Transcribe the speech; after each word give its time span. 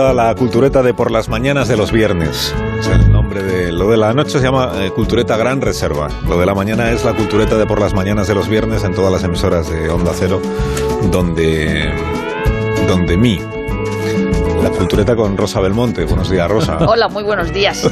La 0.00 0.34
cultureta 0.34 0.82
de 0.82 0.94
por 0.94 1.10
las 1.10 1.28
mañanas 1.28 1.68
de 1.68 1.76
los 1.76 1.92
viernes. 1.92 2.54
O 2.78 2.82
sea, 2.82 2.96
el 2.96 3.12
nombre 3.12 3.42
de 3.42 3.70
lo 3.70 3.90
de 3.90 3.98
la 3.98 4.14
noche 4.14 4.38
se 4.38 4.40
llama 4.40 4.72
eh, 4.76 4.90
cultureta 4.90 5.36
Gran 5.36 5.60
Reserva. 5.60 6.08
Lo 6.26 6.40
de 6.40 6.46
la 6.46 6.54
mañana 6.54 6.90
es 6.90 7.04
la 7.04 7.12
cultureta 7.12 7.58
de 7.58 7.66
por 7.66 7.80
las 7.80 7.92
mañanas 7.92 8.26
de 8.26 8.34
los 8.34 8.48
viernes 8.48 8.82
en 8.82 8.94
todas 8.94 9.12
las 9.12 9.22
emisoras 9.24 9.68
de 9.68 9.90
Onda 9.90 10.12
Cero, 10.14 10.40
donde 11.12 11.92
donde 12.88 13.16
mí. 13.18 13.40
La 14.62 14.70
cultureta 14.70 15.14
con 15.14 15.36
Rosa 15.36 15.60
Belmonte. 15.60 16.06
Buenos 16.06 16.30
días, 16.30 16.50
Rosa. 16.50 16.78
Hola, 16.88 17.08
muy 17.08 17.22
buenos 17.22 17.52
días. 17.52 17.88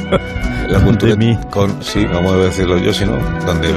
La 0.67 0.79
cultureta 0.83 1.39
con 1.51 1.83
sí, 1.83 2.05
vamos 2.05 2.33
a 2.33 2.37
decirlo 2.37 2.79
yo, 2.79 2.91
si 2.91 3.05
no, 3.05 3.17
donde 3.45 3.69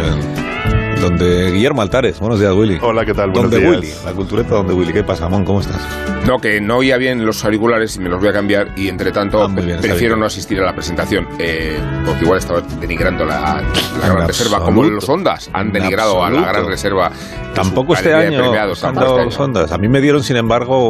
donde 1.03 1.51
Guillermo 1.51 1.83
Altares. 1.83 2.19
Buenos 2.21 2.41
días, 2.41 2.53
Willy. 2.55 2.79
Hola, 2.81 3.05
¿qué 3.05 3.13
tal? 3.13 3.31
Buenos 3.31 3.51
Donde 3.51 3.67
días. 3.67 3.81
Willy, 3.81 3.93
la 4.05 4.13
cultureta 4.13 4.55
donde 4.55 4.73
Willy. 4.73 4.93
¿Qué 4.93 5.03
pasa, 5.05 5.27
Amón? 5.27 5.45
¿Cómo 5.45 5.61
estás? 5.61 5.81
No, 6.27 6.39
que 6.39 6.61
no 6.61 6.77
oía 6.77 6.97
bien 6.99 7.27
los 7.27 7.45
auriculares 7.45 7.97
y 7.97 7.99
me 8.01 8.09
los 8.09 8.21
voy 8.21 8.29
a 8.29 8.33
cambiar 8.33 8.69
y 8.77 8.87
entre 8.89 9.11
tanto 9.11 9.43
Ah, 9.43 9.49
bien, 9.49 9.81
prefiero 9.81 10.17
no 10.17 10.25
asistir 10.27 10.61
a 10.61 10.65
la 10.65 10.73
presentación 10.73 11.27
eh, 11.41 11.77
porque 12.07 12.25
igual 12.25 12.39
estaba 12.39 12.61
denigrando 12.81 13.25
la, 13.25 13.61
la 14.01 14.09
gran 14.09 14.29
reserva 14.29 14.59
como 14.61 14.83
absoluto. 14.83 14.95
los 14.95 15.09
Ondas 15.09 15.51
han 15.53 15.67
En 15.67 15.73
denigrado 15.73 16.23
a 16.25 16.31
la 16.31 16.39
absoluto. 16.39 16.53
gran 16.53 16.67
reserva. 16.69 17.11
Tampoco 17.55 17.95
este 17.95 18.15
año 18.15 18.39
premiados, 18.39 18.83
han 18.85 18.95
dado 18.95 19.15
este 19.19 19.25
los 19.27 19.39
ondas. 19.41 19.73
A 19.73 19.77
mí 19.79 19.87
me 19.87 20.01
dieron, 20.01 20.23
sin 20.23 20.37
embargo, 20.37 20.89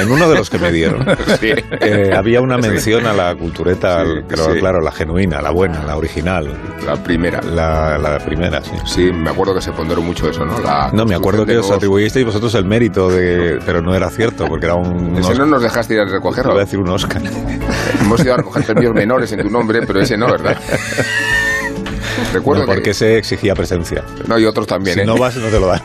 en 0.00 0.08
uno 0.12 0.28
de 0.28 0.36
los 0.36 0.48
que 0.48 0.58
me 0.58 0.70
dieron. 0.70 1.04
Sí. 1.40 1.50
eh, 1.80 2.12
había 2.16 2.40
una 2.40 2.56
Sí. 2.62 2.68
mención 2.68 3.06
a 3.06 3.12
la 3.12 3.34
cultureta, 3.34 4.04
Sí, 4.04 4.10
pero 4.28 4.52
sí. 4.52 4.60
claro, 4.60 4.80
la 4.80 4.92
genuina, 4.92 5.42
la 5.42 5.50
buena, 5.50 5.82
la 5.82 5.96
original, 5.96 6.48
La 6.86 6.94
primera. 7.02 7.40
la, 7.42 7.98
la 7.98 8.18
primera, 8.18 8.62
sí. 8.62 8.70
Sí, 8.84 9.10
me 9.12 9.30
acuerdo 9.30 9.53
que 9.54 9.60
se 9.62 9.72
ponderó 9.72 10.02
mucho 10.02 10.28
eso, 10.28 10.44
¿no? 10.44 10.58
La 10.60 10.90
No, 10.92 11.04
me 11.06 11.14
acuerdo 11.14 11.46
que 11.46 11.56
os 11.56 11.70
atribuisteis 11.70 12.26
vosotros 12.26 12.54
el 12.54 12.64
mérito 12.64 13.08
de... 13.08 13.58
Pero 13.64 13.80
no 13.80 13.94
era 13.94 14.10
cierto, 14.10 14.46
porque 14.46 14.66
era 14.66 14.74
un... 14.74 15.16
Ese 15.16 15.34
no 15.34 15.46
nos 15.46 15.62
dejaste 15.62 15.94
ir 15.94 16.00
a 16.00 16.04
recogerlo. 16.04 16.52
iba 16.52 16.62
a 16.62 16.64
decir 16.64 16.78
un 16.78 16.88
Oscar. 16.90 17.22
Hemos 18.00 18.20
ido 18.24 18.34
a 18.34 18.36
recoger 18.38 18.64
premios 18.64 18.94
menores 18.94 19.32
en 19.32 19.42
tu 19.42 19.50
nombre, 19.50 19.80
pero 19.86 20.00
ese 20.00 20.16
no, 20.16 20.26
¿verdad? 20.26 20.58
Recuerdo 22.32 22.62
No, 22.62 22.66
porque 22.66 22.82
que... 22.82 22.94
se 22.94 23.16
exigía 23.18 23.54
presencia. 23.54 24.04
No, 24.26 24.38
y 24.38 24.44
otros 24.44 24.66
también, 24.66 24.94
Si 24.94 25.00
¿eh? 25.02 25.06
no 25.06 25.16
vas, 25.16 25.36
no 25.36 25.48
te 25.48 25.58
lo 25.60 25.66
dan. 25.66 25.80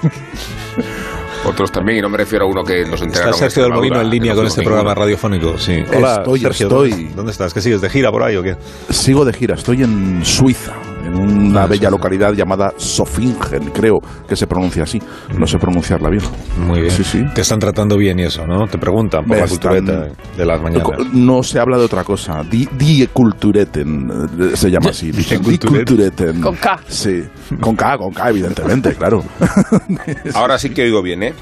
Otros 1.46 1.72
también, 1.72 2.00
y 2.00 2.02
no 2.02 2.10
me 2.10 2.18
refiero 2.18 2.46
a 2.46 2.48
uno 2.50 2.64
que 2.64 2.82
nos 2.84 2.94
Está 2.96 3.06
enteraron. 3.06 3.34
Sergio 3.34 3.64
del 3.64 3.74
Molino 3.74 4.02
en 4.02 4.10
línea 4.10 4.36
con 4.36 4.46
este 4.46 4.62
programa 4.62 4.90
radio. 4.94 5.16
radiofónico, 5.16 5.58
sí. 5.58 5.84
Hola, 5.96 6.16
Estoy, 6.18 6.40
Sergio, 6.42 6.68
estoy. 6.68 6.90
¿dónde, 6.92 7.12
dónde 7.16 7.32
estás? 7.32 7.54
¿Qué 7.54 7.62
sigues? 7.62 7.82
¿De 7.82 7.90
gira 7.90 8.12
por 8.12 8.24
ahí 8.24 8.36
o 8.36 8.44
qué? 8.44 8.58
Sigo 8.90 9.24
de 9.26 9.34
gira, 9.34 9.56
estoy 9.56 9.84
en 9.84 10.24
Suiza, 10.26 10.74
en 11.06 11.16
una 11.16 11.66
bella 11.66 11.90
localidad 11.90 12.34
llamada 12.34 12.74
Sofingen, 12.78 13.72
creo 13.74 14.02
que 14.28 14.36
se 14.36 14.48
pronuncia 14.48 14.84
así. 14.84 15.02
No 15.38 15.48
sé 15.48 15.58
pronunciarla 15.58 16.10
bien. 16.10 16.24
Muy 16.66 16.82
bien. 16.82 16.92
Sí, 16.92 17.04
sí. 17.04 17.24
Te 17.34 17.42
están 17.42 17.60
tratando 17.60 17.98
bien 17.98 18.20
y 18.20 18.24
eso, 18.24 18.46
¿no? 18.46 18.68
Te 18.68 18.78
preguntan 18.78 19.22
por 19.26 19.32
Me 19.36 19.38
la 19.38 19.46
están- 19.46 19.76
cultureta 19.78 20.08
de 20.38 20.46
las 20.46 20.62
mañanas. 20.62 20.88
No 21.14 21.44
se 21.44 21.60
habla 21.60 21.78
de 21.78 21.86
otra 21.86 22.04
cosa. 22.04 22.44
Die, 22.44 22.68
die 22.78 23.08
Kultureten 23.08 24.30
eh, 24.40 24.56
se 24.56 24.70
llama 24.72 24.90
así. 24.90 25.12
Die. 25.12 25.40
Kultureten. 25.40 26.42
Con 26.42 26.56
K. 26.56 26.80
Sí, 26.88 27.24
con 27.60 27.76
K, 27.76 27.98
con 27.98 28.14
K, 28.14 28.30
evidentemente, 28.30 28.94
claro. 28.96 29.24
Ahora 30.34 30.58
sí 30.60 30.70
que 30.72 30.84
oigo 30.84 31.02
bien, 31.02 31.24
¿eh? 31.24 31.34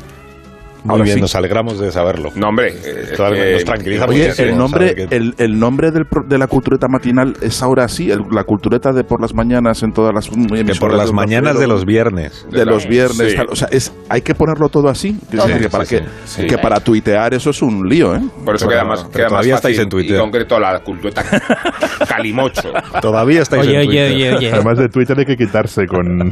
Muy 0.88 0.94
Ahora 0.94 1.04
bien, 1.04 1.16
sí. 1.16 1.22
nos 1.22 1.36
alegramos 1.36 1.80
de 1.80 1.92
saberlo. 1.92 2.30
No, 2.36 2.48
hombre. 2.48 2.70
eh, 2.70 3.14
eh, 3.20 3.54
nos 3.54 3.66
tranquiliza 3.66 4.06
Oye, 4.06 4.24
muchísimo, 4.24 4.48
el 4.50 4.58
nombre, 4.58 4.96
que- 4.96 5.08
el, 5.16 5.36
el 5.38 5.60
nombre 5.60 5.92
del 5.92 6.06
de 6.28 6.38
la 6.38 6.48
cultureta 6.48 6.88
matinal 6.88 7.34
es 7.42 7.62
ahora 7.62 7.84
así, 7.84 8.10
el- 8.10 8.22
la 8.32 8.44
cultureta 8.46 8.92
de 8.94 9.04
por 9.04 9.22
las 9.22 9.34
mañanas 9.34 9.84
en 9.84 9.92
todas 9.92 10.14
las 10.14 10.30
que 10.30 10.74
por 10.80 10.94
las 10.94 11.12
mañanas 11.12 11.60
de 11.60 11.68
los 11.68 11.84
viernes. 11.86 12.48
de 12.50 12.66
los 12.66 12.88
viernes, 12.88 13.32
Sí. 13.32 13.36
tal, 13.36 13.48
o 13.50 13.56
sea, 13.56 13.68
es, 13.72 13.92
hay 14.10 14.22
que 14.22 14.34
ponerlo 14.34 14.70
todo 14.70 14.88
así, 14.88 15.18
que, 15.30 15.38
para 15.70 15.86
Sí, 15.86 15.96
que, 15.98 16.02
sí, 16.26 16.42
sí. 16.42 16.48
que 16.48 16.58
para 16.58 16.80
tuitear 16.80 17.34
eso 17.34 17.50
es 17.50 17.62
un 17.62 17.88
lío, 17.90 18.16
¿eh? 18.16 18.22
Por 18.46 18.56
eso 18.56 18.66
Pero- 18.68 18.80
queda 18.80 18.86
más, 18.90 19.04
queda 19.06 19.24
más 19.24 19.30
todavía 19.30 19.56
fácil 19.56 19.72
estáis 19.72 19.80
en 19.80 19.90
Twitter. 19.90 20.16
Y 20.16 20.20
concreto 20.20 20.60
la 20.60 20.80
cultureta 20.80 21.24
calimocho. 22.08 22.72
Todavía 23.02 23.42
estáis 23.42 23.64
Oye, 23.64 23.74
en 23.74 23.80
oye, 23.90 24.08
Twitter. 24.10 24.14
oye, 24.16 24.36
oye. 24.38 24.52
Además 24.54 24.78
de 24.78 24.88
Twitter 24.90 25.20
hay 25.20 25.26
que 25.26 25.36
quitarse 25.36 25.86
con... 25.86 26.32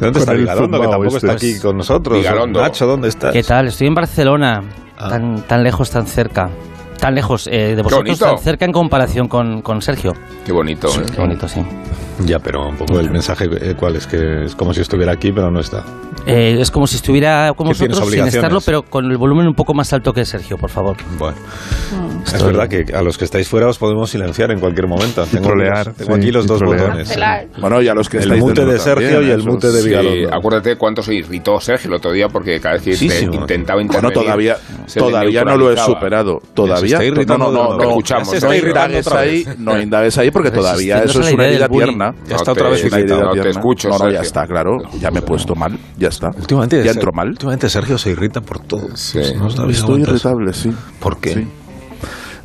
¿Dónde 0.00 0.18
está 0.20 0.32
con 0.32 0.34
el 0.34 0.40
Vigalondo? 0.40 0.80
Que 0.80 0.86
tampoco 0.88 1.16
está 1.16 1.32
este. 1.34 1.50
aquí 1.50 1.60
con 1.60 1.76
nosotros. 1.76 2.18
Nacho, 2.52 2.86
¿dónde 2.86 3.08
estás? 3.08 3.32
¿Qué 3.32 3.42
tal? 3.42 3.68
Estoy 3.68 3.86
en 3.86 3.94
Barcelona. 3.94 4.62
Ah. 4.98 5.08
Tan, 5.08 5.42
tan 5.42 5.62
lejos, 5.62 5.90
tan 5.90 6.06
cerca. 6.06 6.50
Tan 6.98 7.14
lejos 7.14 7.46
eh, 7.46 7.76
de 7.76 7.82
vosotros, 7.82 8.18
tan 8.18 8.38
cerca 8.38 8.64
en 8.64 8.72
comparación 8.72 9.28
con, 9.28 9.60
con 9.62 9.82
Sergio. 9.82 10.14
Qué 10.44 10.52
bonito, 10.52 10.88
¿eh? 10.88 11.04
Qué 11.14 11.20
bonito, 11.20 11.46
sí. 11.46 11.60
Ya, 12.24 12.38
pero 12.38 12.68
un 12.68 12.76
poco 12.76 12.98
el 12.98 13.10
mensaje, 13.10 13.46
eh, 13.60 13.74
¿cuál? 13.78 13.96
Es 13.96 14.06
que 14.06 14.44
es 14.44 14.54
como 14.54 14.72
si 14.72 14.80
estuviera 14.80 15.12
aquí, 15.12 15.32
pero 15.32 15.50
no 15.50 15.60
está. 15.60 15.84
Eh, 16.26 16.56
es 16.60 16.70
como 16.70 16.86
si 16.86 16.96
estuviera 16.96 17.52
con 17.54 17.68
vosotros 17.68 18.10
sin 18.10 18.24
estarlo, 18.26 18.60
pero 18.64 18.82
con 18.82 19.04
el 19.10 19.16
volumen 19.18 19.46
un 19.46 19.54
poco 19.54 19.74
más 19.74 19.92
alto 19.92 20.12
que 20.12 20.24
Sergio, 20.24 20.56
por 20.56 20.70
favor. 20.70 20.96
Bueno, 21.18 21.36
es 22.24 22.42
verdad 22.42 22.68
que 22.68 22.84
a 22.92 23.02
los 23.02 23.16
que 23.18 23.24
estáis 23.26 23.48
fuera 23.48 23.68
os 23.68 23.78
podemos 23.78 24.10
silenciar 24.10 24.50
en 24.50 24.58
cualquier 24.58 24.88
momento. 24.88 25.24
Tengo, 25.30 25.46
trolear, 25.48 25.92
tengo 25.92 26.14
sí, 26.14 26.20
aquí 26.20 26.32
los 26.32 26.46
y 26.46 26.48
dos 26.48 26.58
trolear. 26.58 26.86
botones. 26.88 27.18
Bueno, 27.60 27.82
y 27.82 27.88
a 27.88 27.94
los 27.94 28.08
que 28.08 28.16
El 28.16 28.22
estáis 28.24 28.42
mute 28.42 28.64
de 28.64 28.78
Sergio 28.78 29.08
también, 29.10 29.28
y 29.28 29.32
el 29.34 29.44
mute 29.44 29.66
de 29.70 29.80
Sí, 29.82 29.88
Vigalondo. 29.88 30.34
acuérdate 30.34 30.76
cuánto 30.76 31.02
se 31.02 31.14
irritó 31.14 31.60
Sergio 31.60 31.88
el 31.90 31.94
otro 31.94 32.10
día 32.12 32.28
porque 32.28 32.58
cada 32.60 32.74
vez 32.76 32.82
que 32.82 32.96
Sí, 32.96 33.08
te- 33.08 33.18
sí, 33.20 33.24
intentaba 33.26 33.76
Bueno, 33.82 33.92
intervenir 33.94 34.14
todavía, 34.24 34.56
se 34.86 35.00
le 35.00 35.06
todavía 35.06 35.44
no 35.44 35.56
lo 35.56 35.70
he 35.72 35.76
superado. 35.76 36.40
Todavía. 36.54 36.80
se 36.80 36.86
está 36.94 37.04
irritando 37.04 37.46
no, 37.46 37.52
no, 37.52 37.62
nuevo. 37.68 37.82
no, 37.82 37.88
Escuchamos, 37.90 38.42
no 38.42 38.54
indagues 39.80 40.18
ahí, 40.18 40.26
no 40.26 40.32
porque 40.32 40.50
todavía 40.50 41.02
eso 41.04 41.20
es 41.20 41.32
una 41.32 41.44
idea 41.44 41.52
herida 41.52 41.68
bullying. 41.68 41.98
Ya 42.26 42.36
está 42.36 42.50
No 42.50 42.52
otra 42.52 42.70
vez 42.70 42.84
herida 42.84 43.20
no 43.20 43.32
te 43.32 43.48
escucho, 43.50 43.88
No, 43.88 43.98
no, 43.98 44.10
ya 44.10 44.20
está, 44.20 44.46
claro. 44.46 44.78
Ya 45.00 45.10
me 45.10 45.20
he 45.20 45.22
puesto 45.22 45.54
mal, 45.54 45.78
ya 45.96 46.08
está. 46.08 46.28
Últimamente, 46.36 46.82
ya 46.84 46.92
entro 46.92 47.12
mal. 47.12 47.28
Últimamente 47.28 47.68
Sergio 47.68 47.98
se 47.98 48.10
irrita 48.10 48.40
por 48.40 48.60
todo. 48.60 48.96
Sí. 48.96 49.20
Estoy 49.68 50.02
irritable, 50.02 50.52
sí. 50.52 50.70
¿Por 51.00 51.18
qué? 51.18 51.34
Sí. 51.34 51.48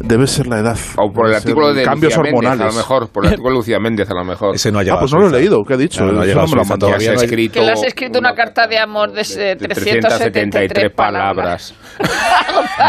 Debe 0.03 0.28
ser 0.28 0.47
la 0.47 0.59
edad. 0.59 0.78
O 0.97 1.12
por 1.12 1.28
el 1.29 1.35
artículo 1.35 1.73
de 1.73 1.84
cambios 1.84 2.16
Lucía 2.16 2.23
Méndez, 2.23 2.34
hormonales. 2.41 2.62
a 2.62 2.66
lo 2.67 2.73
mejor. 2.78 3.09
Por 3.12 3.23
el 3.25 3.29
artículo 3.31 3.50
de 3.50 3.56
Lucía 3.57 3.79
Méndez, 3.79 4.09
a 4.09 4.13
lo 4.13 4.23
mejor. 4.23 4.56
Ese 4.56 4.72
no 4.72 4.78
ha 4.78 4.81
Ah, 4.81 4.84
llegado 4.84 5.00
pues 5.01 5.13
a 5.13 5.16
no 5.17 5.22
lo 5.23 5.28
he 5.35 5.39
leído. 5.39 5.57
¿Qué 5.67 5.73
ha 5.73 5.78
dicho? 5.78 6.06
No, 6.06 6.12
no 6.12 6.19
ha 6.22 6.23
Eso 6.23 6.28
llegado 6.29 6.47
me 6.47 6.56
lo 6.56 6.59
a 6.59 6.62
ha 6.62 6.66
Suiza 6.66 6.73
mandado. 6.73 6.91
Ya 6.91 6.97
todavía 6.97 7.06
se 7.06 7.09
ha 7.09 7.13
no 7.13 7.19
hay- 7.19 7.25
escrito 7.25 7.53
Que 7.53 7.62
le 7.66 7.72
has 7.72 7.84
escrito 7.84 8.19
una 8.19 8.34
carta 8.34 8.67
de 8.67 8.79
amor 8.79 9.12
de 9.12 9.22
eh, 9.22 9.56
373 9.56 10.91
palabras. 10.95 11.73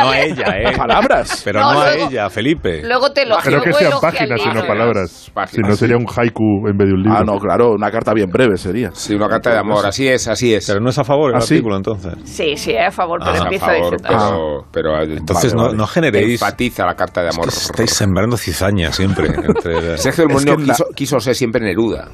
No 0.03 0.11
a 0.11 0.21
ella, 0.21 0.45
¿eh? 0.59 0.77
Palabras. 0.77 1.43
Pero 1.45 1.61
No, 1.61 1.75
no, 1.75 1.81
a 1.83 1.95
ella, 1.95 2.31
Felipe. 2.31 2.83
Luego 2.85 3.13
te 3.13 3.27
lo 3.27 3.37
Creo 3.39 3.61
que 3.63 3.73
sean 3.73 3.93
páginas 4.01 4.41
y 4.45 4.49
no 4.55 4.67
palabras. 4.67 5.31
Páginas, 5.35 5.55
Si 5.67 5.71
no 5.71 5.77
sería 5.77 5.97
un 5.97 6.07
haiku 6.07 6.67
en 6.69 6.77
vez 6.77 6.89
de 6.89 6.95
un 6.95 7.03
libro. 7.03 7.19
Ah, 7.19 7.25
no, 7.25 7.39
claro, 7.39 7.73
una 7.73 7.91
carta 7.91 8.13
bien 8.15 8.31
breve 8.31 8.57
sería. 8.57 8.91
Sí, 8.95 9.15
una 9.15 9.29
carta 9.29 9.51
de 9.53 9.59
amor. 9.59 9.85
Así 9.87 10.09
es, 10.09 10.29
así 10.29 10.55
es. 10.55 10.67
Pero 10.67 10.81
no 10.81 10.91
es 10.91 10.99
a 10.99 11.05
favor 11.05 11.31
el 11.31 11.37
¿Ah, 11.37 11.41
sí? 11.41 11.55
artículo, 11.55 11.77
entonces. 11.77 12.15
Sí, 12.25 12.57
sí, 12.57 12.77
a 12.77 12.91
favor, 12.91 13.21
pero 13.21 13.33
Ah, 13.33 13.39
a 13.41 13.43
empieza 13.45 13.67
favor, 13.67 13.97
diciendo... 14.01 14.67
pero, 14.73 15.03
Entonces 15.03 15.55
no, 15.55 15.73
no 15.73 15.87
generéis... 15.87 16.41
enfatiza 16.41 16.87
la 16.87 16.95
carta 17.03 17.23
de 17.23 17.29
Es 17.31 17.35
amor. 17.37 17.49
que 17.51 17.57
estáis 17.57 17.93
sembrando 17.93 18.37
cizaña 18.37 18.93
siempre. 18.93 19.27
Entre... 19.45 19.99
Sergio 19.99 20.25
del 20.25 20.37
Es 20.37 20.47
Molino 20.47 20.57
que 20.57 20.67
la- 20.67 20.73
quiso, 20.75 20.85
quiso 20.95 21.21
ser 21.21 21.35
siempre 21.35 21.61
Neruda. 21.63 22.09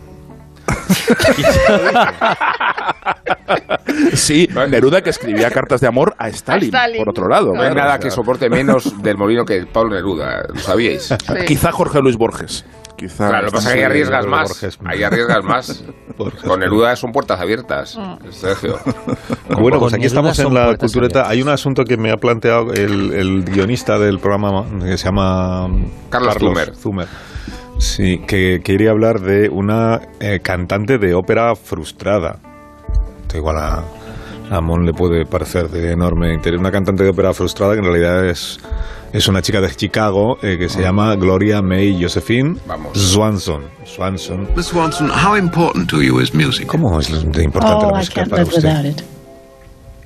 Sí, 4.15 4.49
Neruda 4.69 5.01
que 5.03 5.11
escribía 5.11 5.51
cartas 5.51 5.81
de 5.81 5.87
amor 5.89 6.15
a 6.19 6.29
Stalin, 6.29 6.75
A 6.75 6.79
Stalin. 6.79 6.99
por 6.99 7.09
otro 7.11 7.29
lado. 7.29 7.47
No 7.55 7.61
hay 7.61 7.71
claro, 7.71 7.75
nada 7.75 7.89
o 7.89 7.93
sea, 7.93 7.99
que 8.01 8.11
soporte 8.11 8.49
menos 8.51 9.03
del 9.03 9.17
Molino 9.17 9.45
que 9.45 9.65
Pablo 9.73 9.95
Neruda, 9.95 10.43
¿lo 10.53 10.61
sabíais? 10.61 11.03
Sí. 11.09 11.17
Quizá 11.47 11.73
Jorge 11.73 12.01
Luis 12.01 12.17
Borges. 12.17 12.65
Quizá 12.97 13.29
Claro, 13.29 13.45
lo 13.47 13.51
que 13.51 13.57
pasa 13.57 13.69
es 13.69 13.75
que 13.75 13.81
ahí 13.81 13.85
arriesgas 13.87 14.27
más. 14.27 14.49
Borges. 14.49 14.79
Ahí 14.85 15.03
arriesgas 15.05 15.45
más. 15.45 15.85
Borges. 16.19 16.43
Con 16.43 16.61
Neruda 16.61 16.97
son 16.97 17.13
puertas 17.13 17.41
abiertas, 17.41 17.99
Sergio. 18.31 18.79
Bueno, 19.61 19.79
pues 19.81 19.95
aquí 19.95 20.05
estamos 20.07 20.39
en 20.39 20.53
la 20.53 20.77
cultureta. 20.77 21.21
abiertas. 21.21 21.29
Hay 21.31 21.43
un 21.43 21.49
asunto 21.49 21.85
que 21.85 21.97
me 21.97 22.11
ha 22.13 22.17
planteado 22.17 22.73
el, 22.75 23.13
el 23.15 23.45
guionista 23.45 23.99
del 23.99 24.19
programa 24.19 24.65
que 24.85 24.97
se 24.99 25.07
llama 25.07 25.67
Carlos 26.11 26.35
Zumer. 26.39 26.75
Zumer. 26.77 27.09
Sí, 27.79 28.19
que 28.27 28.61
quería 28.63 28.91
hablar 28.91 29.21
de 29.21 29.49
una 29.49 30.01
eh, 30.21 30.41
cantante 30.43 30.99
de 30.99 31.15
ópera 31.15 31.55
frustrada. 31.55 32.39
Esto 33.29 33.37
igual 33.37 33.59
a, 33.59 33.85
a 34.51 34.61
Mon 34.63 34.87
le 34.87 34.95
puede 34.95 35.27
parecer 35.27 35.69
de 35.69 35.93
enorme 35.93 36.33
interés. 36.33 36.59
Una 36.59 36.71
cantante 36.71 37.05
de 37.05 37.11
ópera 37.11 37.35
frustrada 37.35 37.75
que 37.75 37.81
en 37.81 37.85
realidad 37.85 38.25
es, 38.27 38.59
es 39.13 39.29
una 39.29 39.43
chica 39.43 39.61
de 39.61 39.69
Chicago 39.69 40.39
eh, 40.43 40.57
que 40.59 40.71
se 40.71 40.81
llama 40.81 41.15
Gloria 41.17 41.61
May 41.61 42.01
Josephine 42.03 42.57
Swanson. 42.95 43.65
Swanson. 43.85 44.49
Miss 44.57 44.69
Swanson, 44.69 45.11
how 45.11 45.37
important 45.37 45.91
to 45.91 46.01
you 46.01 46.21
is 46.21 46.33
music? 46.33 46.69
¿Cómo 46.69 46.99
es 46.99 47.11
de 47.11 47.43
importante 47.45 47.85
Oh, 47.85 47.91
la 47.91 47.97
I 47.97 48.01
música 48.01 48.15
can't 48.15 48.31
para 48.31 48.43
live 48.45 48.49
usted? 48.57 48.65
without 48.65 48.87
it. 48.87 49.03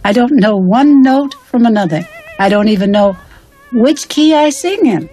I 0.05 0.13
don't 0.13 0.33
know 0.33 0.57
one 0.57 1.01
note 1.01 1.37
from 1.49 1.65
another. 1.65 2.05
I 2.41 2.49
don't 2.49 2.67
even 2.67 2.91
know 2.91 3.15
which 3.73 4.09
key 4.09 4.35
I 4.35 4.51
sing 4.51 4.85
in. 4.85 5.09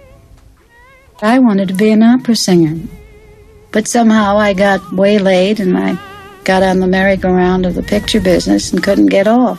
I 1.22 1.38
wanted 1.38 1.68
to 1.68 1.74
be 1.76 1.92
an 1.92 2.02
opera 2.02 2.34
singer. 2.34 2.74
But 3.70 3.86
somehow 3.86 4.36
I 4.36 4.52
got 4.52 4.80
waylaid 4.90 5.60
and 5.60 5.78
I 5.78 5.96
got 6.44 6.62
on 6.62 6.80
the 6.80 6.86
merry-go-round 6.86 7.66
of 7.66 7.74
the 7.74 7.82
picture 7.82 8.20
business 8.22 8.72
and 8.72 8.82
couldn't 8.82 9.10
get 9.10 9.26
off. 9.26 9.58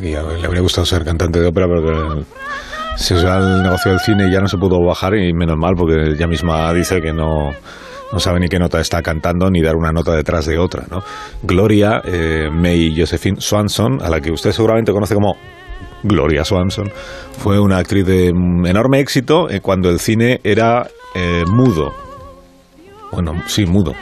Le 0.00 0.16
habría 0.16 0.60
gustado 0.60 0.86
ser 0.86 1.04
cantante 1.04 1.40
de 1.40 1.46
ópera, 1.48 1.66
pero 1.66 2.24
se 2.96 3.14
va 3.14 3.36
al 3.36 3.62
negocio 3.62 3.92
del 3.92 4.00
cine 4.00 4.28
y 4.28 4.32
ya 4.32 4.40
no 4.40 4.48
se 4.48 4.56
pudo 4.56 4.84
bajar 4.84 5.14
y 5.16 5.32
menos 5.32 5.56
mal 5.56 5.74
porque 5.76 6.12
ella 6.12 6.26
misma 6.26 6.72
dice 6.72 7.00
que 7.00 7.12
no, 7.12 7.52
no 8.12 8.18
sabe 8.18 8.40
ni 8.40 8.48
qué 8.48 8.58
nota 8.58 8.80
está 8.80 9.02
cantando 9.02 9.50
ni 9.50 9.60
dar 9.62 9.76
una 9.76 9.92
nota 9.92 10.12
detrás 10.12 10.46
de 10.46 10.58
otra. 10.58 10.84
¿no? 10.90 11.02
Gloria 11.42 12.00
eh, 12.04 12.48
May 12.50 12.94
Josephine 12.96 13.40
Swanson, 13.40 14.02
a 14.02 14.08
la 14.08 14.20
que 14.20 14.30
usted 14.30 14.52
seguramente 14.52 14.92
conoce 14.92 15.14
como 15.14 15.36
Gloria 16.02 16.44
Swanson, 16.44 16.90
fue 17.38 17.58
una 17.58 17.78
actriz 17.78 18.06
de 18.06 18.28
enorme 18.28 19.00
éxito 19.00 19.50
eh, 19.50 19.60
cuando 19.60 19.90
el 19.90 19.98
cine 19.98 20.40
era 20.42 20.88
eh, 21.14 21.44
mudo. 21.46 21.92
Bueno, 23.12 23.42
sí, 23.46 23.64
mudo. 23.64 23.94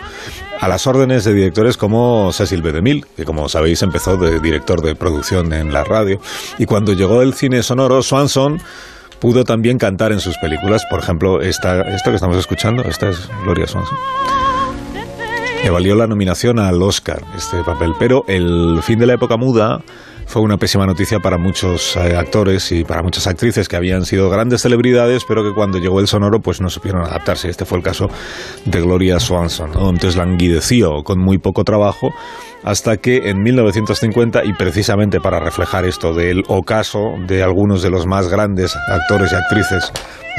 A 0.61 0.69
las 0.69 0.87
órdenes 0.87 1.25
de 1.25 1.35
directores 1.35 1.77
como 1.77 2.33
Cecil 2.33 2.63
B. 2.63 2.73
DeMille, 2.73 3.05
que 3.17 3.25
como 3.25 3.49
sabéis 3.49 3.83
empezó 3.83 4.17
de 4.17 4.41
director 4.41 4.81
de 4.83 4.95
producción 4.95 5.53
en 5.53 5.73
la 5.73 5.85
radio. 5.85 6.21
Y 6.59 6.67
cuando 6.67 6.93
llegó 6.93 7.23
el 7.23 7.35
cine 7.35 7.63
sonoro, 7.63 8.03
Swanson 8.03 8.59
pudo 9.21 9.45
también 9.45 9.79
cantar 9.79 10.13
en 10.13 10.21
sus 10.21 10.37
películas. 10.39 10.83
Por 10.91 11.01
ejemplo, 11.01 11.41
esta, 11.41 11.83
esto 11.83 12.11
que 12.11 12.17
estamos 12.17 12.37
escuchando, 12.37 12.83
esta 12.83 13.11
es 13.11 13.29
Gloria 13.45 13.67
Swanson. 13.67 13.97
Le 15.63 15.71
valió 15.71 15.95
la 15.95 16.07
nominación 16.07 16.59
al 16.59 16.81
Oscar 16.81 17.23
este 17.37 17.63
papel, 17.65 17.93
pero 17.99 18.25
el 18.29 18.79
fin 18.83 18.99
de 18.99 19.07
la 19.07 19.15
época 19.15 19.37
muda 19.37 19.83
fue 20.27 20.43
una 20.43 20.59
pésima 20.59 20.87
noticia 20.87 21.21
para 21.21 21.39
muchos 21.39 21.97
eh, 21.97 22.17
actores 22.17 22.71
y 22.73 22.85
para 22.85 23.03
muchas 23.03 23.27
actrices 23.27 23.69
que 23.69 23.77
habían 23.77 24.05
sido 24.05 24.29
grandes 24.29 24.63
celebridades, 24.63 25.25
pero 25.27 25.43
que 25.43 25.55
cuando 25.55 25.79
llegó 25.79 26.01
el 26.01 26.09
sonoro 26.09 26.41
pues 26.41 26.61
no 26.61 26.69
supieron 26.69 27.03
adaptarse. 27.03 27.49
Este 27.49 27.65
fue 27.65 27.79
el 27.79 27.85
caso 27.85 28.09
de 28.65 28.81
Gloria 28.81 29.19
Swanson. 29.21 29.73
¿no? 29.73 29.89
Entonces 29.89 30.17
languideció 30.17 31.03
con 31.05 31.19
muy 31.21 31.39
poco 31.39 31.65
trabajo 31.65 32.11
hasta 32.65 32.97
que 32.97 33.31
en 33.31 33.43
1950, 33.43 34.45
y 34.45 34.53
precisamente 34.55 35.21
para 35.21 35.39
reflejar 35.39 35.85
esto 35.85 36.13
del 36.13 36.43
ocaso 36.49 37.15
de 37.27 37.43
algunos 37.43 37.83
de 37.83 37.91
los 37.91 38.07
más 38.07 38.29
grandes 38.29 38.77
actores 38.89 39.33
y 39.33 39.37
actrices 39.37 39.93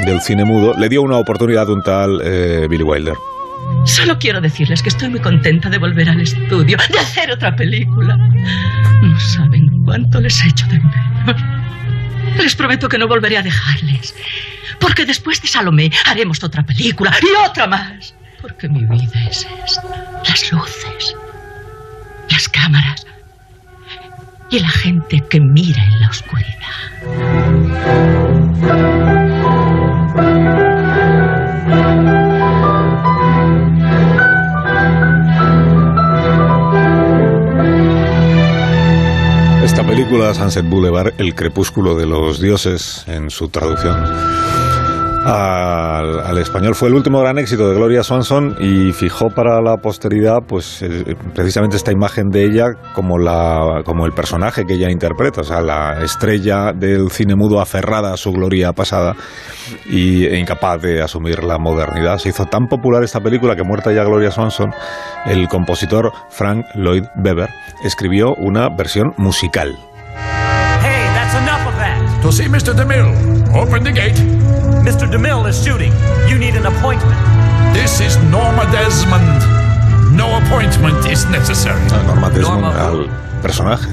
del 0.04 0.20
cine 0.20 0.44
mudo, 0.44 0.74
le 0.74 0.88
dio 0.88 1.00
una 1.02 1.16
oportunidad 1.16 1.68
un 1.70 1.82
tal 1.82 2.20
eh, 2.22 2.66
Billy 2.68 2.84
Wilder. 2.84 3.14
Solo 3.84 4.18
quiero 4.18 4.40
decirles 4.40 4.82
que 4.82 4.90
estoy 4.90 5.08
muy 5.08 5.20
contenta 5.20 5.70
de 5.70 5.78
volver 5.78 6.08
al 6.08 6.20
estudio, 6.20 6.76
de 6.90 6.98
hacer 6.98 7.30
otra 7.30 7.54
película. 7.56 8.16
No 9.02 9.18
saben 9.18 9.70
cuánto 9.84 10.20
les 10.20 10.44
echo 10.44 10.66
de 10.66 10.78
menos. 10.78 11.42
Les 12.36 12.54
prometo 12.54 12.88
que 12.88 12.98
no 12.98 13.08
volveré 13.08 13.38
a 13.38 13.42
dejarles. 13.42 14.14
Porque 14.78 15.04
después 15.04 15.40
de 15.42 15.48
Salomé 15.48 15.90
haremos 16.06 16.42
otra 16.44 16.62
película 16.62 17.12
y 17.22 17.48
otra 17.48 17.66
más. 17.66 18.14
Porque 18.40 18.68
mi 18.68 18.84
vida 18.84 19.28
es 19.28 19.46
esta. 19.66 20.20
Las 20.28 20.52
luces, 20.52 21.16
las 22.30 22.48
cámaras 22.48 23.06
y 24.50 24.60
la 24.60 24.70
gente 24.70 25.22
que 25.28 25.40
mira 25.40 25.82
en 25.84 26.00
la 26.00 26.08
oscuridad. 26.08 26.58
Película, 39.98 40.32
Sunset 40.32 40.64
Boulevard, 40.64 41.14
El 41.18 41.34
crepúsculo 41.34 41.96
de 41.96 42.06
los 42.06 42.40
dioses, 42.40 43.02
en 43.08 43.30
su 43.30 43.48
traducción 43.48 44.47
al, 45.28 46.20
al 46.20 46.38
español, 46.38 46.74
fue 46.74 46.88
el 46.88 46.94
último 46.94 47.20
gran 47.20 47.38
éxito 47.38 47.68
de 47.68 47.74
Gloria 47.74 48.02
Swanson 48.02 48.56
y 48.60 48.92
fijó 48.92 49.28
para 49.28 49.60
la 49.60 49.76
posteridad, 49.76 50.38
pues 50.46 50.82
eh, 50.82 51.16
precisamente 51.34 51.76
esta 51.76 51.92
imagen 51.92 52.28
de 52.30 52.44
ella 52.44 52.66
como 52.94 53.18
la, 53.18 53.82
como 53.84 54.06
el 54.06 54.12
personaje 54.12 54.64
que 54.64 54.74
ella 54.74 54.90
interpreta, 54.90 55.42
o 55.42 55.44
sea, 55.44 55.60
la 55.60 56.02
estrella 56.02 56.72
del 56.72 57.10
cine 57.10 57.34
mudo 57.36 57.60
aferrada 57.60 58.14
a 58.14 58.16
su 58.16 58.32
gloria 58.32 58.72
pasada 58.72 59.14
y, 59.90 60.24
e 60.24 60.38
incapaz 60.38 60.80
de 60.80 61.02
asumir 61.02 61.44
la 61.44 61.58
modernidad. 61.58 62.16
Se 62.18 62.30
hizo 62.30 62.46
tan 62.46 62.66
popular 62.66 63.04
esta 63.04 63.20
película 63.20 63.54
que 63.54 63.64
muerta 63.64 63.92
ya 63.92 64.04
Gloria 64.04 64.30
Swanson, 64.30 64.70
el 65.26 65.46
compositor 65.48 66.10
Frank 66.30 66.64
Lloyd 66.74 67.04
Webber 67.22 67.50
escribió 67.84 68.34
una 68.38 68.68
versión 68.74 69.12
musical. 69.18 69.76
Hey, 70.80 71.06
that's 71.14 71.34
enough 71.34 71.66
of 71.66 71.76
that. 71.76 72.22
To 72.22 72.32
see 72.32 72.48
Mr. 72.48 72.74
DeMille. 72.74 73.54
Open 73.54 73.84
the 73.84 73.92
gate. 73.92 74.47
Mr. 74.84 75.10
DeMille 75.10 75.48
is 75.48 75.62
shooting. 75.64 75.92
You 76.28 76.38
need 76.38 76.54
an 76.54 76.66
appointment. 76.66 77.18
This 77.74 78.00
is 78.00 78.16
Norma 78.30 78.64
Desmond. 78.72 79.42
No 80.16 80.36
appointment 80.38 81.06
is 81.06 81.26
necessary. 81.30 81.80
a 81.92 82.02
Norma 82.04 82.30
Desmond, 82.30 82.64
al 82.64 83.08
personaje. 83.42 83.88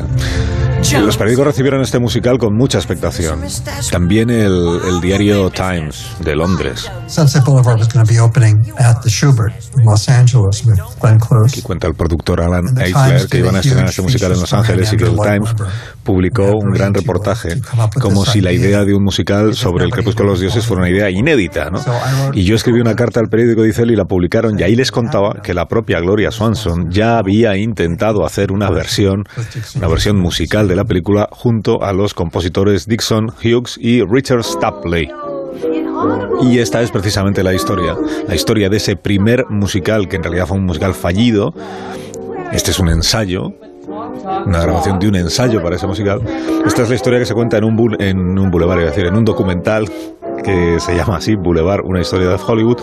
Los 0.94 1.18
periódicos 1.18 1.48
recibieron 1.48 1.82
este 1.82 1.98
musical 1.98 2.38
con 2.38 2.56
mucha 2.56 2.78
expectación. 2.78 3.42
También 3.90 4.30
el, 4.30 4.80
el 4.88 5.02
diario 5.02 5.50
Times 5.50 6.06
de 6.20 6.36
Londres, 6.36 6.92
Sunset 7.08 7.44
Boulevard 7.44 7.80
was 7.80 7.92
going 7.92 8.06
to 8.06 8.14
be 8.14 8.20
opening 8.20 8.72
at 8.78 9.02
the 9.02 9.10
Schubert 9.10 9.52
in 9.78 9.84
Los 9.84 10.08
Angeles 10.08 10.64
with 10.64 10.78
Glenn 11.02 11.20
Close. 11.20 11.56
que 11.56 11.64
cuenta 11.64 11.88
el 11.88 11.96
productor 11.96 12.40
Alan 12.40 12.66
Times 12.76 13.26
que 13.26 13.40
iban 13.40 13.56
a 13.56 13.60
estrenar 13.60 13.90
este 13.90 14.04
musical 14.04 14.34
en 14.34 14.42
Los 14.42 14.54
Ángeles 14.54 14.94
y 14.94 14.98
que 14.98 15.06
el 15.06 15.16
Times 15.16 15.56
publicó 16.06 16.54
un 16.56 16.72
gran 16.72 16.94
reportaje 16.94 17.60
como 18.00 18.26
si 18.26 18.40
la 18.40 18.54
idea 18.54 18.86
de 18.86 18.94
un 18.94 19.04
musical 19.04 19.56
sobre 19.56 19.84
el 19.84 19.92
crepúsculo 19.92 20.30
de 20.30 20.34
los 20.34 20.40
dioses 20.40 20.66
fuera 20.66 20.84
una 20.84 20.90
idea 20.90 21.10
inédita. 21.10 21.70
¿no? 21.70 21.82
Y 22.34 22.44
yo 22.44 22.56
escribí 22.56 22.80
una 22.80 22.96
carta 22.96 23.20
al 23.20 23.28
periódico, 23.28 23.64
dice 23.64 23.82
él, 23.82 23.92
y 23.92 23.96
la 23.96 24.06
publicaron, 24.06 24.58
y 24.58 24.64
ahí 24.64 24.76
les 24.76 24.92
contaba 24.92 25.42
que 25.44 25.54
la 25.54 25.66
propia 25.66 26.00
Gloria 26.00 26.32
Swanson 26.32 26.90
ya 26.90 27.18
había 27.18 27.58
intentado 27.58 28.26
hacer 28.26 28.52
una 28.54 28.70
versión, 28.70 29.24
una 29.76 29.88
versión 29.88 30.18
musical 30.18 30.68
de 30.68 30.76
la 30.76 30.86
película 30.86 31.28
junto 31.32 31.84
a 31.84 31.92
los 31.92 32.14
compositores 32.14 32.86
Dixon 32.86 33.28
Hughes 33.44 33.78
y 33.80 34.02
Richard 34.04 34.44
Stapley. 34.44 35.10
Y 36.44 36.60
esta 36.60 36.82
es 36.82 36.92
precisamente 36.92 37.44
la 37.44 37.54
historia, 37.54 37.96
la 38.28 38.36
historia 38.36 38.70
de 38.70 38.78
ese 38.78 38.96
primer 38.96 39.46
musical 39.50 40.08
que 40.08 40.18
en 40.18 40.24
realidad 40.24 40.46
fue 40.46 40.58
un 40.58 40.66
musical 40.66 40.94
fallido. 40.94 41.54
Este 42.52 42.72
es 42.72 42.80
un 42.80 42.90
ensayo, 42.90 43.54
una 44.46 44.62
grabación 44.62 45.00
de 45.00 45.08
un 45.08 45.16
ensayo 45.16 45.62
para 45.62 45.76
ese 45.76 45.88
musical. 45.88 46.22
Esta 46.66 46.84
es 46.84 46.90
la 46.90 46.96
historia 46.96 47.20
que 47.20 47.26
se 47.26 47.34
cuenta 47.34 47.58
en 47.58 47.64
un, 47.64 47.78
bul- 47.78 47.96
en 48.00 48.38
un 48.38 48.52
boulevard, 48.52 48.80
es 48.80 48.86
decir, 48.88 49.06
en 49.06 49.16
un 49.16 49.26
documental 49.26 49.90
que 50.46 50.80
se 50.80 50.96
llama 50.96 51.18
así, 51.18 51.36
Boulevard, 51.36 51.82
una 51.86 52.02
historia 52.02 52.28
de 52.30 52.36
Hollywood, 52.36 52.78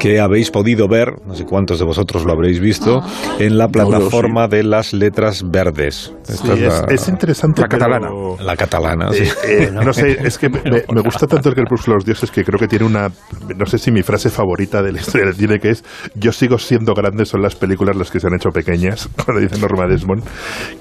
que 0.00 0.20
habéis 0.20 0.50
podido 0.50 0.86
ver, 0.88 1.14
no 1.26 1.34
sé 1.34 1.44
cuántos 1.44 1.78
de 1.78 1.84
vosotros 1.84 2.24
lo 2.24 2.32
habréis 2.32 2.60
visto, 2.60 3.00
en 3.38 3.58
la 3.58 3.68
plataforma 3.68 4.46
de 4.48 4.62
las 4.62 4.92
letras 4.92 5.42
verdes. 5.50 6.12
Esta 6.28 6.54
Sí, 6.56 6.64
es, 6.64 6.82
es 6.88 7.08
interesante. 7.08 7.62
La 7.62 7.68
pero- 7.68 7.78
catalana. 7.80 8.10
La 8.44 8.56
catalana, 8.56 9.12
sí. 9.12 9.24
Eh, 9.24 9.64
eh, 9.64 9.70
no 9.72 9.92
sé, 9.92 10.18
es 10.24 10.38
que 10.38 10.48
me, 10.48 10.60
me 10.62 11.00
gusta 11.02 11.26
tanto 11.26 11.48
el 11.48 11.54
crepúsculo 11.54 11.94
de 11.94 11.96
los 11.98 12.04
dioses 12.04 12.30
que 12.30 12.44
creo 12.44 12.58
que 12.58 12.68
tiene 12.68 12.84
una. 12.84 13.10
No 13.56 13.66
sé 13.66 13.78
si 13.78 13.90
mi 13.90 14.02
frase 14.02 14.28
favorita 14.30 14.82
de 14.82 14.92
la 14.92 15.00
historia 15.00 15.26
del 15.26 15.34
cine 15.34 15.58
que 15.58 15.70
es: 15.70 15.84
Yo 16.14 16.32
sigo 16.32 16.58
siendo 16.58 16.94
grande, 16.94 17.24
son 17.24 17.42
las 17.42 17.56
películas 17.56 17.96
las 17.96 18.10
que 18.10 18.20
se 18.20 18.26
han 18.26 18.34
hecho 18.34 18.50
pequeñas, 18.50 19.08
cuando 19.24 19.40
dice 19.42 19.58
Norma 19.58 19.86
Desmond. 19.88 20.22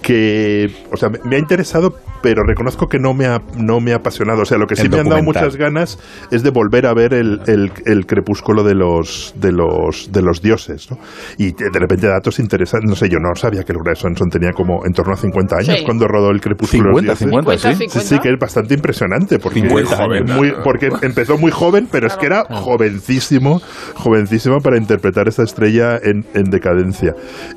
Que, 0.02 0.68
o 0.92 0.98
sea, 0.98 1.10
me, 1.10 1.20
me 1.24 1.36
ha 1.38 1.40
interesado, 1.40 1.94
pero 2.22 2.44
reconozco 2.46 2.88
que 2.88 3.00
no 3.00 3.14
me 3.14 3.26
ha, 3.26 3.40
no 3.58 3.80
me 3.80 3.94
ha 3.94 3.98
apasionado. 3.98 4.42
O 4.42 4.46
sea, 4.46 4.58
lo 4.58 4.68
que 4.68 4.76
sí 4.76 4.84
El 4.84 4.90
me 4.90 5.00
han 5.00 5.10
dado 5.10 5.24
muchas 5.24 5.56
ganas 5.56 5.98
es 6.32 6.44
de 6.44 6.50
volver 6.52 6.86
a 6.86 6.94
ver 6.94 7.14
el, 7.14 7.42
el- 7.48 7.72
el 7.86 8.06
crepúsculo 8.06 8.64
de 8.64 8.76
los, 8.76 9.34
de 9.38 9.52
los, 9.52 10.12
de 10.12 10.22
los 10.22 10.42
dioses. 10.42 10.90
¿no? 10.92 10.98
Y 11.38 11.52
de 11.54 11.80
repente 11.80 12.08
datos 12.08 12.40
interesantes. 12.40 12.90
No 12.90 12.96
sé, 12.96 13.10
yo 13.10 13.18
no 13.20 13.36
sabía 13.36 13.64
que 13.64 13.74
Gloria 13.74 13.96
Swanson 13.96 14.30
tenía 14.30 14.52
como 14.52 14.86
en 14.86 14.94
torno 14.94 15.14
a 15.14 15.18
50 15.18 15.56
años 15.56 15.78
Sí. 15.80 15.86
cuando 15.86 16.08
rodó 16.08 16.32
el 16.32 16.42
crepúsculo 16.42 16.96
de 16.96 17.08
los 17.08 17.20
50, 17.20 17.52
dioses. 17.52 17.78
50, 17.78 18.00
sí. 18.00 18.00
Sí, 18.00 18.16
sí, 18.16 18.20
que 18.20 18.30
es 18.30 18.40
bastante 18.40 18.74
impresionante. 18.74 19.40
Porque, 19.40 19.60
50 19.62 20.08
muy 20.08 20.18
años. 20.18 20.36
muy- 20.36 20.54
porque 20.64 20.90
empezó 21.02 21.38
muy 21.38 21.52
joven, 21.52 21.88
pero 21.92 22.08
es 22.08 22.16
que 22.18 22.26
era 22.28 22.44
jovencísimo, 22.50 23.62
jovencísimo 23.96 24.60
para 24.60 24.78
interpretar 24.78 25.28
esta 25.28 25.44
estrella 25.44 25.98
en, 26.02 26.26
en 26.34 26.44
decadencia. 26.50 27.14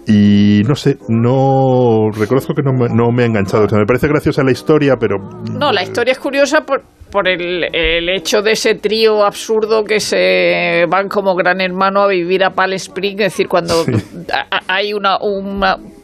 Y 0.07 0.63
no 0.67 0.75
sé, 0.75 0.97
no 1.09 2.11
reconozco 2.13 2.55
que 2.55 2.63
no 2.63 2.73
me, 2.73 2.89
no 2.89 3.11
me 3.13 3.23
ha 3.23 3.27
enganchado. 3.27 3.65
O 3.65 3.69
sea, 3.69 3.79
me 3.79 3.87
parece 3.87 4.09
graciosa 4.09 4.43
la 4.43 4.51
historia, 4.53 4.97
pero 4.99 5.17
No, 5.59 5.73
la 5.73 5.83
historia 5.83 6.13
es 6.13 6.19
curiosa 6.19 6.63
por, 6.63 6.83
por 7.11 7.29
el, 7.29 7.65
el 7.75 8.09
hecho 8.09 8.40
de 8.43 8.53
ese 8.53 8.75
trío 8.75 9.25
absurdo 9.25 9.85
que 9.85 10.01
se 10.01 10.87
van 10.89 11.09
como 11.09 11.35
gran 11.35 11.61
hermano 11.61 12.03
a 12.03 12.07
vivir 12.07 12.45
a 12.45 12.51
Palm 12.51 12.73
Spring, 12.75 13.21
es 13.21 13.33
decir, 13.33 13.49
cuando 13.49 13.85
hay 14.67 14.93
una, 14.93 15.19
un 15.19 15.63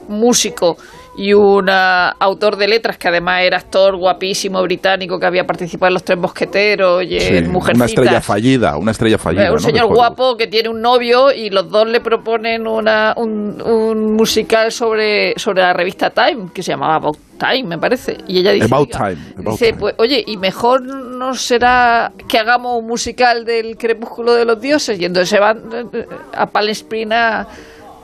músico 0.08 0.76
y 1.18 1.32
un 1.32 1.68
ah, 1.70 2.14
autor 2.20 2.56
de 2.56 2.68
letras 2.68 2.98
que 2.98 3.08
además 3.08 3.42
era 3.42 3.56
actor 3.56 3.96
guapísimo 3.96 4.62
británico 4.62 5.18
que 5.18 5.26
había 5.26 5.44
participado 5.44 5.88
en 5.88 5.94
Los 5.94 6.04
Tres 6.04 6.18
Mosqueteros 6.18 7.02
y 7.04 7.18
Sí, 7.20 7.36
en 7.36 7.50
Mujercitas. 7.50 7.74
una 7.76 7.84
estrella 8.02 8.20
fallida, 8.20 8.76
una 8.76 8.90
estrella 8.90 9.18
fallida. 9.18 9.46
Eh, 9.46 9.48
un 9.50 9.54
¿no? 9.54 9.60
señor 9.60 9.86
guapo 9.86 10.36
que 10.36 10.46
tiene 10.46 10.68
un 10.68 10.80
novio 10.82 11.32
y 11.32 11.48
los 11.50 11.70
dos 11.70 11.88
le 11.88 12.00
proponen 12.00 12.66
una, 12.66 13.14
un, 13.16 13.62
un 13.62 14.12
musical 14.14 14.70
sobre, 14.72 15.32
sobre 15.38 15.62
la 15.62 15.72
revista 15.72 16.10
Time, 16.10 16.50
que 16.52 16.62
se 16.62 16.72
llamaba 16.72 16.96
About 16.96 17.18
Time, 17.38 17.64
me 17.64 17.78
parece. 17.78 18.18
Y 18.28 18.40
ella 18.40 18.52
dice, 18.52 18.66
About 18.66 18.88
"Oiga", 18.94 18.98
Time, 19.14 19.22
About 19.38 19.52
dice, 19.52 19.66
Time. 19.68 19.78
pues, 19.80 19.94
oye, 19.98 20.22
y 20.26 20.36
mejor 20.36 20.82
no 20.82 21.32
será 21.34 22.12
que 22.28 22.38
hagamos 22.38 22.78
un 22.78 22.86
musical 22.86 23.44
del 23.44 23.76
crepúsculo 23.78 24.34
de 24.34 24.44
los 24.44 24.60
dioses. 24.60 25.00
Y 25.00 25.04
entonces 25.06 25.30
se 25.30 25.38
van 25.40 25.62
eh, 25.92 26.06
a 26.34 26.46
Springs 26.70 27.12
a, 27.12 27.46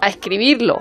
a 0.01 0.09
escribirlo. 0.09 0.79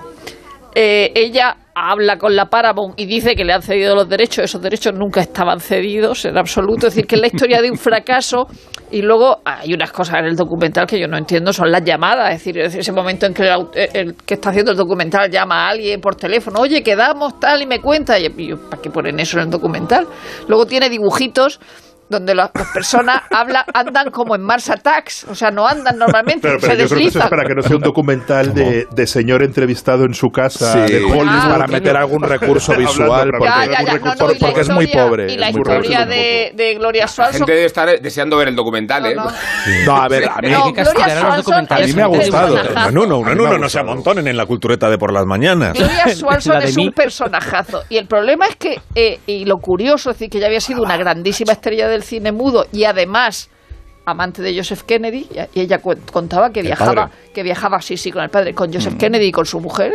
Eh, 0.74 1.12
ella 1.14 1.56
habla 1.74 2.18
con 2.18 2.34
la 2.36 2.46
Paramount 2.46 2.98
y 2.98 3.06
dice 3.06 3.34
que 3.34 3.44
le 3.44 3.52
han 3.52 3.62
cedido 3.62 3.94
los 3.94 4.08
derechos. 4.08 4.44
Esos 4.44 4.60
derechos 4.60 4.94
nunca 4.94 5.20
estaban 5.20 5.60
cedidos 5.60 6.24
en 6.24 6.38
absoluto. 6.38 6.86
Es 6.86 6.94
decir, 6.94 7.06
que 7.06 7.16
es 7.16 7.20
la 7.20 7.26
historia 7.26 7.60
de 7.62 7.70
un 7.70 7.76
fracaso. 7.76 8.46
Y 8.90 9.02
luego 9.02 9.40
hay 9.44 9.72
unas 9.72 9.90
cosas 9.90 10.20
en 10.20 10.26
el 10.26 10.36
documental 10.36 10.86
que 10.86 11.00
yo 11.00 11.08
no 11.08 11.16
entiendo, 11.16 11.52
son 11.52 11.70
las 11.70 11.82
llamadas. 11.82 12.34
Es 12.34 12.38
decir, 12.40 12.58
es 12.58 12.74
ese 12.74 12.92
momento 12.92 13.26
en 13.26 13.34
que 13.34 13.48
el, 13.48 13.68
el 13.94 14.14
que 14.16 14.34
está 14.34 14.50
haciendo 14.50 14.72
el 14.72 14.76
documental 14.76 15.30
llama 15.30 15.66
a 15.66 15.70
alguien 15.70 16.00
por 16.00 16.14
teléfono, 16.14 16.60
oye, 16.60 16.82
quedamos 16.82 17.40
tal 17.40 17.62
y 17.62 17.66
me 17.66 17.80
cuenta. 17.80 18.18
Y 18.18 18.48
yo, 18.48 18.58
¿para 18.68 18.82
qué 18.82 18.90
ponen 18.90 19.18
eso 19.18 19.38
en 19.38 19.44
el 19.44 19.50
documental? 19.50 20.06
Luego 20.46 20.66
tiene 20.66 20.90
dibujitos 20.90 21.58
donde 22.12 22.34
las, 22.36 22.50
las 22.54 22.68
personas 22.68 23.22
hablan, 23.30 23.64
andan 23.74 24.10
como 24.12 24.36
en 24.36 24.42
Mars 24.42 24.70
Attacks, 24.70 25.24
o 25.24 25.34
sea, 25.34 25.50
no 25.50 25.66
andan 25.66 25.98
normalmente, 25.98 26.42
Pero, 26.42 26.60
se 26.60 26.68
pero 26.68 26.80
yo 26.82 26.86
creo 26.86 26.88
que 26.88 26.94
eso 26.94 26.94
es 26.94 27.04
deslizan. 27.14 27.28
para 27.30 27.44
que 27.44 27.54
no 27.56 27.62
sea 27.62 27.76
un 27.76 27.82
documental 27.82 28.54
de, 28.54 28.86
de 28.90 29.06
señor 29.08 29.42
entrevistado 29.42 30.04
en 30.04 30.14
su 30.14 30.28
casa. 30.28 30.86
Sí, 30.86 30.92
de 30.92 31.02
Hollywood. 31.02 31.26
Ah, 31.28 31.48
para 31.50 31.66
meter 31.66 31.96
algún 31.96 32.22
recurso 32.22 32.76
visual, 32.76 33.30
porque- 33.36 33.44
Ya, 33.46 33.64
ya, 33.66 33.72
ya, 33.72 33.80
no, 33.82 33.98
recurso- 33.98 34.40
no, 34.40 34.48
la 34.54 34.60
es 34.60 34.68
muy 34.70 34.86
pobre, 34.86 35.32
Y 35.32 35.36
la 35.36 35.50
historia 35.50 36.04
pobre. 36.04 36.14
de, 36.14 36.52
de 36.54 36.74
Gloria 36.74 37.02
La 37.02 37.08
Swanson. 37.08 37.38
gente 37.38 37.52
debe 37.52 37.66
estar 37.66 37.88
deseando 38.00 38.36
ver 38.36 38.48
el 38.48 38.54
documental, 38.56 39.04
¿eh? 39.06 39.16
No, 39.86 39.96
a 39.96 40.08
ver, 40.08 40.28
a 40.28 40.36
mí, 40.40 40.50
No, 40.50 40.64
a 40.64 40.66
mí 40.66 40.72
me 40.74 40.80
ha 40.80 40.82
es 40.82 40.88
un 40.88 40.94
gustado. 41.34 41.88
en 41.88 41.96
me 41.96 42.02
ha 42.02 42.06
uno, 43.42 43.58
no 43.58 43.68
se 43.68 43.78
amontonen 43.80 44.28
en 44.28 44.36
la 44.36 44.46
cultureta 44.46 44.88
de 44.90 44.98
por 44.98 45.12
las 45.12 45.24
mañanas. 45.24 45.72
Gloria 45.74 46.08
Swanson 46.14 46.58
La 46.58 46.64
es 46.64 46.76
un 46.76 46.90
personajazo. 46.92 47.82
Y 47.88 47.96
el 47.96 48.06
problema 48.06 48.46
es 48.46 48.56
que, 48.56 48.80
eh, 48.94 49.20
y 49.26 49.44
lo 49.44 49.56
curioso, 49.58 50.10
es 50.10 50.16
decir, 50.16 50.30
que 50.30 50.38
ella 50.38 50.46
había 50.48 50.60
sido 50.60 50.82
una 50.82 50.96
grandísima 50.96 51.52
estrella 51.52 51.88
del 51.88 52.01
cine 52.02 52.32
mudo 52.32 52.66
y 52.72 52.84
además 52.84 53.48
amante 54.04 54.42
de 54.42 54.56
Joseph 54.56 54.82
Kennedy, 54.82 55.28
y 55.54 55.60
ella 55.60 55.78
contaba 56.12 56.50
que 56.50 56.60
viajaba, 56.62 57.06
padre. 57.08 57.32
que 57.32 57.42
viajaba, 57.44 57.80
sí, 57.80 57.96
sí, 57.96 58.10
con 58.10 58.24
el 58.24 58.30
padre, 58.30 58.52
con 58.52 58.72
Joseph 58.72 58.96
Kennedy 58.98 59.26
y 59.26 59.30
con 59.32 59.46
su 59.46 59.60
mujer, 59.60 59.92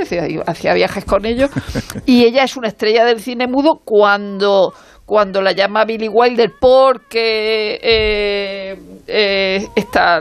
hacía 0.48 0.74
viajes 0.74 1.04
con 1.04 1.26
ellos, 1.26 1.50
y 2.06 2.24
ella 2.24 2.44
es 2.44 2.56
una 2.56 2.70
estrella 2.70 3.04
del 3.04 3.20
cine 3.20 3.48
mudo 3.48 3.82
cuando 3.84 4.74
cuando 5.06 5.42
la 5.42 5.52
llama 5.54 5.84
Billy 5.86 6.08
Wilder 6.10 6.52
porque 6.60 7.80
eh, 7.82 8.78
eh, 9.08 9.68
está 9.76 10.20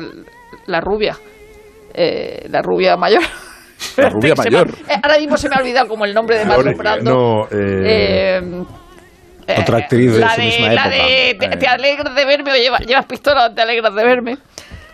la 0.67 0.81
rubia, 0.81 1.17
eh, 1.95 2.47
la 2.51 2.63
rubia 2.63 2.97
mayor. 2.97 3.23
La 3.97 4.11
rubia 4.11 4.35
me- 4.39 4.45
mayor. 4.51 4.69
eh, 4.89 4.95
ahora 5.03 5.19
mismo 5.19 5.37
se 5.37 5.49
me 5.49 5.55
ha 5.57 5.59
olvidado 5.61 5.87
como 5.89 6.05
el 6.05 6.15
nombre 6.15 6.39
de 6.39 6.45
Marlon 6.45 6.75
Brando. 6.77 7.11
No, 7.13 7.47
Otra 9.61 9.79
actriz 9.79 10.13
de 10.13 10.19
la 10.21 10.35
su 10.35 10.41
de, 10.41 10.47
misma 10.47 10.73
la 10.73 10.83
época. 10.87 10.89
de 11.07 11.37
te, 11.39 11.57
te 11.57 11.67
alegras 11.67 12.15
de 12.15 12.25
verme 12.25 12.53
o 12.53 12.57
llevas, 12.57 12.81
llevas 12.87 13.07
pistola 13.07 13.47
o 13.47 13.53
te 13.55 13.63
alegras 13.63 13.95
de 13.95 14.05
verme. 14.05 14.39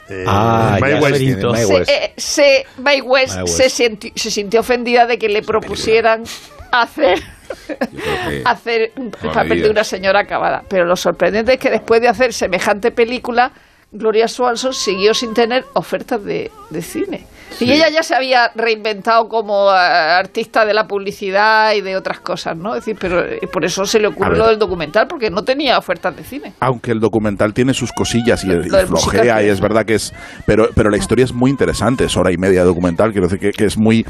eh, 0.09 0.25
Ah, 0.26 0.78
ya 0.80 1.00
West. 1.00 1.21
Mae 1.42 1.64
Se, 1.64 1.66
West. 1.75 1.90
eh, 1.90 2.12
se, 2.16 2.66
West 3.02 3.37
West. 3.40 3.47
Se, 3.49 3.66
sinti- 3.66 4.12
se 4.14 4.30
sintió 4.30 4.61
ofendida 4.61 5.06
de 5.06 5.18
que 5.18 5.28
le 5.28 5.42
propusieran 5.42 6.25
hacer, 6.71 7.21
que- 7.68 8.42
hacer 8.44 8.92
un 8.97 9.11
papel 9.11 9.62
de 9.62 9.71
una 9.71 9.85
señora 9.85 10.21
acabada. 10.21 10.62
Pero 10.68 10.85
lo 10.85 10.97
sorprendente 10.97 11.54
es 11.54 11.59
que 11.59 11.71
después 11.71 12.00
de 12.00 12.09
hacer 12.09 12.32
semejante 12.32 12.90
película, 12.90 13.52
Gloria 13.90 14.26
Swanson 14.28 14.73
siguió 14.75 15.14
sin 15.14 15.35
tener 15.35 15.64
ofertas 15.75 16.23
de, 16.25 16.50
de 16.71 16.82
cine. 16.82 17.26
Y 17.61 17.73
ella 17.73 17.88
ya 17.90 18.02
se 18.02 18.14
había 18.14 18.50
reinventado 18.54 19.28
como 19.28 19.71
eh, 19.71 19.75
artista 19.76 20.64
de 20.64 20.75
la 20.75 20.87
publicidad 20.87 21.75
y 21.75 21.80
de 21.80 21.97
otras 21.97 22.21
cosas, 22.21 22.56
¿no? 22.56 22.75
Es 22.75 22.85
decir, 22.85 22.97
pero 23.00 23.25
eh, 23.25 23.40
por 23.52 23.64
eso 23.64 23.85
se 23.85 24.00
le 24.00 24.09
ocurrió 24.09 24.47
del 24.47 24.59
documental, 24.59 25.06
porque 25.09 25.30
no 25.30 25.42
tenía 25.42 25.78
ofertas 25.78 26.16
de 26.16 26.25
cine. 26.25 26.52
aunque 26.61 26.92
el 26.92 27.00
documental 27.00 27.52
tiene 27.54 27.75
sus 27.75 27.92
cosillas 27.92 28.44
y, 28.44 28.52
y 28.52 28.68
flojea 28.87 29.42
y 29.42 29.47
es. 29.47 29.54
es 29.54 29.61
verdad 29.61 29.85
que 29.85 29.94
es 29.94 30.12
pero 30.47 30.68
pero 30.75 30.90
la 30.90 30.97
historia 30.97 31.25
es 31.25 31.32
muy 31.32 31.50
interesante 31.50 32.04
es 32.04 32.16
hora 32.16 32.32
y 32.32 32.37
media 32.37 32.61
de 32.61 32.66
documental 32.66 33.12
quiero 33.12 33.28
decir 33.28 33.40
que, 33.40 33.50
que 33.50 33.64
es 33.64 33.78
muy 33.78 34.04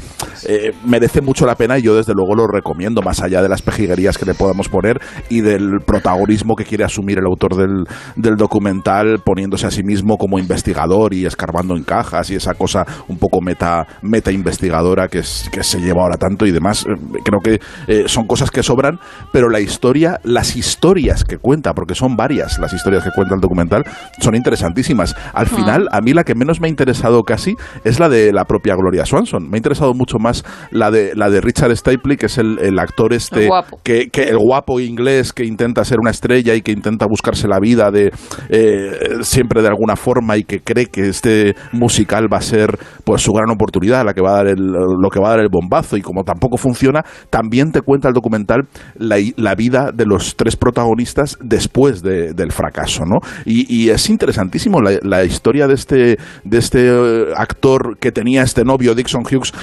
eh, 0.47 0.71
merece 0.85 1.21
mucho 1.21 1.45
la 1.45 1.55
pena 1.55 1.77
y 1.77 1.81
yo 1.81 1.95
desde 1.95 2.13
luego 2.13 2.35
lo 2.35 2.47
recomiendo 2.47 3.01
más 3.01 3.21
allá 3.21 3.41
de 3.41 3.49
las 3.49 3.61
pejiguerías 3.61 4.17
que 4.17 4.25
le 4.25 4.33
podamos 4.33 4.69
poner 4.69 4.99
y 5.29 5.41
del 5.41 5.79
protagonismo 5.85 6.55
que 6.55 6.65
quiere 6.65 6.83
asumir 6.83 7.19
el 7.19 7.25
autor 7.25 7.55
del, 7.55 7.85
del 8.15 8.35
documental 8.35 9.19
poniéndose 9.23 9.67
a 9.67 9.71
sí 9.71 9.83
mismo 9.83 10.17
como 10.17 10.39
investigador 10.39 11.13
y 11.13 11.25
escarbando 11.25 11.75
en 11.75 11.83
cajas 11.83 12.29
y 12.29 12.35
esa 12.35 12.53
cosa 12.53 12.85
un 13.07 13.17
poco 13.17 13.32
meta 13.41 13.87
meta 14.01 14.31
investigadora 14.31 15.07
que, 15.07 15.19
es, 15.19 15.49
que 15.51 15.63
se 15.63 15.79
lleva 15.79 16.03
ahora 16.03 16.17
tanto 16.17 16.45
y 16.45 16.51
demás 16.51 16.85
Eh, 16.85 16.95
creo 17.23 17.39
que 17.39 17.59
eh, 17.87 18.03
son 18.07 18.25
cosas 18.27 18.51
que 18.51 18.63
sobran 18.63 18.99
pero 19.31 19.49
la 19.49 19.59
historia 19.59 20.19
las 20.23 20.55
historias 20.55 21.23
que 21.23 21.37
cuenta 21.37 21.73
porque 21.73 21.95
son 21.95 22.15
varias 22.15 22.59
las 22.59 22.73
historias 22.73 23.03
que 23.03 23.11
cuenta 23.15 23.35
el 23.35 23.41
documental 23.41 23.83
son 24.19 24.35
interesantísimas. 24.35 25.15
Al 25.33 25.47
final 25.47 25.87
a 25.91 26.01
mí 26.01 26.13
la 26.13 26.23
que 26.23 26.35
menos 26.35 26.59
me 26.59 26.67
ha 26.67 26.69
interesado 26.69 27.23
casi 27.23 27.55
es 27.83 27.99
la 27.99 28.09
de 28.09 28.31
la 28.31 28.45
propia 28.45 28.75
Gloria 28.75 29.05
Swanson. 29.05 29.49
Me 29.49 29.57
ha 29.57 29.57
interesado 29.57 29.93
mucho 29.93 30.17
más 30.19 30.43
la 30.71 30.91
de 30.91 31.13
la 31.15 31.29
de 31.29 31.41
Richard 31.41 31.75
Stapley 31.75 32.17
que 32.17 32.27
es 32.27 32.37
el, 32.37 32.59
el 32.59 32.79
actor 32.79 33.13
este 33.13 33.49
El 33.85 34.11
que 34.11 34.23
el 34.23 34.37
guapo 34.37 34.79
inglés 34.79 35.33
que 35.33 35.45
intenta 35.45 35.83
ser 35.85 35.99
una 35.99 36.11
estrella 36.11 36.55
y 36.55 36.61
que 36.61 36.71
intenta 36.71 37.05
buscarse 37.05 37.47
la 37.47 37.59
vida 37.59 37.91
de 37.91 38.11
eh, 38.49 39.17
siempre 39.21 39.61
de 39.61 39.67
alguna 39.67 39.95
forma 39.95 40.37
y 40.37 40.43
que 40.43 40.61
cree 40.61 40.87
que 40.87 41.09
este 41.09 41.55
musical 41.71 42.31
va 42.31 42.37
a 42.37 42.41
ser 42.41 42.77
pues 43.03 43.22
su 43.23 43.31
gran 43.33 43.49
oportunidad, 43.49 44.05
la 44.05 44.13
que 44.13 44.21
va 44.21 44.31
a 44.31 44.35
dar 44.43 44.47
el, 44.47 44.61
lo 44.65 45.09
que 45.09 45.19
va 45.19 45.27
a 45.27 45.31
dar 45.31 45.39
el 45.39 45.49
bombazo 45.49 45.97
y 45.97 46.01
como 46.01 46.23
tampoco 46.23 46.57
funciona, 46.57 47.03
también 47.29 47.71
te 47.71 47.81
cuenta 47.81 48.07
el 48.09 48.13
documental 48.13 48.67
la, 48.95 49.55
vida 49.55 49.91
de 49.93 50.05
los 50.05 50.35
tres 50.35 50.55
protagonistas 50.55 51.37
después 51.41 52.01
de- 52.01 52.33
del 52.33 52.51
fracaso, 52.51 53.05
¿no? 53.05 53.19
Y, 53.45 53.65
y 53.73 53.89
es 53.89 54.09
interesantísimo 54.09 54.81
la, 54.81 54.99
la 55.01 55.23
historia 55.23 55.67
de 55.67 55.73
este 55.75 56.17
de 56.43 56.57
este 56.57 56.79
eh, 56.89 57.25
actor 57.35 57.97
que 57.99 58.11
tenía 58.11 58.41
este 58.43 58.63
novio 58.63 58.95
Dixon 58.95 59.23
Hughes 59.23 59.53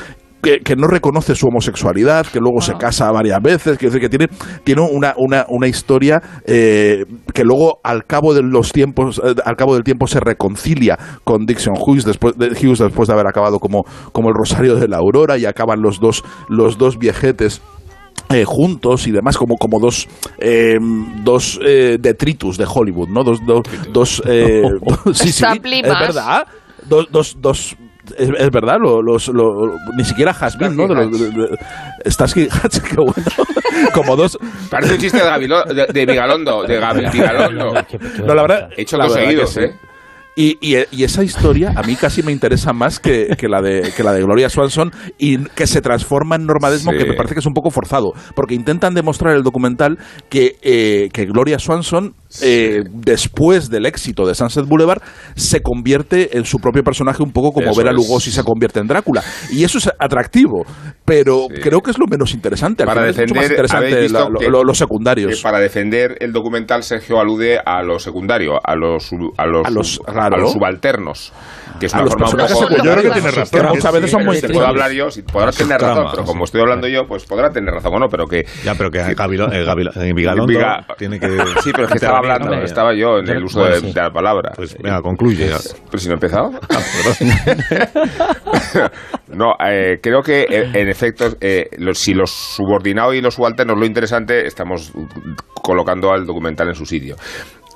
que, 0.42 0.60
que 0.60 0.76
no 0.76 0.86
reconoce 0.86 1.34
su 1.34 1.46
homosexualidad, 1.48 2.26
que 2.26 2.38
luego 2.40 2.60
se 2.60 2.74
casa 2.74 3.10
varias 3.10 3.40
veces, 3.42 3.78
que, 3.78 3.90
que 3.90 4.08
tiene, 4.08 4.28
tiene 4.64 4.82
una, 4.82 5.14
una, 5.16 5.44
una 5.48 5.66
historia 5.68 6.20
eh, 6.46 7.04
que 7.34 7.44
luego 7.44 7.80
al 7.82 8.04
cabo 8.04 8.34
de 8.34 8.42
los 8.42 8.72
tiempos, 8.72 9.20
eh, 9.24 9.34
al 9.44 9.56
cabo 9.56 9.74
del 9.74 9.84
tiempo 9.84 10.06
se 10.06 10.20
reconcilia 10.20 10.98
con 11.24 11.46
Dixon 11.46 11.74
Hughes 11.78 12.04
después 12.04 12.36
de, 12.36 12.48
Hughes 12.48 12.78
después 12.78 13.08
de 13.08 13.14
haber 13.14 13.26
acabado 13.26 13.58
como, 13.58 13.84
como 14.12 14.28
el 14.28 14.34
Rosario 14.34 14.76
de 14.76 14.88
la 14.88 14.98
Aurora 14.98 15.36
y 15.38 15.46
acaban 15.46 15.82
los 15.82 16.00
dos, 16.00 16.22
los 16.48 16.78
dos 16.78 16.98
viejetes 16.98 17.60
eh, 18.28 18.44
juntos 18.46 19.06
y 19.08 19.10
demás 19.10 19.36
como 19.36 19.56
como 19.56 19.80
dos 19.80 20.06
eh, 20.38 20.76
dos 21.24 21.58
eh, 21.66 21.96
detritus 22.00 22.56
de 22.58 22.64
Hollywood 22.64 23.08
no 23.08 23.24
dos 23.24 23.40
dos, 23.44 23.62
dos 23.92 24.22
dos- 25.04 25.18
sí 25.18 25.32
sí 25.32 25.44
es 25.44 25.62
verdad. 26.00 26.46
Dos 26.88 27.08
dos, 27.10 27.36
dos 27.40 27.76
es, 28.16 28.28
es 28.38 28.50
verdad, 28.50 28.76
lo- 28.80 29.02
los, 29.02 29.28
lo- 29.28 29.74
ni 29.96 30.04
siquiera 30.04 30.32
Hasbin, 30.38 30.76
¿no? 30.76 30.86
De 30.88 30.94
los- 30.94 31.20
de- 31.20 31.30
de- 31.30 32.10
Starsky 32.10 32.42
y 32.42 32.44
Hutch, 32.46 32.80
qué 32.88 32.96
bueno. 32.96 33.12
Como 33.94 34.16
dos. 34.16 34.38
Parece 34.70 34.94
un 34.94 35.00
chiste 35.00 35.18
de, 35.18 35.24
Gavilo- 35.24 35.64
de, 35.66 35.86
de 35.86 36.06
Vigalondo. 36.06 36.62
De 36.64 36.78
Vigalondo. 37.12 37.72
No, 38.24 38.34
la 38.34 38.42
verdad. 38.42 38.70
He 38.76 38.82
hecho 38.82 38.96
la 38.96 39.04
verdad 39.04 39.16
conseguidos, 39.18 39.54
que 39.54 39.60
sí. 39.60 39.66
¿eh? 39.66 39.89
Y, 40.40 40.56
y, 40.60 40.76
y 40.92 41.04
esa 41.04 41.22
historia 41.22 41.72
a 41.76 41.82
mí 41.82 41.96
casi 41.96 42.22
me 42.22 42.32
interesa 42.32 42.72
más 42.72 42.98
que, 42.98 43.36
que 43.36 43.46
la 43.48 43.60
de, 43.60 43.92
que 43.94 44.02
la 44.02 44.12
de 44.12 44.22
Gloria 44.22 44.48
Swanson 44.48 44.90
y 45.18 45.36
que 45.50 45.66
se 45.66 45.82
transforma 45.82 46.36
en 46.36 46.46
Norma 46.46 46.70
Desmond, 46.70 46.96
Sí. 46.98 47.04
que 47.04 47.10
me 47.10 47.16
parece 47.16 47.34
que 47.34 47.40
es 47.40 47.46
un 47.46 47.52
poco 47.52 47.70
forzado, 47.70 48.12
porque 48.34 48.54
intentan 48.54 48.94
demostrar 48.94 49.32
en 49.32 49.36
el 49.38 49.42
documental 49.42 49.98
que, 50.30 50.56
eh, 50.62 51.08
que 51.12 51.26
Gloria 51.26 51.58
Swanson, 51.58 52.14
eh, 52.42 52.84
después 52.90 53.68
del 53.70 53.84
éxito 53.86 54.26
de 54.26 54.34
Sunset 54.34 54.64
Boulevard, 54.66 55.02
se 55.36 55.60
convierte 55.60 56.38
en 56.38 56.44
su 56.46 56.58
propio 56.58 56.82
personaje 56.82 57.22
un 57.22 57.32
poco 57.32 57.52
como 57.52 57.70
Eso 57.72 57.78
Vera 57.78 57.90
es. 57.90 57.96
Lugosi 57.96 58.30
se 58.30 58.42
convierte 58.42 58.80
en 58.80 58.86
Drácula. 58.86 59.22
Y 59.52 59.64
eso 59.64 59.76
es 59.78 59.90
atractivo, 59.98 60.64
pero 61.04 61.48
creo 61.62 61.80
que 61.82 61.90
es 61.90 61.98
lo 61.98 62.06
menos 62.06 62.32
interesante. 62.32 62.82
Al 62.82 62.86
Para 62.88 63.00
final 63.02 63.10
es 63.10 63.16
mucho 63.18 63.34
más 63.34 63.42
defender, 63.50 63.52
interesante 63.52 63.86
habéis 63.94 64.02
visto 64.12 64.18
la- 64.24 64.30
lo- 64.30 64.38
que- 64.40 64.48
lo- 64.48 64.64
los 64.64 64.78
secundarios. 64.78 65.42
para 65.42 65.60
defender 65.60 66.16
el 66.20 66.32
documental, 66.32 66.82
Sergio 66.82 67.20
alude 67.20 67.58
a 67.58 67.82
lo 67.82 67.98
secundario, 67.98 68.54
a 68.64 68.74
los, 68.74 69.10
a 69.36 69.46
los, 69.46 69.66
a 69.66 69.70
los, 69.70 70.00
a 70.06 70.29
Claro. 70.30 70.42
a 70.42 70.44
los 70.44 70.52
subalternos, 70.52 71.32
que 71.78 71.86
es 71.86 71.94
A 71.94 71.98
una 71.98 72.04
los 72.04 72.12
forma 72.14 72.26
personajes 72.26 72.56
poco... 72.58 72.76
Yo 72.76 72.92
creo 72.92 73.02
que 73.02 73.10
tiene 73.20 73.30
razón, 73.30 73.66
muchas 73.74 73.92
veces 73.92 74.10
son 74.10 74.24
muy 74.24 74.36
si 74.36 74.48
puedo 74.48 74.66
hablar 74.66 74.90
yo, 74.92 75.10
si 75.10 75.22
podrá 75.22 75.48
A 75.48 75.52
tener 75.52 75.80
razón, 75.80 75.94
tramas, 75.94 76.12
pero 76.12 76.22
sí. 76.26 76.28
como 76.32 76.44
estoy 76.44 76.60
hablando 76.62 76.88
yo, 76.88 77.06
pues 77.06 77.24
podrá 77.24 77.50
tener 77.50 77.72
razón 77.74 77.94
o 77.94 77.98
no, 77.98 78.06
pero 78.08 78.26
que... 78.26 78.44
Ya, 78.64 78.74
pero 78.74 78.90
que 78.90 78.98
Gabil- 79.00 79.52
eh, 79.52 79.64
Gabil- 79.64 79.96
eh, 79.96 80.12
Vigalondo 80.14 80.46
Viga- 80.52 80.86
tiene 80.98 81.18
que... 81.20 81.28
Sí, 81.62 81.70
pero 81.72 81.84
es 81.84 81.90
que 81.90 81.96
estaba 81.98 82.18
hablando, 82.18 82.50
¿no? 82.56 82.62
estaba 82.62 82.94
yo 82.94 83.18
en 83.18 83.28
el 83.28 83.44
uso 83.44 83.60
Bueno, 83.60 83.74
de, 83.74 83.80
sí. 83.80 83.92
de 83.92 84.00
la 84.00 84.10
palabra. 84.10 84.52
Pues 84.56 84.76
venga, 84.82 85.00
concluye. 85.02 85.48
ya. 85.48 85.56
Pero 85.90 85.98
si 85.98 86.06
no 86.08 86.12
he 86.12 86.14
empezado. 86.14 86.50
no, 89.28 89.52
eh, 89.64 89.98
creo 90.02 90.22
que 90.22 90.42
eh, 90.48 90.70
en 90.74 90.88
efecto, 90.88 91.26
eh, 91.40 91.66
los- 91.78 91.98
si 91.98 92.14
los 92.14 92.30
subordinados 92.30 93.14
y 93.14 93.20
los 93.20 93.34
subalternos 93.34 93.78
lo 93.78 93.86
interesante, 93.86 94.46
estamos 94.46 94.92
colocando 95.62 96.12
al 96.12 96.24
documental 96.26 96.68
en 96.68 96.74
su 96.74 96.84
sitio. 96.86 97.16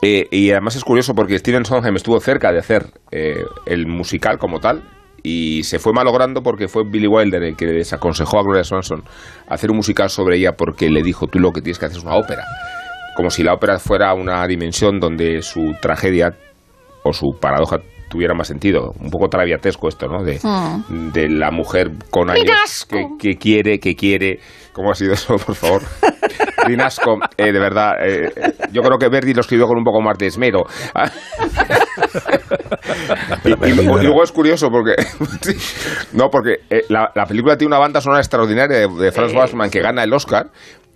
Eh, 0.04 0.28
y 0.30 0.50
además 0.50 0.76
es 0.76 0.84
curioso 0.84 1.14
porque 1.14 1.38
Steven 1.38 1.64
Sondheim 1.64 1.96
estuvo 1.96 2.20
cerca 2.20 2.52
de 2.52 2.58
hacer 2.58 2.86
eh, 3.10 3.42
el 3.64 3.86
musical 3.86 4.38
como 4.38 4.60
tal 4.60 4.82
y 5.22 5.62
se 5.62 5.78
fue 5.78 5.94
malogrando 5.94 6.42
porque 6.42 6.68
fue 6.68 6.82
Billy 6.84 7.06
Wilder 7.06 7.42
el 7.42 7.56
que 7.56 7.64
desaconsejó 7.64 8.38
a 8.38 8.42
Gloria 8.42 8.64
Swanson 8.64 9.02
hacer 9.48 9.70
un 9.70 9.78
musical 9.78 10.10
sobre 10.10 10.36
ella 10.36 10.52
porque 10.52 10.90
le 10.90 11.02
dijo 11.02 11.26
tú 11.26 11.38
lo 11.38 11.52
que 11.52 11.62
tienes 11.62 11.78
que 11.78 11.86
hacer 11.86 11.96
es 11.96 12.04
una 12.04 12.16
ópera 12.16 12.44
como 13.16 13.30
si 13.30 13.42
la 13.42 13.54
ópera 13.54 13.78
fuera 13.78 14.12
una 14.12 14.46
dimensión 14.46 15.00
donde 15.00 15.40
su 15.40 15.74
tragedia 15.80 16.34
o 17.04 17.12
su 17.12 17.38
paradoja 17.40 17.78
tuviera 18.08 18.34
más 18.34 18.48
sentido. 18.48 18.92
Un 19.00 19.10
poco 19.10 19.28
traviatesco 19.28 19.88
esto, 19.88 20.06
¿no? 20.08 20.22
De, 20.22 20.38
Mm. 20.42 21.10
de 21.12 21.28
la 21.28 21.50
mujer 21.50 21.90
con 22.10 22.30
años 22.30 22.86
que 23.18 23.36
quiere, 23.36 23.78
que 23.78 23.94
quiere... 23.94 24.38
¿Cómo 24.74 24.90
ha 24.90 24.94
sido 24.94 25.12
eso, 25.14 25.36
por 25.36 25.54
favor? 25.54 25.82
Rinasco, 26.66 27.18
eh, 27.38 27.52
de 27.52 27.58
verdad, 27.58 27.92
eh, 28.04 28.30
eh, 28.34 28.52
yo 28.72 28.82
creo 28.82 28.98
que 28.98 29.08
Verdi 29.08 29.32
lo 29.32 29.40
escribió 29.42 29.66
con 29.66 29.78
un 29.78 29.84
poco 29.84 30.00
más 30.02 30.18
de 30.18 30.26
esmero. 30.26 30.64
y, 33.44 33.50
y- 33.68 33.80
y 33.80 33.84
luego 34.02 34.22
es 34.22 34.32
curioso 34.32 34.70
porque... 34.70 34.94
no, 36.12 36.30
porque 36.30 36.60
eh, 36.70 36.82
la, 36.88 37.10
la 37.14 37.26
película 37.26 37.56
tiene 37.56 37.68
una 37.74 37.78
banda 37.78 38.00
sonora 38.00 38.20
extraordinaria 38.20 38.78
de, 38.78 38.88
de 38.88 39.12
Franz 39.12 39.32
Wassmann 39.34 39.70
que 39.70 39.80
gana 39.80 40.02
el 40.04 40.12
Oscar 40.12 40.48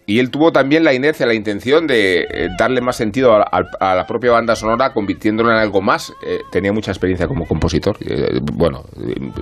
y 0.06 0.20
él 0.20 0.30
tuvo 0.30 0.52
también 0.52 0.84
la 0.84 0.94
inercia, 0.94 1.26
la 1.26 1.34
intención 1.34 1.86
de 1.86 2.20
eh, 2.22 2.48
darle 2.58 2.80
más 2.80 2.96
sentido 2.96 3.34
a, 3.34 3.42
a- 3.42 3.90
a 3.90 3.94
la 3.94 4.06
propia 4.06 4.30
banda 4.32 4.56
sonora, 4.56 4.92
convirtiéndola 4.94 5.52
en 5.52 5.58
algo 5.60 5.82
más. 5.82 6.12
Eh, 6.26 6.38
tenía 6.50 6.72
mucha 6.72 6.90
experiencia 6.90 7.26
como 7.26 7.46
compositor. 7.46 7.96
eh, 8.00 8.40
bueno, 8.54 8.84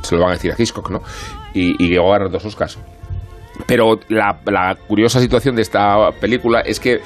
se 0.02 0.16
lo 0.16 0.22
van 0.22 0.30
a 0.30 0.34
decir 0.34 0.52
a 0.52 0.60
Hitchcock, 0.60 0.90
¿no? 0.90 1.02
Y, 1.54 1.80
y 1.82 1.88
llegó 1.90 2.12
a 2.12 2.18
ganar 2.18 2.32
dos 2.32 2.44
Oscars. 2.46 2.78
Pero 3.66 4.00
la, 4.08 4.38
la 4.46 4.76
curiosa 4.86 5.20
situación 5.20 5.56
de 5.56 5.62
esta 5.62 6.10
película 6.20 6.60
es 6.60 6.78
que 6.80 7.00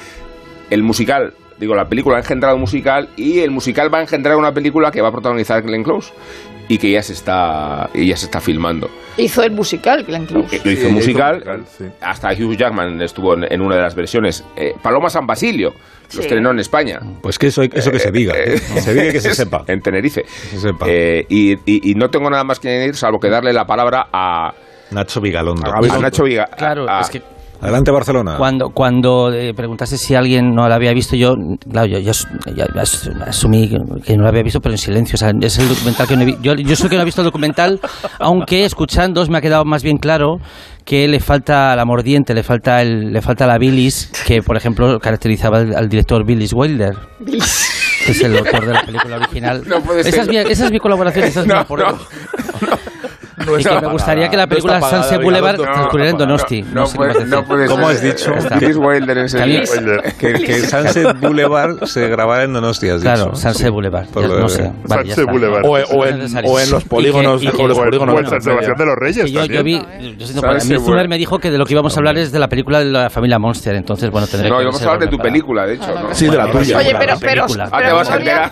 el 0.69 0.83
musical, 0.83 1.33
digo, 1.59 1.75
la 1.75 1.87
película 1.87 2.17
ha 2.17 2.19
engendrado 2.19 2.55
un 2.55 2.61
musical 2.61 3.09
y 3.15 3.39
el 3.39 3.51
musical 3.51 3.93
va 3.93 3.99
a 3.99 4.01
engendrar 4.01 4.35
una 4.37 4.53
película 4.53 4.91
que 4.91 5.01
va 5.01 5.09
a 5.09 5.11
protagonizar 5.11 5.61
Glenn 5.63 5.83
Close 5.83 6.13
y 6.67 6.77
que 6.77 6.89
ya 6.91 7.01
se 7.03 7.11
está, 7.13 7.89
y 7.93 8.07
ya 8.07 8.15
se 8.15 8.25
está 8.25 8.39
filmando. 8.39 8.89
Hizo 9.17 9.43
el 9.43 9.51
musical, 9.51 10.03
Glenn 10.05 10.25
Close. 10.25 10.61
Lo 10.63 10.71
hizo 10.71 10.89
musical, 10.89 11.65
hasta 11.99 12.29
Hugh 12.31 12.55
Jackman 12.55 13.01
estuvo 13.01 13.33
en, 13.33 13.51
en 13.51 13.59
una 13.61 13.75
de 13.75 13.81
las 13.81 13.93
versiones. 13.95 14.45
Eh, 14.55 14.73
Paloma 14.81 15.09
San 15.09 15.27
Basilio 15.27 15.71
lo 15.71 15.75
Sí. 16.07 16.19
estrenó 16.21 16.51
en 16.51 16.59
España. 16.59 16.99
Pues 17.21 17.37
que 17.39 17.47
eso, 17.47 17.61
eso 17.63 17.91
que 17.91 17.99
se 17.99 18.11
diga, 18.11 18.33
que 18.33 18.57
se 18.57 18.93
diga 18.93 19.07
y 19.07 19.11
que 19.11 19.19
se 19.21 19.33
sepa. 19.35 19.63
En 19.67 19.81
Tenerife. 19.81 20.21
Que 20.23 20.29
se 20.57 20.59
sepa. 20.59 20.85
Eh, 20.87 21.25
y, 21.27 21.53
y- 21.65 21.91
y 21.91 21.95
no 21.95 22.09
tengo 22.09 22.29
nada 22.29 22.43
más 22.45 22.59
que 22.59 22.69
añadir, 22.69 22.95
salvo 22.95 23.19
que 23.19 23.29
darle 23.29 23.51
la 23.51 23.65
palabra 23.65 24.07
a, 24.13 24.53
Nacho 24.91 25.21
Vigalondo. 25.21 25.71
a 25.71 25.97
Nacho 25.99 26.23
Viga. 26.23 26.45
Claro, 26.57 26.85
a- 26.89 27.01
es 27.01 27.09
que 27.09 27.21
Adelante, 27.61 27.91
Barcelona. 27.91 28.37
Cuando, 28.37 28.69
cuando 28.71 29.31
eh, 29.31 29.53
preguntaste 29.53 29.95
si 29.95 30.15
alguien 30.15 30.55
no 30.55 30.67
la 30.67 30.73
había 30.73 30.93
visto, 30.93 31.15
yo, 31.15 31.35
claro, 31.71 31.85
yo, 31.85 31.99
yo, 31.99 32.11
ya 32.55 32.65
as- 32.81 33.07
asumí 33.27 33.69
que, 34.03 34.17
no 34.17 34.23
la 34.23 34.29
había 34.29 34.41
visto, 34.41 34.59
pero 34.61 34.73
en 34.73 34.79
silencio. 34.79 35.13
O 35.13 35.17
sea, 35.19 35.31
es 35.39 35.59
el 35.59 35.69
documental 35.69 36.07
que 36.07 36.15
no 36.15 36.23
he 36.23 36.25
vi- 36.25 36.37
yo, 36.41 36.55
yo 36.55 36.75
soy 36.75 36.89
que 36.89 36.95
no 36.95 37.03
ha 37.03 37.05
visto 37.05 37.21
el 37.21 37.25
documental, 37.25 37.79
aunque 38.19 38.65
escuchando 38.65 39.23
me 39.27 39.37
ha 39.37 39.41
quedado 39.41 39.63
más 39.63 39.83
bien 39.83 39.97
claro 39.97 40.37
que 40.85 41.07
le 41.07 41.19
falta 41.19 41.75
la 41.75 41.85
mordiente, 41.85 42.33
le 42.33 42.41
falta 42.41 42.81
el, 42.81 43.13
le 43.13 43.21
falta 43.21 43.45
la 43.45 43.59
bilis, 43.59 44.11
que 44.25 44.41
por 44.41 44.57
ejemplo 44.57 44.97
caracterizaba 44.99 45.59
al, 45.59 45.75
al 45.75 45.87
director 45.87 46.25
Billis 46.25 46.53
Wilder. 46.53 46.95
Que 47.23 48.11
es 48.13 48.21
el 48.23 48.39
autor 48.39 48.65
de 48.65 48.73
la 48.73 48.81
película 48.81 49.17
original. 49.17 49.61
No 49.67 49.79
puede 49.81 50.01
esa, 50.01 50.09
ser. 50.09 50.21
es 50.21 50.27
mi, 50.29 50.37
esa 50.37 50.65
es 50.65 50.71
mi 50.71 50.79
colaboración, 50.79 51.25
esa 51.25 51.41
es 51.41 51.45
mi 51.45 51.53
No. 51.53 51.65
No 53.45 53.59
y 53.59 53.63
que 53.63 53.81
me 53.81 53.87
gustaría 53.87 54.29
que 54.29 54.37
la 54.37 54.47
película 54.47 54.79
pagada, 54.79 55.03
Sunset 55.03 55.21
Boulevard 55.23 55.57
transcurriera 55.57 56.11
en 56.11 56.17
Donosti. 56.17 56.61
No, 56.63 56.85
sé 56.85 56.91
qué 56.93 56.97
puede, 56.97 57.25
no 57.25 57.43
puede 57.45 57.67
¿Cómo 57.67 57.87
has 57.87 58.01
dicho? 58.01 58.31
Eh, 58.33 58.59
Billy 58.59 58.73
Wilder 58.75 59.17
en 59.17 59.29
serio. 59.29 59.61
Billy- 59.61 60.13
Que, 60.17 60.33
que 60.33 60.59
Sunset 60.61 61.19
Boulevard 61.19 61.85
se 61.85 62.07
grabara 62.07 62.43
en 62.43 62.53
Donosti, 62.53 62.89
has 62.89 63.01
Claro, 63.01 63.25
dicho. 63.25 63.35
Sunset 63.35 63.69
Boulevard. 63.69 64.07
Ya 64.15 64.27
no 64.27 64.49
sé. 64.49 64.71
Vale, 64.87 65.13
Sunset. 65.13 65.29
O, 65.63 65.69
o 65.69 65.77
No 65.77 65.77
es 66.05 66.11
en, 66.11 66.19
necesario. 66.19 66.51
o 66.51 66.59
en 66.59 66.71
los 66.71 66.79
Y 66.79 66.83
que- 66.83 66.89
polígonos, 66.89 67.43
y 67.43 67.47
que- 67.47 67.61
o 67.63 67.67
los 67.67 67.77
en- 67.77 67.83
polígonos 67.85 68.15
o 68.15 68.17
en 68.19 68.23
de 68.25 68.29
San 68.29 68.41
Sebastián 68.41 68.77
de 68.77 68.85
los 68.85 68.95
Reyes 68.95 69.31
yo, 69.31 69.63
vi, 69.63 69.81
yo 70.17 71.07
me 71.07 71.17
dijo 71.17 71.39
que 71.39 71.51
de 71.51 71.57
lo 71.57 71.65
que 71.65 71.73
íbamos 71.73 71.95
a 71.95 71.99
hablar 71.99 72.17
es 72.17 72.31
de 72.31 72.39
la 72.39 72.47
película 72.47 72.79
de 72.79 72.85
la 72.85 73.09
familia 73.09 73.39
Monster, 73.39 73.75
entonces 73.75 74.09
bueno, 74.09 74.27
tendré 74.27 74.49
No, 74.49 74.57
que 74.57 74.63
íbamos 74.63 74.81
a 74.81 74.85
hablar 74.85 74.99
de 74.99 75.07
tu 75.07 75.17
película, 75.17 75.65
de 75.65 75.75
hecho. 75.75 75.87
¿no? 75.93 76.13
Sí, 76.13 76.27
de 76.27 76.37
la 76.37 76.51
tuya. 76.51 76.77
Oye, 76.77 76.95
pero. 76.97 77.13
Ah, 77.13 77.17
te 77.19 77.25
pero 77.83 77.95
vas 77.95 78.09
a 78.09 78.17
enterar. 78.17 78.51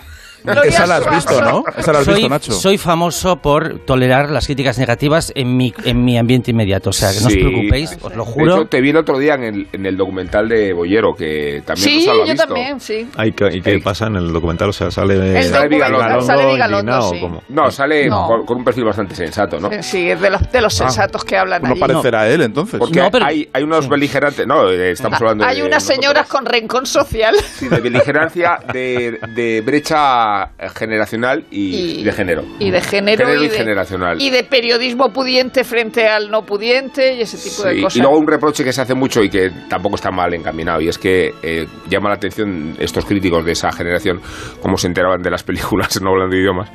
Esa 0.64 0.86
la 0.86 0.96
has 0.96 1.10
visto, 1.10 1.40
¿no? 1.42 1.64
Esa 1.76 1.92
la 1.92 1.98
has 2.00 2.04
soy, 2.04 2.14
visto, 2.14 2.28
Nacho. 2.28 2.52
soy 2.52 2.78
famoso 2.78 3.36
por 3.36 3.80
tolerar 3.84 4.30
las 4.30 4.46
críticas 4.46 4.78
negativas 4.78 5.32
en 5.34 5.56
mi, 5.56 5.72
en 5.84 6.04
mi 6.04 6.18
ambiente 6.18 6.50
inmediato, 6.50 6.90
o 6.90 6.92
sea, 6.92 7.10
que 7.12 7.20
no 7.20 7.26
os 7.26 7.32
Sí. 7.32 7.38
preocupéis, 7.40 7.98
os 8.00 8.14
lo 8.16 8.24
De 8.24 8.30
juro. 8.30 8.54
hecho, 8.56 8.66
te 8.66 8.80
vi 8.80 8.90
el 8.90 8.96
otro 8.96 9.18
día 9.18 9.34
en 9.34 9.44
el, 9.44 9.68
en 9.72 9.86
el 9.86 9.96
documental 9.96 10.48
de 10.48 10.72
Boyero, 10.72 11.14
que 11.16 11.62
también 11.64 11.88
Sí, 12.00 12.06
lo 12.06 12.12
ha 12.12 12.16
yo 12.16 12.24
visto. 12.24 12.46
también, 12.46 12.80
sí. 12.80 13.08
Ay, 13.16 13.32
¿qué- 13.32 13.50
¿Y 13.56 13.60
qué 13.60 13.78
pasa 13.80 14.06
en 14.06 14.16
el 14.16 14.32
documental? 14.32 14.70
O 14.70 14.72
sea, 14.72 14.90
sale 14.90 15.14
El 15.14 15.32
de 15.34 15.42
Sale 15.44 15.68
Vigalondo. 15.68 16.20
sale 16.22 16.52
Vigalondo, 16.52 17.02
sí. 17.10 17.20
No, 17.48 17.70
sale 17.70 18.08
No. 18.08 18.26
Con, 18.26 18.46
con 18.46 18.56
un 18.58 18.64
perfil 18.64 18.84
bastante 18.84 19.14
sensato, 19.14 19.58
¿no? 19.60 19.70
Sí, 19.82 20.10
es 20.10 20.20
de 20.20 20.30
los, 20.30 20.50
de 20.50 20.60
los 20.60 20.74
sensatos 20.74 21.24
que 21.24 21.36
hablan 21.36 21.62
No 21.62 21.70
allí. 21.72 21.80
parecerá 21.80 22.28
él, 22.28 22.42
entonces. 22.42 22.78
Porque 22.78 23.00
No, 23.00 23.10
pero- 23.10 23.26
hay, 23.26 23.48
hay 23.52 23.62
unos 23.62 23.88
beligerantes. 23.88 24.46
No, 24.46 24.68
eh, 24.70 24.92
estamos 24.92 25.20
hablando 25.20 25.44
Hay 25.44 25.56
de. 25.56 25.62
unas 25.62 25.82
nosotros. 25.82 25.96
señoras 26.04 26.28
con 26.28 26.46
rencón 26.46 26.86
social. 26.86 27.34
Sí, 27.54 27.68
de 27.68 27.80
beligerancia, 27.80 28.58
de, 28.72 29.18
de 29.34 29.60
brecha 29.62 30.29
generacional 30.74 31.44
y, 31.50 32.00
Y- 32.00 32.04
de 32.04 32.12
género. 32.12 32.42
Y 32.58 32.70
de 32.70 32.80
género, 32.80 33.26
Género 33.26 33.42
y, 33.42 33.46
y 33.46 33.48
de, 33.48 33.56
generacional. 33.56 34.20
y 34.22 34.30
de 34.30 34.44
periodismo 34.44 35.12
pudiente 35.12 35.64
frente 35.64 36.06
al 36.08 36.30
no 36.30 36.42
pudiente 36.42 37.14
y 37.16 37.22
ese 37.22 37.36
tipo 37.38 37.62
de 37.68 37.80
cosas. 37.82 37.96
y 37.96 38.00
luego 38.00 38.18
un 38.18 38.26
reproche 38.26 38.64
que 38.64 38.72
se 38.72 38.80
hace 38.82 38.94
mucho 38.94 39.22
y 39.22 39.30
que 39.30 39.50
tampoco 39.68 39.96
está 39.96 40.10
mal 40.10 40.32
encaminado, 40.34 40.80
y 40.80 40.88
es 40.88 40.98
que 40.98 41.32
eh, 41.42 41.66
llama 41.88 42.08
la 42.10 42.16
atención 42.16 42.74
estos 42.78 43.04
críticos 43.04 43.44
de 43.44 43.52
esa 43.52 43.70
generación, 43.72 44.20
cómo 44.62 44.76
se 44.76 44.86
enteraban 44.86 45.22
de 45.22 45.30
las 45.30 45.42
películas 45.42 46.00
no 46.02 46.10
hablando 46.10 46.36
idiomas. 46.36 46.70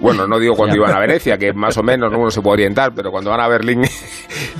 Bueno, 0.00 0.26
no 0.26 0.38
digo 0.38 0.54
cuando 0.54 0.76
iban 0.76 0.94
a 0.96 1.00
Venecia, 1.00 1.36
que 1.36 1.52
más 1.52 1.76
o 1.76 1.82
menos 1.82 2.12
uno 2.16 2.30
se 2.30 2.40
puede 2.40 2.54
orientar, 2.54 2.92
pero 2.94 3.10
cuando 3.10 3.30
van 3.30 3.40
a 3.40 3.48
Berlín 3.48 3.82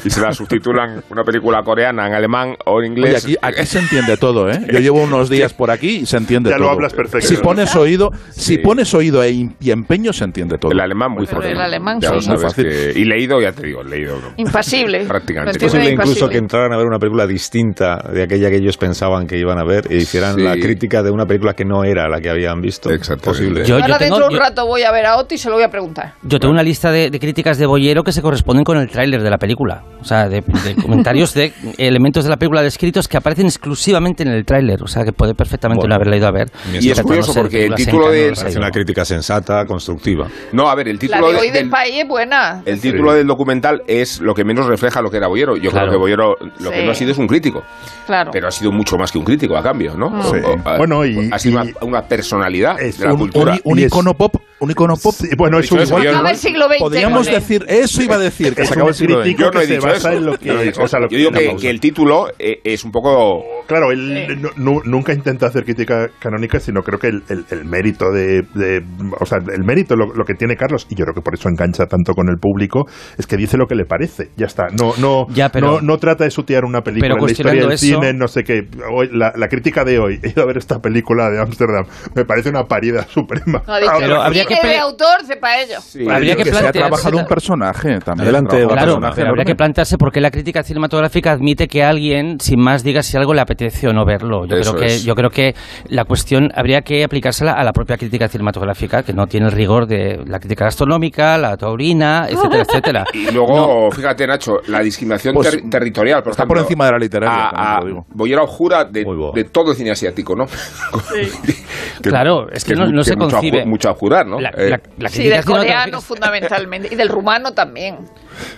y 0.05 0.11
se 0.11 0.21
la 0.21 0.33
subtitulan 0.33 1.03
una 1.11 1.23
película 1.25 1.63
coreana 1.63 2.07
en 2.07 2.15
alemán 2.15 2.55
o 2.67 2.81
en 2.83 2.93
Oye, 2.93 3.01
inglés. 3.01 3.25
aquí, 3.25 3.37
aquí 3.41 3.67
se 3.67 3.79
entiende 3.79 4.17
todo, 4.17 4.49
¿eh? 4.51 4.61
Yo 4.73 4.79
llevo 4.81 5.03
unos 5.03 5.29
días 5.31 5.53
por 5.55 5.71
aquí 5.71 5.99
y 6.03 6.07
se 6.07 6.17
entiende 6.17 6.51
Ya 6.51 6.57
lo 6.57 6.65
todo. 6.65 6.73
hablas 6.75 6.95
perfecto. 6.95 7.27
Si 7.29 7.37
pones 7.37 7.75
oído, 7.77 8.11
si 8.31 8.57
Sí. 8.57 8.59
pones 8.59 8.93
oído 8.95 9.23
e 9.23 9.31
y 9.61 9.71
empeño, 9.71 10.13
se 10.13 10.25
entiende 10.25 10.57
todo. 10.59 10.73
El 10.73 10.81
alemán 10.81 11.13
muy 11.13 11.27
fácil. 11.27 11.51
el 11.53 11.61
alemán 11.61 11.99
Ya 12.01 12.11
lo 12.13 12.21
sí. 12.21 12.27
sabes 12.27 12.41
Muy 12.43 12.51
fácil. 12.51 12.65
que- 12.69 12.99
y 13.01 13.05
leído, 13.05 13.41
ya 13.41 13.53
te 13.53 13.67
digo, 13.67 13.83
leído. 13.83 14.17
¿no? 14.21 14.29
Impasible. 14.37 15.05
Prácticamente. 15.09 15.59
Lo 15.59 15.67
Es 15.67 15.73
posible 15.73 15.91
incluso 15.93 16.11
impasible. 16.11 16.33
que 16.33 16.39
entraran 16.39 16.73
a 16.73 16.77
ver 16.77 16.87
una 16.87 16.99
película 16.99 17.27
distinta 17.27 17.99
de 18.13 18.23
aquella 18.23 18.51
que 18.51 18.57
ellos 18.57 18.77
pensaban 18.77 19.27
que 19.27 19.39
iban 19.39 19.59
a 19.59 19.65
ver 19.65 19.85
e 19.91 19.97
hicieran 19.97 20.35
Sí. 20.37 20.43
la 20.43 20.55
crítica 20.57 21.03
de 21.03 21.11
una 21.11 21.27
película 21.27 21.55
que 21.55 21.65
no 21.65 21.85
era 21.85 22.09
la 22.09 22.21
que 22.21 22.31
habían 22.31 22.61
visto. 22.61 22.91
Exactamente. 22.91 23.29
Posible. 23.29 23.65
Yo- 23.65 23.77
Ahora 23.77 23.99
tengo- 23.99 24.17
dentro 24.17 24.19
de 24.19 24.25
un 24.27 24.33
yo- 24.35 24.39
rato 24.41 24.67
voy 24.67 24.83
a 24.83 24.93
ver 24.93 25.07
a 25.07 25.17
Oti 25.17 25.35
y 25.35 25.39
se 25.39 25.49
lo 25.49 25.55
voy 25.57 25.65
a 25.65 25.69
preguntar. 25.71 26.15
Yo 26.23 26.39
tengo 26.39 26.53
una 26.53 26.63
lista 26.63 26.91
de, 26.91 27.11
de 27.11 27.19
críticas 27.21 27.59
de 27.59 27.67
Boyero 27.67 28.03
que 28.03 28.13
se 28.13 28.23
corresponden 28.23 28.65
con 28.65 28.77
el 28.79 28.89
tráiler 28.89 29.23
de 29.23 29.31
la 29.31 29.39
película. 29.39 29.68
O 30.01 30.05
sea, 30.05 30.29
de, 30.29 30.43
de 30.43 30.77
comentarios 30.81 31.35
de 31.35 31.53
elementos 31.77 32.23
de 32.23 32.31
la 32.31 32.37
película 32.37 32.63
descritos 32.63 33.09
que 33.09 33.17
aparecen 33.17 33.47
exclusivamente 33.47 34.23
en 34.23 34.29
el 34.29 34.45
tráiler. 34.45 34.81
O 34.83 34.87
sea, 34.87 35.05
que 35.05 35.13
puede 35.13 35.35
perfectamente 35.35 35.81
Bueno. 35.81 35.89
no 35.89 35.95
haberla 35.97 36.17
ido 36.17 36.29
a 36.29 36.31
ver. 36.31 36.49
Y 36.81 36.91
es 36.91 37.03
curioso 37.03 37.35
porque 37.35 37.67
el 37.67 37.75
título 37.75 38.09
de- 38.11 38.29
Es 38.29 38.55
una 38.57 38.71
crítica 38.71 39.05
sensata, 39.05 39.67
constructiva. 39.67 40.29
No, 40.53 40.69
a 40.71 40.75
ver, 40.77 40.87
el 40.89 40.95
La 40.95 41.01
título 41.01 41.27
de 41.27 41.33
de- 41.33 41.39
hoy 41.41 41.47
del 41.49 41.55
del, 41.65 41.71
país 41.71 41.95
es 42.03 42.07
buena. 42.09 42.63
el 42.65 42.81
título 42.81 43.13
del 43.13 43.27
documental 43.27 43.83
es 43.89 44.21
lo 44.21 44.35
que 44.35 44.45
menos 44.45 44.67
refleja 44.67 45.03
lo 45.03 45.11
que 45.11 45.17
era 45.17 45.27
Boyero. 45.27 45.57
Yo 45.57 45.71
Claro. 45.73 45.89
creo 45.89 45.99
que 45.99 45.99
Boyero 46.01 46.37
lo 46.61 46.71
que 46.71 46.85
no 46.85 46.93
ha 46.93 46.95
sido 46.95 47.11
es 47.11 47.19
un 47.19 47.27
crítico, 47.27 47.65
Claro. 48.07 48.31
pero 48.33 48.47
ha 48.47 48.53
sido 48.53 48.71
mucho 48.71 48.97
más 48.97 49.11
que 49.11 49.19
un 49.19 49.25
crítico 49.25 49.57
a 49.57 49.63
cambio, 49.65 49.97
¿no? 49.97 50.23
Sí. 50.31 50.37
O- 50.45 50.53
o- 50.53 50.77
Bueno, 50.79 51.05
y- 51.05 51.29
ha 51.33 51.39
sido 51.41 51.59
y- 51.59 51.63
una, 51.63 51.73
una 51.83 52.03
personalidad 52.03 52.81
Es 52.81 52.99
de 52.99 53.07
la 53.07 53.13
un- 53.15 53.19
cultura. 53.19 53.59
Un, 53.65 53.79
icono 53.81 54.15
pop, 54.15 54.37
un 54.61 54.71
icono 54.71 54.97
pop. 54.97 55.15
Sí, 55.19 55.29
bueno, 55.37 55.59
es 55.59 55.71
un 55.73 55.81
el 55.81 56.37
siglo 56.37 56.67
XX. 56.69 56.79
Podríamos 56.79 57.27
decir, 57.27 57.65
eso 57.69 58.03
iba 58.03 58.15
a 58.15 58.19
decir, 58.19 58.55
que 58.55 58.65
se 58.65 58.75
acabó 58.75 58.91
el 58.91 58.95
siglo 58.95 59.23
XX. 59.25 59.37
Yo 59.37 59.51
no 59.59 59.63
he 59.63 59.67
que 59.67 59.69
se 59.69 59.75
dicho 59.77 59.87
basa 59.89 60.09
eso. 60.11 60.19
en 60.19 60.27
lo 60.27 60.37
que- 60.39 60.47
Yo 60.47 60.55
no 60.55 60.61
he 60.61 60.65
dicho 60.65 60.83
o 60.83 60.89
sea, 60.89 60.99
eso. 60.99 61.05
lo 61.05 61.09
Yo 61.11 61.19
digo 61.19 61.57
que, 61.59 61.71
el 61.71 61.81
título 61.81 62.29
eh, 62.39 62.61
es 62.65 62.85
un 62.85 62.91
poco 62.93 63.43
claro, 63.67 63.91
él 63.93 64.41
nu- 64.41 64.51
nu- 64.57 64.83
nunca 64.85 65.13
intenta 65.13 65.47
hacer 65.47 65.65
crítica 65.65 66.09
canónica, 66.19 66.59
sino 66.61 66.83
creo 66.83 66.99
que 66.99 67.09
el, 67.09 67.23
el- 67.29 67.45
el 67.51 67.65
mérito 67.65 68.11
de, 68.11 68.43
de- 68.55 68.83
O 69.21 69.27
sea, 69.27 69.39
el 69.39 69.65
mérito, 69.65 69.95
lo, 69.97 70.13
lo 70.15 70.25
que 70.25 70.35
tiene 70.35 70.57
Carlos, 70.57 70.87
y 70.89 70.95
yo 70.95 71.05
creo 71.05 71.15
que 71.15 71.21
por 71.23 71.35
eso 71.35 71.49
engancha 71.49 71.85
tanto 71.87 72.13
con 72.15 72.29
el 72.29 72.39
público, 72.39 72.87
es 73.19 73.27
que 73.27 73.37
dice 73.37 73.57
lo 73.57 73.67
que 73.67 73.75
le 73.75 73.85
parece. 73.85 74.31
Ya 74.37 74.47
está. 74.47 74.67
No, 74.79 74.93
no, 74.99 75.27
Ya, 75.31 75.49
pero- 75.51 75.73
no, 75.73 75.81
no 75.81 75.97
trata 75.99 76.25
de 76.25 76.31
sutear 76.31 76.65
una 76.65 76.81
película, 76.83 77.15
Pero 77.15 77.27
la 77.27 77.33
historia 77.33 77.67
del 77.67 77.79
cine, 77.79 78.13
no 78.15 78.29
sé 78.29 78.43
qué. 78.45 78.63
Hoy, 78.95 79.09
la, 79.13 79.33
la 79.37 79.49
crítica 79.49 79.85
de 79.85 79.99
hoy, 79.99 80.19
he 80.23 80.29
ido 80.31 80.43
a 80.43 80.47
ver 80.47 80.57
esta 80.59 80.79
película 80.81 81.29
de 81.31 81.41
Ámsterdam, 81.41 81.85
me 82.15 82.25
parece 82.25 82.49
una 82.51 82.65
parida 82.65 83.07
suprema. 83.09 83.63
No 83.67 83.79
dicho, 83.79 83.93
Pero 83.99 84.23
habría 84.23 84.45
que 84.45 84.55
de 84.67 84.77
autor, 84.79 85.25
sepa 85.27 85.61
ello. 85.61 85.79
Habría 86.11 86.37
que 86.37 86.45
que 86.45 86.53
se 86.53 86.67
ha 86.67 86.73
trabajado 86.73 87.19
un 87.19 87.27
personaje 87.27 87.99
también. 88.01 88.25
Adelante, 88.29 88.57
Trabaja 88.57 88.65
un 88.65 88.69
Claro, 88.69 88.93
personaje 88.95 89.15
pero 89.17 89.29
habría. 89.31 89.45
Que 89.49 89.55
plantearse 89.57 89.99
por 89.99 90.13
qué 90.13 90.21
la 90.21 90.31
crítica 90.31 90.63
cinematográfica 90.63 91.33
admite 91.33 91.67
que 91.69 91.83
alguien, 91.83 92.39
sin 92.41 92.61
más, 92.61 92.83
diga 92.85 93.03
si 93.03 93.17
algo 93.17 93.35
le 93.35 93.41
apetece 93.41 93.89
o 93.89 93.93
no 93.93 94.05
verlo. 94.05 94.47
Yo, 94.47 94.57
Eso 94.57 94.73
creo 94.75 94.81
que, 94.87 94.95
es. 94.95 95.05
yo 95.05 95.15
creo 95.15 95.31
que 95.31 95.55
la 95.89 96.05
cuestión 96.05 96.51
habría 96.55 96.83
que 96.83 97.03
aplicársela 97.05 97.53
a 97.53 97.65
la 97.65 97.73
propia 97.73 97.97
crítica 97.97 98.29
cinematográfica, 98.29 99.03
que 99.03 99.13
no 99.13 99.27
tiene 99.27 99.47
el 99.47 99.53
rigor 99.53 99.87
de 99.87 100.23
la 100.27 100.39
crítica 100.39 100.65
gastronómica, 100.67 101.37
la 101.39 101.57
taurina, 101.57 102.27
etcétera, 102.29 102.63
etcétera. 102.69 103.05
Y 103.15 103.31
luego, 103.33 103.91
fíjate, 103.91 104.27
Nacho, 104.27 104.59
la 104.69 104.81
discriminación 104.81 105.35
Pues, 105.35 105.51
ter- 105.51 105.69
territorial, 105.71 106.23
por 106.23 106.31
está 106.33 106.43
ejemplo, 106.43 106.55
por 106.55 106.63
encima 106.65 106.87
de 106.87 106.93
la 106.93 106.99
literaria, 106.99 107.49
A, 107.49 107.51
también 107.51 107.73
a 107.77 107.81
lo 107.81 107.87
digo. 107.87 108.07
Boyero 108.15 108.47
jura 108.47 108.85
de, 108.85 109.05
de 109.35 109.45
todo 109.45 109.71
el 109.73 109.77
cine 109.77 109.91
asiático, 109.91 110.35
¿no? 110.37 110.47
Que- 112.03 112.09
Claro, 112.11 112.49
es 112.53 112.65
que 112.65 112.75
no- 112.75 112.87
no 112.87 113.03
se 113.03 113.17
mucho 113.17 113.27
a 113.27 113.31
concibe. 113.41 113.67
Mucho 113.67 113.89
a 113.91 113.95
jurar, 113.95 114.27
¿no? 114.27 114.41
La- 114.41 114.51
Eh, 114.51 114.71
la- 114.71 114.81
la 114.99 115.09
Sí, 115.09 115.17
crítica 115.19 115.37
del 115.37 115.45
coreano 115.45 116.01
fundamentalmente. 116.01 116.89
Y 116.93 116.97
del 116.97 117.09
rumano 117.09 117.53
también. 117.53 117.97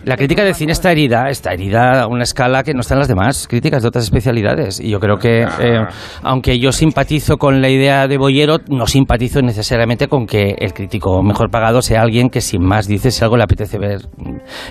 La 0.04 0.16
crítica 0.16 0.44
de 0.44 0.54
cine 0.54 0.72
está 0.72 0.90
herida, 0.92 1.28
está 1.30 1.52
herida 1.52 2.02
a 2.02 2.06
una 2.06 2.22
escala 2.24 2.62
que 2.62 2.74
no 2.74 2.80
está 2.80 2.94
en 2.94 3.00
las 3.00 3.08
demás 3.08 3.46
críticas 3.48 3.82
de 3.82 3.88
otras 3.88 4.04
especialidades. 4.04 4.80
Y 4.80 4.90
yo 4.90 5.00
creo 5.00 5.16
que, 5.18 5.42
eh, 5.42 5.84
aunque 6.22 6.58
yo 6.58 6.72
simpatizo 6.72 7.36
con 7.36 7.60
la 7.60 7.68
idea 7.68 8.08
de 8.08 8.18
Boyero, 8.18 8.58
no 8.68 8.86
simpatizo 8.86 9.42
necesariamente 9.42 10.08
con 10.08 10.26
que 10.26 10.54
el 10.58 10.72
crítico 10.72 11.22
mejor 11.22 11.50
pagado 11.50 11.82
sea 11.82 12.02
alguien 12.02 12.30
que 12.30 12.40
sin 12.40 12.62
más 12.64 12.86
dice 12.86 13.10
si 13.10 13.22
algo 13.24 13.36
le 13.36 13.44
apetece 13.44 13.78
ver, 13.78 14.00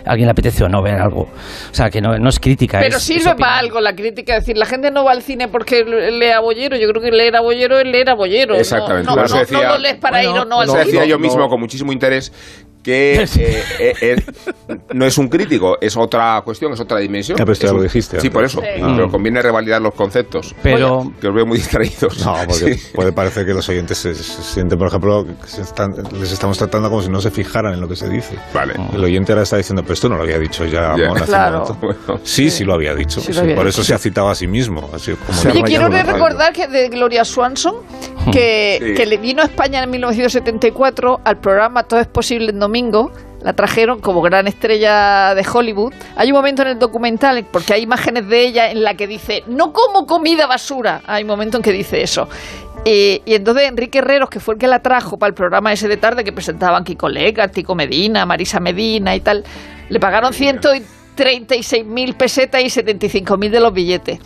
a 0.06 0.12
alguien 0.12 0.28
le 0.28 0.32
apetece 0.32 0.64
o 0.64 0.70
no 0.70 0.82
ver 0.82 0.96
algo. 0.96 1.22
O 1.24 1.74
sea, 1.74 1.90
que 1.90 2.02
no, 2.02 2.18
no 2.18 2.30
es 2.30 2.40
crítica. 2.40 2.80
Pero 2.80 2.98
es- 2.98 3.04
sirve 3.04 3.32
es 3.32 3.36
para 3.36 3.58
algo 3.58 3.80
la 3.82 3.94
crítica. 3.96 4.36
Es 4.38 4.44
decir, 4.44 4.58
la 4.58 4.66
gente 4.66 4.92
no 4.92 5.04
va 5.04 5.12
al 5.12 5.22
cine 5.22 5.48
porque 5.48 5.84
lea 5.84 6.40
Bollero. 6.40 6.78
Yo 6.78 6.88
creo 6.90 7.02
que 7.02 7.12
leer 7.12 7.36
a 7.36 7.42
Bollero 7.42 7.78
es 7.80 7.86
leer 7.86 8.10
a 8.10 8.16
Bollero. 8.16 8.54
No- 8.54 8.60
Exactamente. 8.60 9.06
No, 9.10 9.16
no, 9.16 9.24
no 9.24 9.40
decía- 9.40 9.70
lo 9.70 9.78
lees 9.78 9.98
para 9.98 10.24
ir 10.24 10.30
o 10.30 10.46
no 10.46 10.62
al 10.62 10.68
cine. 10.70 10.84
decía 10.86 11.06
yo 11.06 11.20
mismo 11.20 11.48
con 11.50 11.60
muchísimo 11.60 11.92
interés 11.92 12.32
que 12.84 13.22
eh, 13.38 13.64
eh, 13.80 13.94
eh, 14.02 14.16
no 14.94 15.06
es 15.06 15.18
un 15.18 15.28
crítico, 15.28 15.78
es 15.82 15.96
otra 15.98 16.42
cuestión, 16.44 16.74
es 16.74 16.80
otra 16.80 17.00
dimensión. 17.00 17.38
Ya, 17.38 17.44
pero 17.44 17.54
Es 17.54 17.60
ya 17.60 17.70
lo 17.72 17.78
un- 17.78 17.84
dijiste 17.84 18.20
Sí, 18.20 18.28
antes. 18.28 18.32
por 18.32 18.44
eso. 18.44 18.62
Sí. 18.62 18.68
Pero 18.82 19.10
conviene 19.10 19.42
revalidar 19.42 19.82
los 19.82 19.94
conceptos. 19.94 20.56
Pero- 20.64 21.12
Que 21.20 21.28
os 21.28 21.34
veo 21.36 21.46
muy 21.46 21.58
distraídos. 21.58 22.26
No, 22.26 22.34
porque 22.48 22.76
Sí. 22.76 22.92
puede 22.96 23.12
parecer 23.12 23.46
que 23.46 23.54
los 23.54 23.68
oyentes 23.70 23.98
se, 23.98 24.14
se 24.16 24.24
sienten, 24.44 24.78
por 24.78 24.88
ejemplo, 24.88 25.26
que 25.26 25.48
se 25.48 25.62
están- 25.62 25.92
les 26.20 26.32
estamos 26.32 26.58
tratando 26.58 26.90
como 26.90 27.02
si 27.02 27.10
no 27.10 27.20
se 27.22 27.32
fijaran 27.32 27.74
en 27.74 27.82
lo 27.82 27.88
que 27.88 27.96
se 27.96 28.08
dice. 28.10 28.36
Vale. 28.54 28.74
El 28.94 29.04
oyente 29.04 29.32
ahora 29.34 29.44
está 29.44 29.58
diciendo, 29.58 29.82
pero 29.84 29.94
esto 29.94 30.10
no 30.10 30.16
lo 30.18 30.24
había 30.24 30.40
dicho 30.40 30.66
ya, 30.66 30.96
Ya. 30.98 31.08
Mon, 31.10 31.18
hace 31.18 31.24
un 31.24 31.28
Claro. 31.28 31.78
momento". 31.82 32.20
Sí, 32.24 32.50
sí 32.50 32.64
lo 32.64 32.74
había 32.74 32.96
dicho. 32.96 33.20
Sí 33.22 33.34
lo 33.34 33.42
había 33.42 33.56
por 33.56 33.66
dicho. 33.66 33.82
eso 33.82 33.84
se 33.88 33.94
ha 33.94 33.98
citado 33.98 34.30
a 34.30 34.36
sí 34.36 34.48
mismo. 34.48 34.90
Así 34.94 35.14
como 35.14 35.52
Oye, 35.52 35.64
quiero 35.64 35.88
recordar 35.90 36.54
que 36.54 36.68
de 36.68 36.90
Gloria 36.90 37.26
Swanson, 37.26 37.76
que, 38.32 38.78
Sí. 38.82 38.94
que 38.96 39.06
le 39.06 39.18
vino 39.18 39.42
a 39.42 39.46
España 39.46 39.84
en 39.84 39.90
1974 39.90 41.22
al 41.24 41.38
programa 41.38 41.84
Todo 41.84 42.00
es 42.00 42.08
posible 42.08 42.52
en 42.52 42.60
domingo. 42.60 43.12
La 43.42 43.54
trajeron 43.54 44.00
como 44.02 44.22
gran 44.22 44.48
estrella 44.48 45.34
de 45.34 45.46
Hollywood. 45.52 45.94
Hay 46.18 46.30
un 46.32 46.36
momento 46.38 46.62
en 46.62 46.70
el 46.70 46.80
documental, 46.80 47.46
porque 47.50 47.74
hay 47.74 47.84
imágenes 47.84 48.28
de 48.28 48.46
ella 48.46 48.70
en 48.70 48.84
la 48.84 48.96
que 48.96 49.08
dice, 49.08 49.44
no 49.48 49.72
como 49.72 50.06
comida 50.06 50.46
basura. 50.46 51.02
Hay 51.08 51.24
un 51.24 51.30
momento 51.30 51.56
en 51.58 51.64
que 51.64 51.72
dice 51.72 52.02
eso. 52.02 52.28
Eh, 52.86 53.22
y 53.26 53.34
entonces 53.36 53.68
Enrique 53.70 54.00
Herreros, 54.00 54.30
que 54.30 54.40
fue 54.40 54.56
el 54.56 54.60
que 54.60 54.68
la 54.68 54.80
trajo 54.82 55.18
para 55.18 55.30
el 55.30 55.34
programa 55.36 55.72
ese 55.72 55.88
de 55.88 55.98
tarde 55.98 56.24
que 56.24 56.32
presentaban 56.32 56.84
Kiko 56.84 57.08
Lega, 57.10 57.48
Tico 57.48 57.76
Medina, 57.76 58.26
Marisa 58.26 58.60
Medina 58.60 59.16
y 59.16 59.22
tal, 59.22 59.44
le 59.90 60.00
pagaron 60.00 60.34
136.000 60.34 62.16
pesetas 62.16 62.62
y 62.62 62.66
75.000 62.68 63.50
de 63.50 63.60
los 63.60 63.74
billetes 63.74 64.20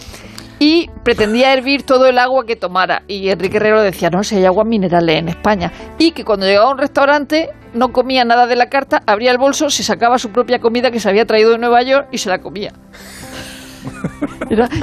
y 0.60 0.90
pretendía 1.04 1.54
hervir 1.54 1.84
todo 1.84 2.08
el 2.08 2.18
agua 2.18 2.46
que 2.46 2.56
tomara. 2.56 3.04
Y 3.08 3.30
Enrique 3.30 3.58
Herrero 3.58 3.82
decía, 3.82 4.10
no, 4.10 4.24
si 4.24 4.36
hay 4.36 4.46
aguas 4.46 4.68
minerales 4.68 5.18
en 5.18 5.30
España. 5.30 5.72
Y 5.98 6.12
que 6.12 6.24
cuando 6.24 6.46
llegaba 6.46 6.70
a 6.70 6.72
un 6.74 6.78
restaurante 6.78 7.50
no 7.74 7.92
comía 7.92 8.24
nada 8.26 8.48
de 8.48 8.56
la 8.56 8.70
carta, 8.70 9.02
abría 9.06 9.32
el 9.32 9.38
bolso, 9.38 9.70
se 9.70 9.84
sacaba 9.84 10.20
su 10.20 10.30
propia 10.30 10.60
comida 10.60 10.92
que 10.92 11.00
se 11.00 11.10
había 11.10 11.26
traído 11.26 11.52
de 11.52 11.58
Nueva 11.58 11.82
York 11.82 12.08
y 12.12 12.18
se 12.18 12.30
la 12.30 12.40
comía. 12.40 12.74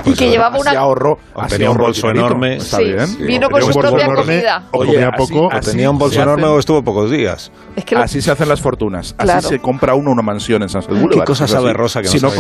Y 0.05 0.13
que 0.15 0.29
llevaba 0.31 0.57
Así 0.57 0.69
una... 0.69 0.81
ahorro, 0.81 1.19
O 1.35 1.41
así 1.41 1.51
tenía 1.53 1.71
un 1.71 1.77
ahorro 1.77 1.85
bolso 1.87 2.11
enorme. 2.11 2.57
Está 2.57 2.79
Sí, 2.79 2.85
bien. 2.85 3.27
vino 3.27 3.49
con 3.51 3.61
su 3.63 3.69
un 3.69 3.73
bolso 3.75 3.89
propia 3.91 4.05
enorme, 4.07 4.23
comida. 4.25 4.63
O 4.73 4.79
Oye, 4.79 4.93
comía 4.93 5.09
así- 5.09 5.17
poco. 5.33 5.47
O 5.47 5.53
así 5.53 5.71
tenía 5.71 5.91
un 5.91 5.99
bolso 5.99 6.15
se 6.17 6.23
enorme 6.23 6.43
hacen- 6.45 6.55
o 6.57 6.59
estuvo 6.59 6.83
pocos 6.83 7.11
días. 7.11 7.53
Es 7.77 7.85
que 7.85 7.95
lo- 7.95 8.01
Así 8.03 8.21
se 8.23 8.31
hacen 8.31 8.49
las 8.49 8.61
fortunas. 8.61 9.15
Así 9.19 9.25
Claro. 9.27 9.49
se 9.49 9.59
compra 9.61 9.95
uno 9.95 10.11
una 10.11 10.23
mansión 10.23 10.63
en 10.63 10.69
San 10.69 10.83
Qué 10.83 10.95
Boulevard. 10.95 11.27
cosa 11.27 11.45
así. 11.45 11.53
sabe 11.53 11.73
Rosa 11.73 12.01
que 12.01 12.07
no 12.09 12.13
Si 12.13 12.21
no, 12.21 12.31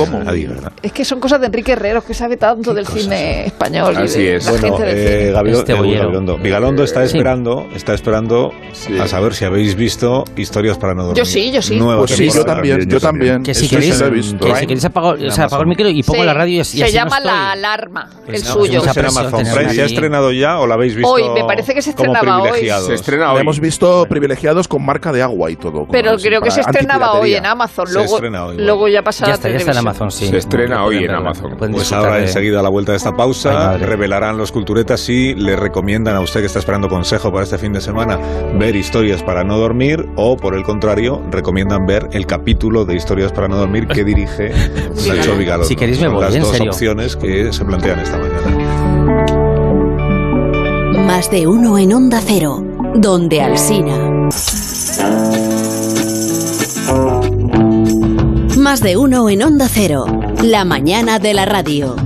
¿verdad? 0.48 0.72
es 0.82 0.92
que 0.92 1.04
son 1.04 1.20
cosas 1.20 1.40
de 1.40 1.46
Enrique 1.46 1.72
Herreros 1.72 2.04
que 2.04 2.14
sabe 2.14 2.36
tanto 2.36 2.74
del 2.74 2.86
cine 2.86 3.46
español 3.46 3.94
y 4.00 4.02
Así 4.02 4.22
de 4.22 4.36
es. 4.36 4.44
la 4.46 4.50
Bueno, 4.52 4.76
gente 4.78 5.28
eh. 5.28 5.32
Gabilo- 5.32 5.58
Este 5.60 5.72
eh. 5.72 5.76
Gabilondo. 5.76 6.38
Vigalondo 6.38 6.82
está 6.84 7.00
Sí. 7.00 7.06
esperando, 7.16 7.66
está 7.74 7.94
esperando 7.94 8.52
a 9.00 9.06
saber 9.06 9.34
si 9.34 9.44
habéis 9.44 9.74
visto 9.76 10.24
historias 10.36 10.78
para 10.78 10.94
no 10.94 11.02
dormir. 11.04 11.18
Yo 11.18 11.24
sí, 11.24 11.50
yo 11.52 11.62
sí. 11.62 11.78
Pues 11.80 12.10
sí, 12.12 12.30
yo 12.30 12.44
también, 12.44 12.88
yo 12.88 13.00
también. 13.00 13.42
Que 13.42 13.54
si 13.54 13.66
sí 13.66 13.68
queréis, 13.76 14.00
o 14.00 15.30
sea, 15.30 15.44
apago 15.44 15.62
el 15.62 15.68
micro 15.68 15.88
y 15.88 16.02
pongo 16.02 16.20
Sí. 16.20 16.26
la 16.26 16.34
radio 16.34 16.49
y 16.58 16.64
Se 16.64 16.84
así 16.84 16.92
llama. 16.92 17.20
La 17.20 17.52
Alarma, 17.52 18.08
Pues 18.26 18.42
el 18.42 18.48
no, 18.48 18.54
suyo. 18.54 18.78
Está 18.78 18.90
en 18.90 18.94
presión 19.06 19.18
Amazon 19.24 19.38
tenerla 19.40 19.60
Prime. 19.60 19.74
¿Se 19.74 19.82
ha 19.82 19.84
estrenado 19.86 20.32
ya 20.32 20.58
o 20.58 20.66
la 20.66 20.74
habéis 20.74 20.94
visto 20.96 21.10
Hoy, 21.10 21.28
me 21.30 21.44
parece 21.44 21.74
que 21.74 21.82
se 21.82 21.90
estrenaba 21.90 22.42
hoy. 22.42 22.68
Se 22.86 22.94
estrena 22.94 23.32
hoy. 23.32 23.40
hemos 23.40 23.60
visto 23.60 24.06
privilegiados 24.08 24.68
con 24.68 24.84
marca 24.84 25.12
de 25.12 25.22
agua 25.22 25.50
y 25.50 25.56
todo. 25.56 25.86
Pero 25.90 26.12
así, 26.12 26.26
creo 26.28 26.40
que 26.40 26.50
se 26.50 26.60
estrenaba 26.60 27.12
hoy 27.14 27.34
en 27.34 27.46
Amazon. 27.46 27.86
Se 27.86 27.92
Luego, 27.94 28.14
estrena 28.14 28.46
hoy, 28.46 28.56
luego 28.58 28.88
ya 28.88 29.02
pasará 29.02 29.28
Ya 29.30 29.34
está, 29.34 29.48
ya 29.48 29.56
está 29.56 29.72
en. 29.72 29.78
Amazon, 29.78 30.10
sí. 30.10 30.28
Se 30.28 30.36
estrena 30.38 30.84
hoy 30.84 31.04
en 31.04 31.10
Amazon. 31.10 31.56
Pues 31.58 31.92
ahora 31.92 32.16
de- 32.16 32.22
enseguida 32.22 32.60
a 32.60 32.62
la 32.62 32.68
vuelta 32.68 32.92
de 32.92 32.98
esta 32.98 33.12
pausa 33.16 33.76
revelarán 33.78 34.36
los 34.36 34.52
culturetas 34.52 35.00
si 35.00 35.34
le 35.34 35.56
recomiendan 35.56 36.16
a 36.16 36.20
usted 36.20 36.40
que 36.40 36.46
está 36.46 36.58
esperando 36.58 36.88
consejo 36.88 37.30
para 37.32 37.44
este 37.44 37.58
fin 37.58 37.72
de 37.72 37.80
semana 37.80 38.18
ver 38.54 38.76
historias 38.76 39.22
para 39.22 39.44
no 39.44 39.58
dormir 39.58 40.06
o 40.16 40.36
por 40.36 40.54
el 40.54 40.62
contrario 40.62 41.22
recomiendan 41.30 41.86
ver 41.86 42.08
el 42.12 42.26
capítulo 42.26 42.84
de 42.84 42.96
historias 42.96 43.32
para 43.32 43.48
no 43.48 43.56
dormir 43.56 43.86
que 43.86 44.04
dirige 44.04 44.50
Nacho 45.08 45.36
Vigalondo. 45.36 45.66
Si 45.66 45.76
queréis 45.76 46.00
me 46.00 46.08
voy, 46.08 46.24
en 46.40 46.46
dos 46.46 46.56
serio. 46.56 46.72
opciones 46.72 47.16
que 47.16 47.52
se 47.52 47.64
plantean 47.64 48.00
esta 48.00 48.18
mañana. 48.18 48.56
Más 51.06 51.30
de 51.30 51.46
uno 51.46 51.78
en 51.78 51.92
Onda 51.92 52.20
Cero, 52.24 52.64
donde 52.94 53.42
Alsina. 53.42 54.28
Más 58.56 58.80
de 58.80 58.96
uno 58.96 59.28
en 59.28 59.42
Onda 59.42 59.68
Cero, 59.68 60.06
la 60.42 60.64
mañana 60.64 61.18
de 61.18 61.34
la 61.34 61.44
radio. 61.44 61.96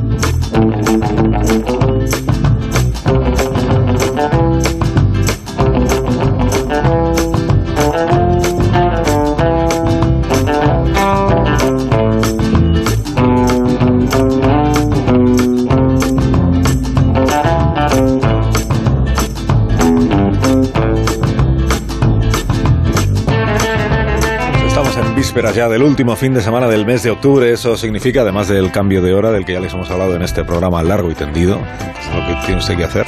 Vísperas 25.34 25.56
ya 25.56 25.68
del 25.68 25.82
último 25.82 26.14
fin 26.14 26.32
de 26.32 26.40
semana 26.40 26.68
del 26.68 26.86
mes 26.86 27.02
de 27.02 27.10
octubre. 27.10 27.50
Eso 27.50 27.76
significa, 27.76 28.20
además 28.20 28.46
del 28.46 28.70
cambio 28.70 29.02
de 29.02 29.12
hora 29.14 29.32
del 29.32 29.44
que 29.44 29.54
ya 29.54 29.58
les 29.58 29.72
hemos 29.74 29.90
hablado 29.90 30.14
en 30.14 30.22
este 30.22 30.44
programa 30.44 30.80
largo 30.84 31.10
y 31.10 31.14
tendido, 31.14 31.60
es 31.98 32.14
lo 32.14 32.24
que 32.24 32.46
tiene 32.46 32.60
usted 32.60 32.76
que 32.76 32.84
hacer, 32.84 33.04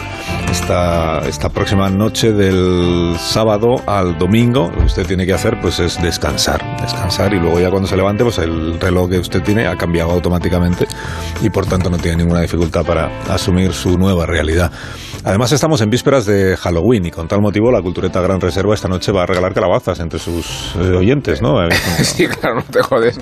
esta, 0.50 1.20
esta 1.28 1.48
próxima 1.50 1.88
noche 1.88 2.32
del 2.32 3.14
sábado 3.20 3.76
al 3.86 4.18
domingo, 4.18 4.72
lo 4.74 4.78
que 4.80 4.86
usted 4.86 5.06
tiene 5.06 5.24
que 5.24 5.34
hacer 5.34 5.60
pues 5.60 5.78
es 5.78 6.02
descansar. 6.02 6.64
Descansar 6.82 7.32
y 7.32 7.38
luego 7.38 7.60
ya 7.60 7.70
cuando 7.70 7.86
se 7.86 7.96
levante, 7.96 8.24
pues 8.24 8.38
el 8.38 8.80
reloj 8.80 9.08
que 9.08 9.20
usted 9.20 9.42
tiene 9.44 9.68
ha 9.68 9.76
cambiado 9.76 10.10
automáticamente 10.10 10.88
y 11.42 11.50
por 11.50 11.66
tanto 11.66 11.90
no 11.90 11.98
tiene 11.98 12.16
ninguna 12.16 12.40
dificultad 12.40 12.84
para 12.84 13.08
asumir 13.28 13.72
su 13.72 13.96
nueva 13.96 14.26
realidad. 14.26 14.72
Además 15.24 15.52
estamos 15.52 15.80
en 15.80 15.90
vísperas 15.90 16.26
de 16.26 16.56
Halloween 16.56 17.06
y 17.06 17.10
con 17.10 17.26
tal 17.28 17.40
motivo 17.40 17.70
la 17.70 17.82
Cultureta 17.82 18.20
Gran 18.20 18.40
Reserva 18.40 18.74
esta 18.74 18.88
noche 18.88 19.12
va 19.12 19.24
a 19.24 19.26
regalar 19.26 19.52
calabazas 19.54 20.00
entre 20.00 20.18
sus 20.18 20.74
eh, 20.76 20.96
oyentes, 20.96 21.42
¿no? 21.42 21.56
Sí, 22.02 22.26
claro, 22.28 22.56
no 22.56 22.62
te 22.62 22.82
jodes. 22.82 23.18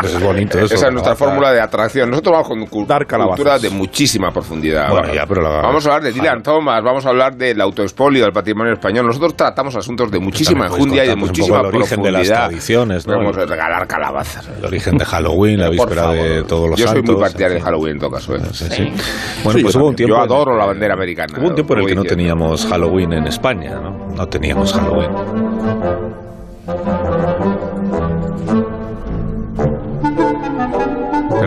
Pues 0.00 0.14
es 0.14 0.22
bonito 0.22 0.58
eso, 0.58 0.74
Esa 0.74 0.86
es 0.88 0.92
nuestra 0.92 1.14
fórmula 1.16 1.52
de 1.52 1.60
atracción. 1.60 2.10
Nosotros 2.10 2.32
vamos 2.32 2.48
con 2.48 2.66
cu- 2.66 2.86
cultura 2.86 3.58
de 3.58 3.70
muchísima 3.70 4.30
profundidad. 4.30 4.90
Bueno, 4.90 5.12
ya, 5.14 5.26
pero 5.26 5.42
la- 5.42 5.60
Vamos 5.62 5.84
a 5.86 5.94
hablar 5.94 6.02
de 6.04 6.12
Dylan 6.12 6.42
Thomas, 6.42 6.82
vamos 6.82 7.04
a 7.06 7.08
hablar 7.10 7.36
del 7.36 7.60
autoexpolio 7.60 8.24
del 8.24 8.32
patrimonio 8.32 8.72
español. 8.74 9.06
Nosotros 9.06 9.34
tratamos 9.36 9.74
asuntos 9.76 10.10
de 10.10 10.18
muchísima 10.18 10.66
enjundia 10.66 11.04
y 11.04 11.08
de 11.08 11.12
pues, 11.14 11.22
un 11.22 11.28
muchísima 11.28 11.56
poco 11.58 11.68
el 11.70 11.76
origen 11.76 12.02
de 12.02 12.10
las 12.12 12.20
profundidad. 12.22 12.46
tradiciones, 12.48 13.06
¿no? 13.06 13.16
Vamos 13.18 13.36
a 13.36 13.44
regalar 13.46 13.86
calabazas. 13.86 14.48
El 14.58 14.64
origen 14.64 14.96
de 14.98 15.04
Halloween, 15.04 15.60
la 15.60 15.68
víspera 15.70 16.02
favor. 16.02 16.16
de 16.16 16.42
todos 16.44 16.70
los 16.70 16.78
Yo 16.78 16.86
soy 16.86 16.96
santos. 16.96 17.14
muy 17.14 17.22
partidario 17.22 17.54
de 17.56 17.60
Halloween 17.62 17.92
en 17.94 17.98
todo 17.98 18.10
caso. 18.10 18.34
¿eh? 18.36 18.40
Sí, 18.52 18.66
sí. 18.70 18.82
Bueno, 19.44 19.58
Sí, 19.58 19.62
pues 19.62 19.74
yo 19.74 19.80
hubo 19.80 19.88
un 19.88 19.96
tiempo. 19.96 20.14
Yo 20.16 20.20
adoro 20.22 20.56
la 20.56 20.66
bandera 20.66 20.94
americana. 20.94 21.38
Hubo 21.38 21.48
un 21.48 21.54
tiempo 21.54 21.74
en 21.74 21.80
el 21.80 21.86
que 21.86 21.94
no 21.94 22.04
teníamos 22.04 22.66
Halloween 22.66 23.12
en 23.14 23.26
España, 23.26 23.78
¿no? 23.80 24.08
No 24.14 24.26
teníamos 24.26 24.72
Halloween. 24.72 25.10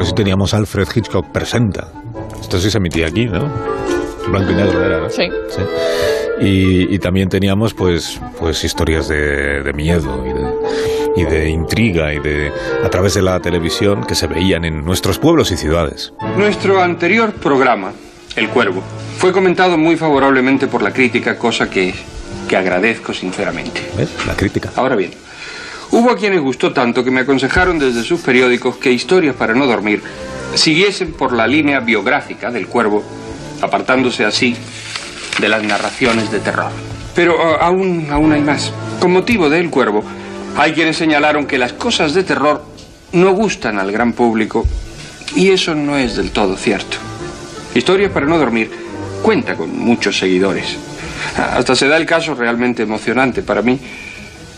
Pero 0.01 0.09
sí 0.09 0.15
teníamos 0.15 0.55
Alfred 0.55 0.87
Hitchcock 0.95 1.27
presenta. 1.27 1.89
Esto 2.41 2.59
sí 2.59 2.71
se 2.71 2.79
emitía 2.79 3.05
aquí, 3.05 3.25
¿no? 3.25 3.47
Blanco 4.29 4.51
y 4.51 4.55
negro 4.55 4.83
era, 4.83 4.99
¿no? 4.99 5.09
Sí. 5.11 5.29
Sí. 5.47 5.61
Y, 6.41 6.95
y 6.95 6.97
también 6.97 7.29
teníamos 7.29 7.75
pues, 7.75 8.19
pues 8.39 8.63
historias 8.63 9.07
de, 9.07 9.61
de 9.61 9.73
miedo 9.73 10.25
y 10.25 10.33
de, 10.33 11.21
y 11.21 11.23
de 11.29 11.49
intriga 11.51 12.11
y 12.15 12.19
de 12.19 12.51
a 12.83 12.89
través 12.89 13.13
de 13.13 13.21
la 13.21 13.39
televisión 13.41 14.03
que 14.03 14.15
se 14.15 14.25
veían 14.25 14.65
en 14.65 14.83
nuestros 14.83 15.19
pueblos 15.19 15.51
y 15.51 15.57
ciudades. 15.57 16.13
Nuestro 16.35 16.81
anterior 16.81 17.33
programa, 17.33 17.91
El 18.35 18.49
Cuervo, 18.49 18.81
fue 19.19 19.31
comentado 19.31 19.77
muy 19.77 19.97
favorablemente 19.97 20.65
por 20.65 20.81
la 20.81 20.91
crítica, 20.91 21.37
cosa 21.37 21.69
que, 21.69 21.93
que 22.49 22.57
agradezco 22.57 23.13
sinceramente. 23.13 23.81
¿Ves? 23.95 24.09
La 24.25 24.33
crítica. 24.35 24.71
Ahora 24.77 24.95
bien, 24.95 25.11
hubo 25.91 26.11
a 26.11 26.17
quienes 26.17 26.41
gustó 26.41 26.73
tanto 26.73 27.03
que 27.03 27.11
me 27.11 27.21
aconsejaron 27.21 27.79
desde 27.79 28.03
sus 28.03 28.21
periódicos 28.21 28.77
que 28.77 28.91
Historias 28.91 29.35
para 29.35 29.53
no 29.53 29.67
dormir 29.67 30.01
siguiesen 30.55 31.13
por 31.13 31.33
la 31.33 31.47
línea 31.47 31.79
biográfica 31.79 32.51
del 32.51 32.67
Cuervo, 32.67 33.03
apartándose 33.61 34.25
así 34.25 34.55
de 35.39 35.49
las 35.49 35.63
narraciones 35.63 36.31
de 36.31 36.39
terror. 36.39 36.71
Pero 37.15 37.35
uh, 37.35 37.57
aún, 37.61 38.07
aún 38.09 38.31
hay 38.31 38.41
más. 38.41 38.71
Con 38.99 39.11
motivo 39.11 39.49
de 39.49 39.59
El 39.59 39.69
Cuervo, 39.69 40.03
hay 40.57 40.73
quienes 40.73 40.97
señalaron 40.97 41.45
que 41.45 41.57
las 41.57 41.73
cosas 41.73 42.13
de 42.13 42.23
terror 42.23 42.63
no 43.13 43.31
gustan 43.31 43.79
al 43.79 43.91
gran 43.91 44.13
público 44.13 44.65
y 45.35 45.49
eso 45.49 45.75
no 45.75 45.97
es 45.97 46.15
del 46.15 46.31
todo 46.31 46.57
cierto. 46.57 46.97
Historias 47.73 48.11
para 48.11 48.25
no 48.25 48.37
dormir 48.37 48.69
cuenta 49.21 49.55
con 49.55 49.77
muchos 49.77 50.17
seguidores. 50.17 50.77
Hasta 51.37 51.75
se 51.75 51.87
da 51.87 51.97
el 51.97 52.05
caso 52.05 52.35
realmente 52.35 52.83
emocionante 52.83 53.41
para 53.41 53.61
mí 53.61 53.79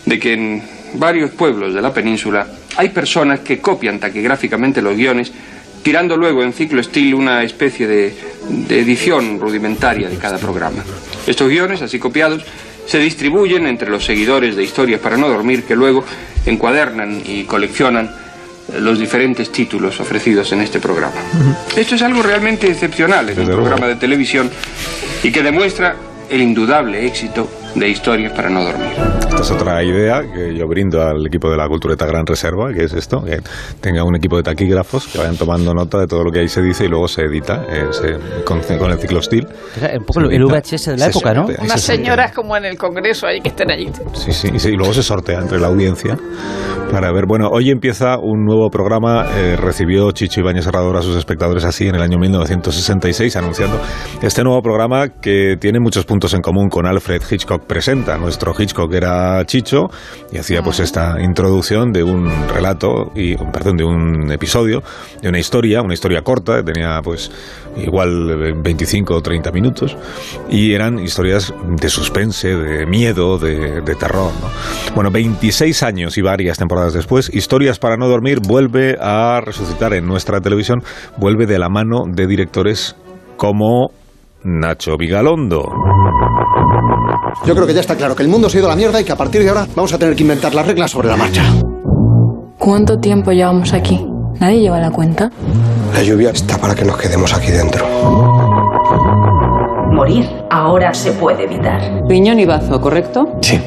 de 0.04 0.18
que 0.18 0.32
en 0.32 0.73
varios 0.94 1.30
pueblos 1.30 1.74
de 1.74 1.82
la 1.82 1.92
península 1.92 2.46
hay 2.76 2.88
personas 2.90 3.40
que 3.40 3.60
copian 3.60 3.98
taquigráficamente 3.98 4.82
los 4.82 4.96
guiones, 4.96 5.32
tirando 5.82 6.16
luego 6.16 6.42
en 6.42 6.52
ciclo 6.52 6.80
estilo 6.80 7.18
una 7.18 7.42
especie 7.42 7.86
de, 7.86 8.14
de 8.48 8.80
edición 8.80 9.38
rudimentaria 9.38 10.08
de 10.08 10.16
cada 10.16 10.38
programa. 10.38 10.82
Estos 11.26 11.48
guiones, 11.48 11.82
así 11.82 11.98
copiados, 11.98 12.44
se 12.86 12.98
distribuyen 12.98 13.66
entre 13.66 13.90
los 13.90 14.04
seguidores 14.04 14.56
de 14.56 14.64
Historias 14.64 15.00
para 15.00 15.16
no 15.16 15.28
dormir 15.28 15.64
que 15.64 15.76
luego 15.76 16.04
encuadernan 16.44 17.22
y 17.24 17.44
coleccionan 17.44 18.06
eh, 18.72 18.80
los 18.80 18.98
diferentes 18.98 19.50
títulos 19.50 20.00
ofrecidos 20.00 20.52
en 20.52 20.60
este 20.60 20.80
programa. 20.80 21.14
Esto 21.76 21.94
es 21.94 22.02
algo 22.02 22.22
realmente 22.22 22.66
excepcional 22.66 23.30
en 23.30 23.40
un 23.40 23.46
programa 23.46 23.86
de 23.86 23.96
televisión 23.96 24.50
y 25.22 25.30
que 25.30 25.42
demuestra 25.42 25.96
el 26.28 26.42
indudable 26.42 27.06
éxito 27.06 27.48
de 27.74 27.88
Historias 27.88 28.32
para 28.32 28.48
no 28.50 28.62
dormir. 28.64 28.86
Esta 29.28 29.42
es 29.42 29.50
otra 29.50 29.82
idea 29.82 30.22
que 30.32 30.54
yo 30.56 30.66
brindo 30.68 31.02
al 31.02 31.26
equipo 31.26 31.50
de 31.50 31.56
la 31.56 31.66
Cultureta 31.68 32.06
Gran 32.06 32.24
Reserva, 32.26 32.72
que 32.72 32.84
es 32.84 32.92
esto, 32.92 33.22
que 33.24 33.40
tenga 33.80 34.04
un 34.04 34.14
equipo 34.16 34.36
de 34.36 34.42
taquígrafos 34.44 35.08
que 35.08 35.18
vayan 35.18 35.36
tomando 35.36 35.72
nota 35.74 35.98
de 35.98 36.06
todo 36.06 36.22
lo 36.24 36.30
que 36.30 36.40
ahí 36.40 36.48
se 36.48 36.62
dice 36.62 36.84
y 36.84 36.88
luego 36.88 37.08
se 37.08 37.22
edita 37.22 37.64
eh, 37.68 37.86
se- 37.90 38.44
con, 38.44 38.60
con 38.78 38.90
el 38.92 38.98
ciclostil. 38.98 39.46
Era 39.76 39.98
un 39.98 40.04
poco 40.04 40.20
el 40.20 40.44
VHS 40.44 40.86
de 40.86 40.96
la 40.98 41.04
Se 41.06 41.10
época, 41.10 41.34
¿no? 41.34 41.40
sortea, 41.46 41.56
ahí 41.60 41.66
Unas 41.66 41.80
se 41.80 41.96
señoras 41.96 42.32
como 42.32 42.56
en 42.56 42.64
el 42.64 42.78
Congreso 42.78 43.26
ahí 43.26 43.40
que 43.40 43.48
estén 43.48 43.70
allí. 43.70 43.90
Sí, 44.14 44.32
sí, 44.32 44.50
y 44.54 44.58
sí, 44.58 44.68
y 44.70 44.76
luego 44.76 44.92
se 44.94 45.02
sortea 45.02 45.40
entre 45.40 45.58
la 45.58 45.66
audiencia 45.68 46.16
para 46.92 47.10
ver. 47.12 47.24
Bueno, 47.26 47.48
hoy 47.50 47.70
empieza 47.70 48.18
un 48.18 48.44
nuevo 48.44 48.70
programa. 48.70 49.26
eh, 49.36 49.56
recibió 49.56 50.10
Chicho 50.12 50.40
Ibáñez 50.40 50.64
Serrador 50.64 50.96
a 50.96 51.02
sus 51.02 51.16
espectadores 51.16 51.64
así 51.64 51.88
en 51.88 51.96
el 51.96 52.02
año 52.02 52.18
1966, 52.18 53.36
anunciando 53.36 53.80
este 54.22 54.42
nuevo 54.44 54.62
programa 54.62 55.08
que 55.08 55.56
tiene 55.60 55.80
muchos 55.80 56.04
puntos 56.04 56.34
en 56.34 56.40
común 56.40 56.68
con 56.68 56.86
Alfred 56.86 57.20
Hitchcock 57.28 57.63
Presenta. 57.66 58.18
Nuestro 58.18 58.54
Hitchcock 58.56 58.92
era 58.92 59.44
Chicho 59.46 59.88
y 60.32 60.38
hacía 60.38 60.62
pues 60.62 60.80
esta 60.80 61.16
introducción 61.20 61.92
de 61.92 62.02
un 62.02 62.28
relato, 62.48 63.12
y 63.14 63.36
perdón, 63.36 63.76
de 63.76 63.84
un 63.84 64.30
episodio, 64.32 64.82
de 65.20 65.28
una 65.28 65.38
historia, 65.38 65.82
una 65.82 65.94
historia 65.94 66.22
corta, 66.22 66.62
tenía 66.62 67.00
pues 67.02 67.30
igual 67.76 68.30
eh, 68.30 68.52
25 68.56 69.14
o 69.14 69.20
30 69.20 69.50
minutos, 69.52 69.96
y 70.48 70.72
eran 70.72 70.98
historias 70.98 71.52
de 71.76 71.88
suspense, 71.88 72.54
de 72.54 72.86
miedo, 72.86 73.38
de, 73.38 73.80
de 73.80 73.94
terror. 73.94 74.32
¿no? 74.40 74.94
Bueno, 74.94 75.10
26 75.10 75.82
años 75.82 76.18
y 76.18 76.22
varias 76.22 76.58
temporadas 76.58 76.92
después, 76.92 77.30
Historias 77.34 77.78
para 77.78 77.96
no 77.96 78.08
dormir 78.08 78.38
vuelve 78.40 78.96
a 79.00 79.40
resucitar 79.44 79.92
en 79.94 80.06
nuestra 80.06 80.40
televisión, 80.40 80.82
vuelve 81.16 81.46
de 81.46 81.58
la 81.58 81.68
mano 81.68 82.04
de 82.06 82.26
directores 82.26 82.96
como 83.36 83.90
Nacho 84.44 84.96
Vigalondo. 84.98 85.64
Yo 87.46 87.54
creo 87.54 87.66
que 87.66 87.74
ya 87.74 87.80
está 87.80 87.96
claro 87.96 88.14
que 88.14 88.22
el 88.22 88.28
mundo 88.28 88.48
se 88.48 88.56
ha 88.56 88.60
ido 88.60 88.68
a 88.68 88.70
la 88.70 88.76
mierda 88.76 89.00
y 89.00 89.04
que 89.04 89.12
a 89.12 89.16
partir 89.16 89.42
de 89.42 89.48
ahora 89.48 89.66
vamos 89.74 89.92
a 89.92 89.98
tener 89.98 90.14
que 90.16 90.22
inventar 90.22 90.54
las 90.54 90.66
reglas 90.66 90.90
sobre 90.90 91.08
la 91.08 91.16
marcha. 91.16 91.42
¿Cuánto 92.58 92.98
tiempo 92.98 93.32
llevamos 93.32 93.72
aquí? 93.72 94.06
¿Nadie 94.40 94.60
lleva 94.60 94.80
la 94.80 94.90
cuenta? 94.90 95.30
La 95.92 96.02
lluvia 96.02 96.30
está 96.30 96.56
para 96.58 96.74
que 96.74 96.84
nos 96.84 96.96
quedemos 96.96 97.34
aquí 97.34 97.50
dentro. 97.50 97.84
Morir 99.92 100.28
ahora 100.50 100.92
se 100.94 101.12
puede 101.12 101.44
evitar. 101.44 101.80
Riñón 102.08 102.40
y 102.40 102.46
bazo, 102.46 102.80
¿correcto? 102.80 103.28
Sí. 103.42 103.60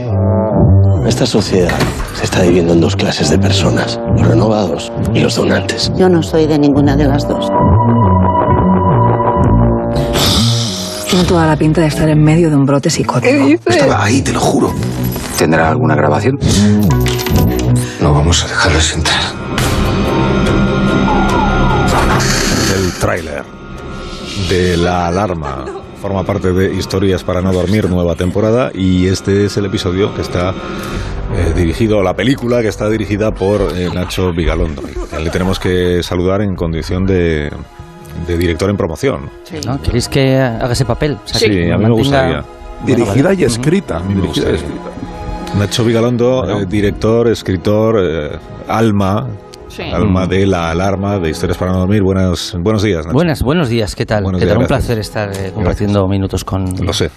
Esta 1.05 1.25
sociedad 1.25 1.71
se 2.15 2.25
está 2.25 2.41
dividiendo 2.41 2.73
en 2.73 2.81
dos 2.81 2.95
clases 2.95 3.29
de 3.29 3.37
personas, 3.39 3.99
los 4.17 4.27
renovados 4.27 4.91
y 5.13 5.19
los 5.21 5.35
donantes. 5.35 5.91
Yo 5.95 6.09
no 6.09 6.21
soy 6.21 6.47
de 6.47 6.59
ninguna 6.59 6.97
de 6.97 7.05
las 7.05 7.27
dos. 7.27 7.49
Tiene 11.17 11.29
toda 11.29 11.47
la 11.47 11.55
pinta 11.55 11.81
de 11.81 11.87
estar 11.87 12.07
en 12.07 12.23
medio 12.23 12.51
de 12.51 12.55
un 12.55 12.63
brote 12.67 12.91
psicótico. 12.91 13.59
Estaba 13.65 14.03
ahí, 14.03 14.21
te 14.21 14.31
lo 14.31 14.39
juro. 14.39 14.71
¿Tendrá 15.35 15.67
alguna 15.67 15.95
grabación? 15.95 16.37
No 17.99 18.13
vamos 18.13 18.43
a 18.43 18.47
dejarles 18.47 18.93
entrar. 18.93 19.19
El 22.75 22.93
tráiler 22.99 23.43
de 24.47 24.77
La 24.77 25.07
Alarma. 25.07 25.65
Forma 25.99 26.23
parte 26.23 26.53
de 26.53 26.75
Historias 26.75 27.23
para 27.23 27.41
no 27.41 27.51
dormir, 27.51 27.89
nueva 27.89 28.13
temporada, 28.13 28.69
y 28.71 29.07
este 29.07 29.45
es 29.45 29.57
el 29.57 29.65
episodio 29.65 30.13
que 30.13 30.21
está 30.21 30.51
eh, 30.51 31.51
dirigido, 31.55 32.03
la 32.03 32.15
película 32.15 32.61
que 32.61 32.67
está 32.67 32.87
dirigida 32.89 33.33
por 33.33 33.75
eh, 33.75 33.89
Nacho 33.91 34.33
Vigalondo. 34.33 34.83
Le 35.19 35.31
tenemos 35.31 35.59
que 35.59 36.03
saludar 36.03 36.43
en 36.43 36.55
condición 36.55 37.07
de, 37.07 37.49
de 38.25 38.37
director 38.37 38.69
en 38.69 38.77
promoción. 38.77 39.29
¿No? 39.65 39.81
¿Queréis 39.81 40.07
que 40.09 40.37
haga 40.37 40.71
ese 40.73 40.85
papel? 40.85 41.13
O 41.23 41.27
sea, 41.27 41.39
Sí, 41.39 41.49
que 41.49 41.71
a 41.71 41.77
mí 41.77 41.83
me 41.83 41.89
mantenga- 41.89 41.97
gustaría. 41.97 42.45
Dirigida 42.85 43.33
y 43.33 43.43
escrita. 43.43 43.97
A 43.97 43.99
mí 44.01 44.15
me 44.15 44.21
dirigida 44.21 44.49
y 44.49 44.51
gustaría. 44.53 44.55
escrita. 44.55 45.57
Nacho 45.59 45.83
Vigalondo, 45.85 46.61
eh, 46.61 46.65
director, 46.67 47.27
escritor, 47.29 47.95
eh, 48.01 48.37
alma, 48.67 49.27
Sí. 49.69 49.83
alma 49.83 50.27
de 50.27 50.45
La 50.45 50.71
Alarma, 50.71 51.19
de 51.19 51.29
Historias 51.29 51.57
para 51.57 51.71
no 51.71 51.79
dormir. 51.79 52.01
Buenas, 52.03 52.55
buenos 52.59 52.83
días, 52.83 53.05
Nacho. 53.05 53.13
Buenas, 53.13 53.41
buenos 53.43 53.69
días, 53.69 53.95
¿qué 53.95 54.05
tal? 54.05 54.23
Buenos 54.23 54.41
¿Qué 54.41 54.47
tal? 54.47 54.57
Un 54.57 54.65
gracias. 54.65 54.85
placer 54.87 54.99
estar 54.99 55.31
eh, 55.33 55.51
compartiendo 55.53 56.07
minutos 56.07 56.43
con 56.43 56.65
Lo 56.85 56.93
sé. 56.93 57.09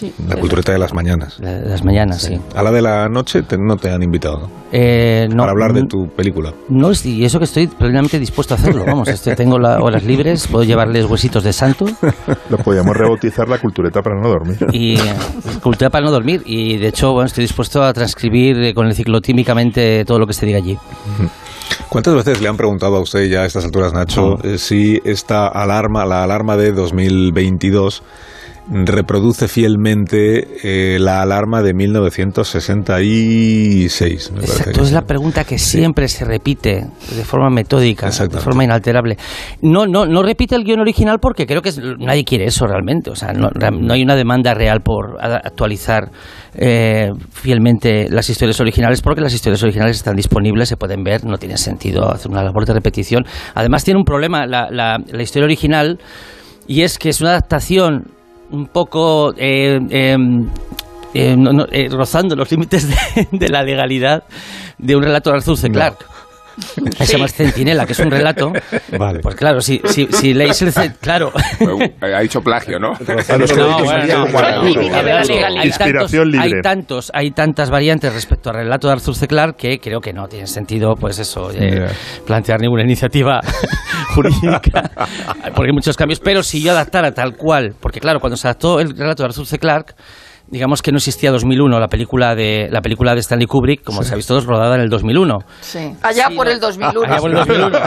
Cultureta. 0.00 0.34
La 0.34 0.40
cultureta 0.40 0.72
de 0.72 0.78
las 0.78 0.92
mañanas. 0.94 1.38
La- 1.40 1.58
Las 1.58 1.84
mañanas, 1.84 2.22
sí. 2.22 2.38
A 2.54 2.62
la 2.62 2.70
de 2.70 2.82
la 2.82 3.08
noche 3.08 3.42
te- 3.42 3.56
no 3.58 3.76
te 3.76 3.90
han 3.90 4.02
invitado 4.02 4.50
Eh, 4.72 5.26
no, 5.30 5.38
para 5.38 5.52
hablar 5.52 5.72
de 5.72 5.84
tu 5.84 6.08
película. 6.08 6.52
No, 6.68 6.90
y 7.04 7.24
eso 7.24 7.38
que 7.38 7.44
estoy 7.44 7.66
plenamente 7.68 8.18
dispuesto 8.18 8.54
a 8.54 8.56
hacerlo. 8.56 8.84
Vamos, 8.86 9.08
este, 9.08 9.34
tengo 9.36 9.58
las 9.58 9.80
horas 9.80 10.04
libres, 10.04 10.46
puedo 10.48 10.64
llevarles 10.64 11.04
huesitos 11.06 11.44
de 11.44 11.52
santo 11.52 11.86
Lo 12.50 12.58
podíamos 12.58 12.96
rebautizar 12.96 13.48
la 13.48 13.58
cultureta 13.58 14.02
para 14.02 14.20
no 14.20 14.28
dormir. 14.28 14.58
y 14.72 14.96
eh, 14.96 15.00
cultura 15.62 15.90
para 15.90 16.04
no 16.04 16.10
dormir. 16.10 16.42
Y 16.44 16.76
de 16.78 16.88
hecho, 16.88 17.12
bueno, 17.12 17.26
estoy 17.26 17.42
dispuesto 17.44 17.82
a 17.82 17.92
transcribir 17.92 18.56
eh, 18.62 18.74
con 18.74 18.86
el 18.86 18.94
ciclotímicamente 18.94 20.04
todo 20.04 20.18
lo 20.18 20.26
que 20.26 20.32
se 20.32 20.46
diga 20.46 20.58
allí. 20.58 20.76
¿Cuántas 21.88 22.14
veces 22.14 22.40
le 22.40 22.48
han 22.48 22.56
preguntado 22.56 22.96
a 22.96 23.00
usted 23.00 23.28
ya 23.28 23.42
a 23.42 23.46
estas 23.46 23.64
alturas, 23.64 23.92
Nacho, 23.92 24.36
eh, 24.44 24.58
si 24.58 25.00
esta 25.04 25.46
alarma, 25.48 26.04
la 26.04 26.22
alarma 26.24 26.56
de 26.56 26.72
2022, 26.72 28.02
reproduce 28.68 29.46
fielmente 29.48 30.48
eh, 30.64 30.98
la 30.98 31.22
alarma 31.22 31.62
de 31.62 31.72
1966. 31.74 34.32
me 34.32 34.40
Exacto, 34.40 34.82
es 34.82 34.92
la 34.92 35.02
pregunta 35.02 35.44
que 35.44 35.58
siempre 35.58 36.08
se 36.08 36.24
repite 36.24 36.84
de 37.16 37.24
forma 37.24 37.48
metódica, 37.50 38.10
de 38.10 38.40
forma 38.40 38.64
inalterable. 38.64 39.16
No, 39.62 39.86
no, 39.86 40.06
no 40.06 40.22
repite 40.22 40.54
el 40.56 40.64
guion 40.64 40.80
original 40.80 41.18
porque 41.20 41.46
creo 41.46 41.62
que 41.62 41.70
nadie 41.98 42.24
quiere 42.24 42.46
eso 42.46 42.66
realmente. 42.66 43.10
O 43.10 43.16
sea, 43.16 43.32
no, 43.32 43.50
no 43.50 43.92
hay 43.94 44.02
una 44.02 44.16
demanda 44.16 44.54
real 44.54 44.80
por 44.80 45.16
actualizar 45.22 46.10
eh, 46.54 47.10
fielmente 47.30 48.08
las 48.10 48.28
historias 48.30 48.60
originales 48.60 49.02
porque 49.02 49.20
las 49.20 49.34
historias 49.34 49.62
originales 49.62 49.96
están 49.96 50.16
disponibles, 50.16 50.68
se 50.68 50.76
pueden 50.76 51.04
ver, 51.04 51.24
no 51.24 51.38
tiene 51.38 51.56
sentido 51.56 52.10
hacer 52.10 52.30
una 52.30 52.42
labor 52.42 52.66
de 52.66 52.74
repetición. 52.74 53.24
Además 53.54 53.84
tiene 53.84 53.98
un 53.98 54.04
problema 54.04 54.46
la, 54.46 54.68
la- 54.70 54.98
la 55.06 55.22
historia 55.22 55.44
original 55.44 55.98
y 56.66 56.82
es 56.82 56.98
que 56.98 57.10
es 57.10 57.20
una 57.20 57.30
adaptación 57.30 58.10
un 58.50 58.66
poco 58.66 59.32
eh, 59.36 59.78
em, 59.90 60.48
eh, 61.14 61.36
no- 61.36 61.52
no, 61.52 61.64
eh, 61.70 61.88
rozando 61.90 62.34
los 62.36 62.50
límites 62.50 62.88
de, 63.14 63.28
de 63.32 63.48
la 63.48 63.62
legalidad 63.62 64.24
de 64.78 64.96
un 64.96 65.02
relato 65.02 65.30
de 65.30 65.36
Arthur 65.36 65.56
C. 65.56 65.70
Clarke. 65.70 66.04
Se 66.98 67.06
llama 67.06 67.28
Centinela, 67.28 67.86
que 67.86 67.92
es 67.92 67.98
un 67.98 68.10
relato. 68.10 68.52
Vale. 68.98 69.20
Pues 69.20 69.34
claro, 69.34 69.60
si, 69.60 69.80
si, 69.84 70.06
si 70.06 70.34
leéis 70.34 70.62
el... 70.62 70.72
Claro. 71.00 71.32
Ha 72.00 72.20
dicho 72.20 72.40
plagio, 72.40 72.78
¿no? 72.78 72.92
Hay 76.38 76.60
tantos, 76.62 77.10
hay 77.14 77.30
tantas 77.32 77.70
variantes 77.70 78.12
respecto 78.12 78.50
al 78.50 78.56
relato 78.56 78.88
de 78.88 78.94
Arthur 78.94 79.14
C. 79.14 79.26
Clarke 79.26 79.56
que 79.56 79.78
creo 79.80 80.00
que 80.00 80.12
no 80.12 80.28
tiene 80.28 80.46
sentido, 80.46 80.94
pues 80.94 81.18
eso, 81.18 81.50
eh, 81.52 81.86
plantear 82.26 82.60
ninguna 82.60 82.82
iniciativa 82.82 83.40
jurídica, 84.14 84.90
porque 85.54 85.70
hay 85.70 85.74
muchos 85.74 85.96
cambios. 85.96 86.20
Pero 86.20 86.42
si 86.42 86.62
yo 86.62 86.72
adaptara 86.72 87.12
tal 87.12 87.36
cual, 87.36 87.74
porque 87.80 88.00
claro, 88.00 88.20
cuando 88.20 88.36
se 88.36 88.46
adaptó 88.48 88.80
el 88.80 88.96
relato 88.96 89.22
de 89.22 89.28
Arthur 89.28 89.46
C. 89.46 89.58
Clarke, 89.58 89.94
digamos 90.48 90.82
que 90.82 90.92
no 90.92 90.98
existía 90.98 91.30
2001, 91.30 91.78
la 91.78 91.88
película 91.88 92.34
de 92.34 92.68
la 92.70 92.80
película 92.80 93.14
de 93.14 93.20
Stanley 93.20 93.46
Kubrick, 93.46 93.82
como 93.82 94.02
sabéis 94.02 94.26
todos, 94.26 94.46
rodada 94.46 94.76
en 94.76 94.82
el 94.82 94.88
2001. 94.88 95.38
Sí. 95.60 95.92
Allá 96.02 96.28
por 96.34 96.48
el 96.48 96.60
2001. 96.60 97.02
Allá 97.02 97.16
por 97.18 97.30
el 97.30 97.36
2001. 97.36 97.78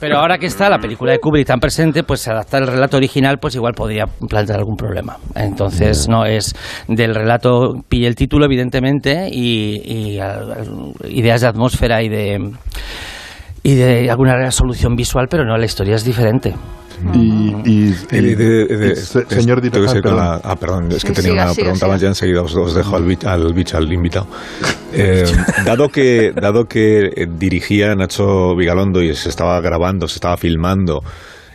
Pero 0.00 0.18
ahora 0.18 0.38
que 0.38 0.46
está 0.46 0.68
la 0.68 0.78
película 0.78 1.12
de 1.12 1.18
Kubrick 1.18 1.46
tan 1.46 1.60
presente, 1.60 2.02
pues 2.02 2.26
adaptar 2.28 2.62
el 2.62 2.68
relato 2.68 2.96
original, 2.96 3.38
pues 3.38 3.54
igual 3.54 3.74
podría 3.74 4.04
plantear 4.06 4.58
algún 4.58 4.76
problema. 4.76 5.16
Entonces, 5.34 6.08
no 6.08 6.24
es 6.24 6.54
del 6.88 7.14
relato, 7.14 7.74
pille 7.88 8.06
el 8.06 8.14
título, 8.14 8.44
evidentemente, 8.44 9.28
y, 9.30 10.16
y, 10.16 10.20
ideas 11.08 11.40
de 11.40 11.46
atmósfera 11.46 12.02
y 12.02 12.08
de 12.08 12.52
y 13.64 13.74
de 13.74 14.10
alguna 14.10 14.50
solución 14.50 14.96
visual, 14.96 15.28
pero 15.30 15.44
no, 15.44 15.56
la 15.56 15.64
historia 15.64 15.94
es 15.94 16.04
diferente. 16.04 16.54
Y, 17.14 17.54
y- 17.64 17.94
de- 18.10 18.22
de- 18.22 18.36
de- 18.36 18.62
y 18.74 18.76
de- 18.76 18.96
señor 18.96 19.60
director, 19.60 20.02
perdón. 20.02 20.40
ah, 20.44 20.56
perdón, 20.56 20.92
es 20.92 21.02
que 21.04 21.14
Sí, 21.14 21.22
tenía 21.22 21.44
una 21.44 21.54
pregunta 21.54 21.86
más 21.88 22.00
ya 22.00 22.08
enseguida 22.08 22.42
os, 22.42 22.54
os 22.54 22.74
dejo 22.74 22.96
al 22.96 23.04
bicho, 23.04 23.28
al 23.28 23.54
al 23.76 23.92
invitado. 23.92 24.26
Eh, 24.92 25.24
dado 25.64 25.88
que 25.88 26.32
dado 26.32 26.66
que 26.66 27.12
eh, 27.16 27.26
dirigía 27.28 27.94
Nacho 27.94 28.54
Vigalondo 28.54 29.02
y 29.02 29.14
se 29.14 29.28
estaba 29.28 29.60
grabando, 29.60 30.06
se 30.08 30.16
estaba 30.16 30.36
filmando 30.36 31.02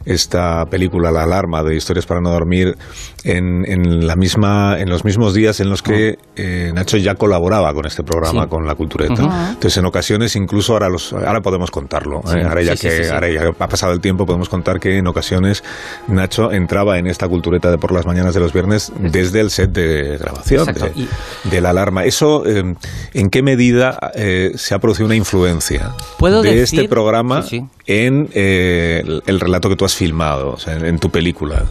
esta 0.07 0.65
película 0.65 1.11
La 1.11 1.23
Alarma 1.23 1.63
de 1.63 1.75
Historias 1.75 2.05
para 2.05 2.21
no 2.21 2.31
dormir 2.31 2.77
en, 3.23 3.65
en 3.69 4.07
la 4.07 4.15
misma 4.15 4.77
en 4.79 4.89
los 4.89 5.03
mismos 5.05 5.33
días 5.33 5.59
en 5.59 5.69
los 5.69 5.81
que 5.81 6.17
eh, 6.35 6.71
Nacho 6.73 6.97
ya 6.97 7.15
colaboraba 7.15 7.73
con 7.73 7.85
este 7.85 8.03
programa 8.03 8.43
Sí. 8.43 8.49
con 8.49 8.65
la 8.65 8.75
cultureta. 8.75 9.13
Ujú. 9.25 9.33
Entonces 9.49 9.77
en 9.77 9.85
ocasiones 9.85 10.35
incluso 10.35 10.73
ahora 10.73 10.89
los 10.89 11.11
ahora 11.13 11.41
podemos 11.41 11.69
contarlo. 11.71 12.21
Sí. 12.25 12.37
¿eh? 12.37 12.43
Ahora 12.43 12.61
ya 12.61 12.75
Sí, 12.77 12.87
que 12.87 13.09
ahora 13.09 13.29
ya 13.29 13.41
ha 13.59 13.67
pasado 13.67 13.93
el 13.93 13.99
tiempo 13.99 14.25
podemos 14.25 14.49
contar 14.49 14.79
que 14.79 14.97
en 14.97 15.07
ocasiones 15.07 15.63
Nacho 16.07 16.51
entraba 16.51 16.97
en 16.99 17.07
esta 17.07 17.27
cultureta 17.27 17.69
de 17.71 17.77
por 17.77 17.91
las 17.91 18.05
mañanas 18.05 18.33
de 18.33 18.39
los 18.39 18.53
viernes 18.53 18.91
desde 18.99 19.41
el 19.41 19.49
set 19.51 19.71
de 19.71 20.17
grabación 20.17 20.65
de, 20.67 21.07
de 21.49 21.61
la 21.61 21.71
alarma. 21.71 22.05
Eso 22.05 22.45
eh, 22.45 22.75
en 23.13 23.29
qué 23.29 23.41
medida 23.43 23.97
eh, 24.15 24.51
se 24.55 24.73
ha 24.73 24.79
producido 24.79 25.05
una 25.05 25.15
influencia 25.15 25.91
Puedo 26.17 26.41
de 26.41 26.51
decir- 26.55 26.79
este 26.79 26.89
programa 26.89 27.43
en 27.87 28.29
eh, 28.33 29.01
el, 29.05 29.23
el 29.25 29.39
relato 29.39 29.69
que 29.69 29.75
tú 29.75 29.85
has 29.85 29.93
filmado, 29.97 30.55
en, 30.67 30.85
en 30.85 30.99
tu 30.99 31.09
película, 31.09 31.63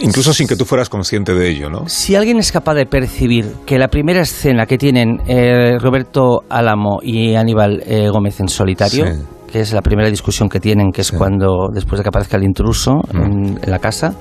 incluso 0.00 0.32
sin 0.32 0.46
que 0.46 0.56
tú 0.56 0.64
fueras 0.64 0.88
consciente 0.88 1.34
de 1.34 1.48
ello, 1.50 1.68
¿no? 1.70 1.88
Si 1.88 2.14
alguien 2.14 2.38
es 2.38 2.52
capaz 2.52 2.74
de 2.74 2.86
percibir 2.86 3.46
que 3.66 3.78
la 3.78 3.88
primera 3.88 4.20
escena 4.20 4.66
que 4.66 4.78
tienen 4.78 5.18
eh, 5.26 5.76
Roberto 5.80 6.42
Álamo 6.48 7.00
y 7.02 7.34
Aníbal 7.34 7.82
eh, 7.86 8.08
Gómez 8.10 8.40
en 8.40 8.48
solitario, 8.48 9.06
Sí. 9.06 9.20
que 9.52 9.60
es 9.60 9.72
la 9.72 9.82
primera 9.82 10.08
discusión 10.10 10.48
que 10.48 10.60
tienen, 10.60 10.90
que 10.92 11.00
es 11.02 11.10
cuando 11.12 11.68
después 11.72 11.98
de 11.98 12.02
que 12.04 12.08
aparezca 12.08 12.36
el 12.36 12.44
intruso 12.44 12.92
Mm. 13.12 13.22
en, 13.22 13.58
en 13.62 13.70
la 13.70 13.78
casa, 13.78 14.14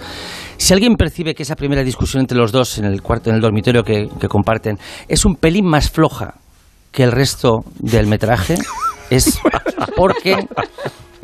si 0.57 0.73
alguien 0.73 0.95
percibe 0.95 1.33
que 1.33 1.43
esa 1.43 1.55
primera 1.55 1.83
discusión 1.83 2.21
entre 2.21 2.37
los 2.37 2.51
dos 2.51 2.77
en 2.77 2.85
el 2.85 3.01
cuarto, 3.01 3.29
en 3.29 3.35
el 3.37 3.41
dormitorio 3.41 3.83
que, 3.83 4.07
que 4.19 4.27
comparten, 4.27 4.77
es 5.07 5.25
un 5.25 5.35
pelín 5.35 5.65
más 5.65 5.89
floja 5.91 6.35
que 6.91 7.03
el 7.03 7.11
resto 7.11 7.63
del 7.79 8.07
metraje, 8.07 8.55
es 9.09 9.39
porque 9.95 10.35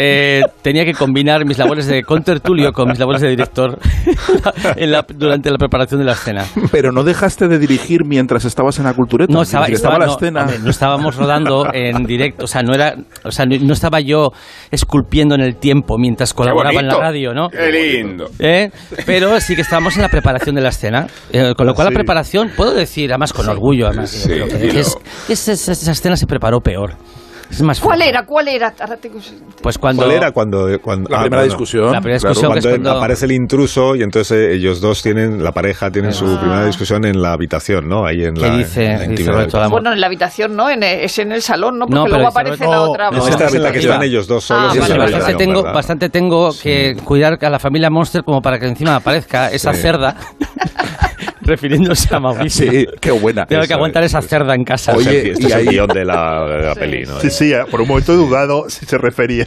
eh, 0.01 0.41
tenía 0.61 0.85
que 0.85 0.93
combinar 0.93 1.45
mis 1.45 1.57
labores 1.57 1.85
de 1.85 2.03
contertulio 2.03 2.71
con 2.71 2.87
mis 2.87 2.97
labores 2.97 3.21
de 3.21 3.27
director 3.29 3.77
en 4.77 4.91
la- 4.91 5.05
durante 5.13 5.51
la 5.51 5.57
preparación 5.57 5.99
de 5.99 6.05
la 6.05 6.13
escena. 6.13 6.45
Pero 6.71 6.93
no 6.93 7.03
dejaste 7.03 7.49
de 7.49 7.59
dirigir 7.59 8.05
mientras 8.05 8.45
estabas 8.45 8.79
en 8.79 8.85
la 8.85 8.93
cultureta. 8.93 9.33
No, 9.33 9.41
estaba, 9.41 9.67
estaba- 9.67 9.99
la 9.99 10.05
no, 10.05 10.13
escena. 10.13 10.41
hombre, 10.43 10.59
no 10.59 10.69
estábamos 10.69 11.15
rodando 11.17 11.67
en 11.73 12.05
directo, 12.05 12.45
o 12.45 12.47
sea, 12.47 12.61
no 12.63 12.73
era, 12.73 12.95
o 13.25 13.31
sea, 13.31 13.45
no, 13.45 13.73
estaba 13.73 13.99
yo 13.99 14.31
esculpiendo 14.71 15.35
en 15.35 15.41
el 15.41 15.57
tiempo 15.57 15.97
mientras 15.97 16.33
colaboraba 16.33 16.79
en 16.79 16.87
la 16.87 16.95
radio, 16.97 17.33
¿no? 17.33 17.49
¡Qué 17.49 17.69
lindo! 17.71 18.29
¿Eh? 18.39 18.71
Pero 19.05 19.39
sí 19.41 19.53
que 19.55 19.61
estábamos 19.63 19.95
en 19.97 20.03
la 20.03 20.09
preparación 20.09 20.55
de 20.55 20.61
la 20.61 20.69
escena, 20.69 21.07
eh, 21.33 21.53
con 21.57 21.67
lo 21.67 21.73
cual 21.73 21.87
Sí. 21.89 21.93
la 21.93 21.97
preparación, 21.97 22.51
puedo 22.55 22.73
decir, 22.73 23.11
además 23.11 23.33
con 23.33 23.49
orgullo, 23.49 23.87
además, 23.87 24.11
Sí, 24.11 24.29
que- 24.29 24.79
es- 24.79 24.95
es- 25.27 25.47
esa, 25.49 25.71
esa 25.73 25.91
escena 25.91 26.15
se 26.15 26.25
preparó 26.25 26.61
peor. 26.61 26.95
Es 27.49 27.61
más 27.63 27.79
¿Cuál 27.79 28.01
era? 28.03 28.25
¿Cuál 28.25 28.47
era? 28.47 28.73
Ahora 28.79 28.97
tengo- 28.97 29.19
Pues 29.61 29.77
cuando 29.79 30.03
¿Cuál 30.03 30.15
era 30.15 30.31
cuando, 30.31 30.67
cuando 30.81 31.09
La 31.09 31.21
primera 31.21 31.43
discusión. 31.43 31.91
La 31.91 31.99
primera 31.99 32.17
discusión 32.19 32.53
que 32.53 32.59
es 32.59 32.65
cuando, 32.65 32.83
cuando- 32.83 32.97
aparece 32.99 33.25
el 33.25 33.31
intruso 33.31 33.95
y 33.95 34.03
entonces 34.03 34.31
eh, 34.37 34.53
ellos 34.53 34.79
dos 34.81 35.01
tienen 35.01 35.43
la 35.43 35.51
pareja 35.51 35.89
tienen 35.91 36.13
su 36.13 36.25
Ah. 36.25 36.39
primera 36.39 36.65
discusión 36.65 37.05
en 37.05 37.21
la 37.21 37.33
habitación, 37.33 37.89
¿no? 37.89 38.05
Ahí 38.05 38.23
en 38.23 38.35
¿Qué 38.35 38.41
la, 38.41 38.57
dice- 38.57 38.85
en 38.85 38.99
la 38.99 39.05
intimidad? 39.05 39.69
Bueno, 39.69 39.91
en 39.93 39.99
la 39.99 40.07
habitación 40.07 40.55
no, 40.55 40.69
en 40.69 40.83
el- 40.83 40.99
es 41.01 41.17
en 41.19 41.31
el 41.31 41.41
salón, 41.41 41.79
¿no? 41.79 41.85
Porque 41.85 41.95
No, 41.95 42.03
pero 42.05 42.15
luego 42.17 42.29
aparece 42.29 42.63
Roberto- 42.65 42.71
la 42.71 42.81
otra. 43.07 43.11
No, 43.11 43.27
esta 43.27 43.45
es 43.45 43.53
en 43.55 43.63
la 43.63 43.71
que 43.71 43.79
están 43.79 44.03
ellos 44.03 44.27
dos 44.27 44.43
solos 44.43 44.71
Ah, 44.71 44.75
y 44.75 44.79
Vale, 44.79 44.93
la 44.97 45.03
bastante 45.05 45.35
tengo, 45.35 45.61
¿verdad? 45.63 45.73
bastante 45.73 46.09
tengo 46.09 46.49
que 46.61 46.95
cuidar 47.03 47.37
a 47.41 47.49
la 47.49 47.59
familia 47.59 47.89
Monster 47.89 48.23
como 48.23 48.41
para 48.41 48.59
que 48.59 48.67
encima 48.67 48.95
aparezca 48.97 49.51
esa 49.51 49.73
Sí. 49.73 49.81
cerda 49.81 50.15
refiriéndose 51.49 52.15
a 52.15 52.19
Mauricio. 52.19 52.71
Sí, 52.71 52.85
qué 53.01 53.11
buena. 53.11 53.45
Tengo 53.45 53.63
que 53.63 53.73
aguantar 53.73 54.03
esa 54.03 54.21
cerda 54.21 54.55
en 54.55 54.63
casa. 54.63 54.93
Oye, 54.95 55.31
este 55.31 55.43
y 55.43 55.45
es 55.47 55.55
el 55.55 55.67
guion 55.67 55.87
de 55.87 56.05
la, 56.05 56.45
de 56.47 56.65
la 56.67 56.75
peli, 56.75 57.03
¿no? 57.03 57.19
Sí, 57.19 57.29
sí, 57.29 57.51
por 57.69 57.81
un 57.81 57.87
momento 57.87 58.13
he 58.13 58.15
dudado 58.15 58.69
si 58.69 58.85
se 58.85 58.97
refería. 58.97 59.45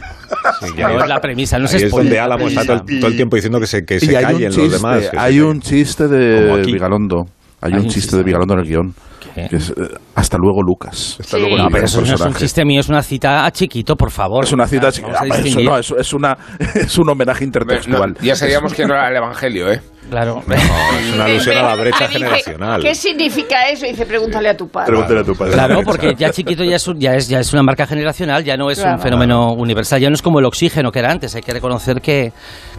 No, 0.77 1.01
es 1.01 1.07
la 1.07 1.19
premisa, 1.19 1.57
no 1.57 1.67
se 1.67 1.77
es 1.85 1.91
donde 1.91 2.15
la 2.15 2.25
Álamo 2.25 2.47
está 2.47 2.65
todo 2.65 2.83
todo 2.99 3.07
el 3.07 3.15
tiempo 3.15 3.35
diciendo 3.35 3.59
que 3.59 3.67
se, 3.67 3.83
que 3.83 3.99
se 3.99 4.15
hay 4.15 4.23
un 4.25 4.31
callen 4.33 4.49
chiste, 4.51 4.63
los 4.69 4.81
demás. 4.81 5.11
hay 5.17 5.39
un 5.39 5.59
chiste 5.61 6.03
Como 6.03 6.17
de 6.17 6.61
aquí. 6.61 6.73
Vigalondo. 6.73 7.23
Hay, 7.61 7.73
un 7.73 7.87
chiste 7.87 8.17
de 8.17 8.23
Vigalondo 8.23 8.55
en 8.55 8.59
el 8.59 8.65
guion. 8.67 8.93
Que 9.33 9.55
es, 9.55 9.69
eh, 9.71 9.73
hasta 10.15 10.37
luego, 10.37 10.61
Lucas. 10.61 11.17
Hasta 11.19 11.37
luego, 11.37 11.57
No, 11.57 11.67
pero 11.71 11.85
eso 11.85 12.01
no 12.01 12.13
es 12.13 12.21
un 12.21 12.33
chiste 12.35 12.63
mío, 12.65 12.81
es 12.81 12.89
una 12.89 13.01
cita 13.01 13.45
a 13.45 13.51
chiquito, 13.51 13.95
por 13.95 14.11
favor. 14.11 14.43
Es 14.43 14.51
una 14.51 14.67
cita. 14.67 14.87
A 14.87 14.89
Ah, 14.89 15.25
eso 15.25 15.41
distinguir. 15.43 15.69
no, 15.69 15.77
eso 15.79 15.97
es, 15.97 16.13
una, 16.13 16.37
es 16.75 16.97
un 16.97 17.09
homenaje 17.09 17.43
intertextual. 17.45 18.13
No, 18.19 18.21
ya 18.21 18.35
sabíamos 18.35 18.73
que 18.73 18.85
no 18.85 18.93
era 18.93 19.09
el 19.09 19.15
Evangelio, 19.15 19.71
¿eh? 19.71 19.81
Claro. 20.09 20.41
es 20.49 21.13
una 21.13 21.25
alusión 21.25 21.57
a 21.57 21.63
la 21.63 21.75
brecha 21.75 22.07
generacional. 22.07 22.81
¿Qué 22.81 22.93
significa 22.95 23.69
eso? 23.69 23.85
Y 23.85 23.89
dice, 23.89 24.05
pregúntale 24.05 24.49
a 24.49 24.57
tu 24.57 24.67
padre. 24.67 24.87
Pregúntale 24.87 25.19
a 25.21 25.23
tu 25.23 25.35
padre. 25.35 25.53
Claro, 25.53 25.81
porque 25.83 26.13
ya 26.17 26.29
chiquito 26.29 26.63
ya 26.63 26.75
es, 26.75 26.87
un- 26.87 26.99
ya 26.99 27.15
es, 27.15 27.27
ya 27.27 27.39
es 27.39 27.51
una 27.53 27.63
marca 27.63 27.85
generacional, 27.87 28.43
ya 28.43 28.55
no 28.57 28.69
es 28.69 28.79
Claro. 28.79 28.95
un 28.97 29.01
fenómeno 29.01 29.53
universal, 29.53 29.99
ya 29.99 30.09
no 30.09 30.15
es 30.15 30.21
como 30.21 30.39
el 30.39 30.45
oxígeno 30.45 30.91
que 30.91 30.99
era 30.99 31.11
antes. 31.11 31.33
Hay 31.35 31.41
que 31.41 31.51
reconocer 31.53 32.01
que, 32.01 32.31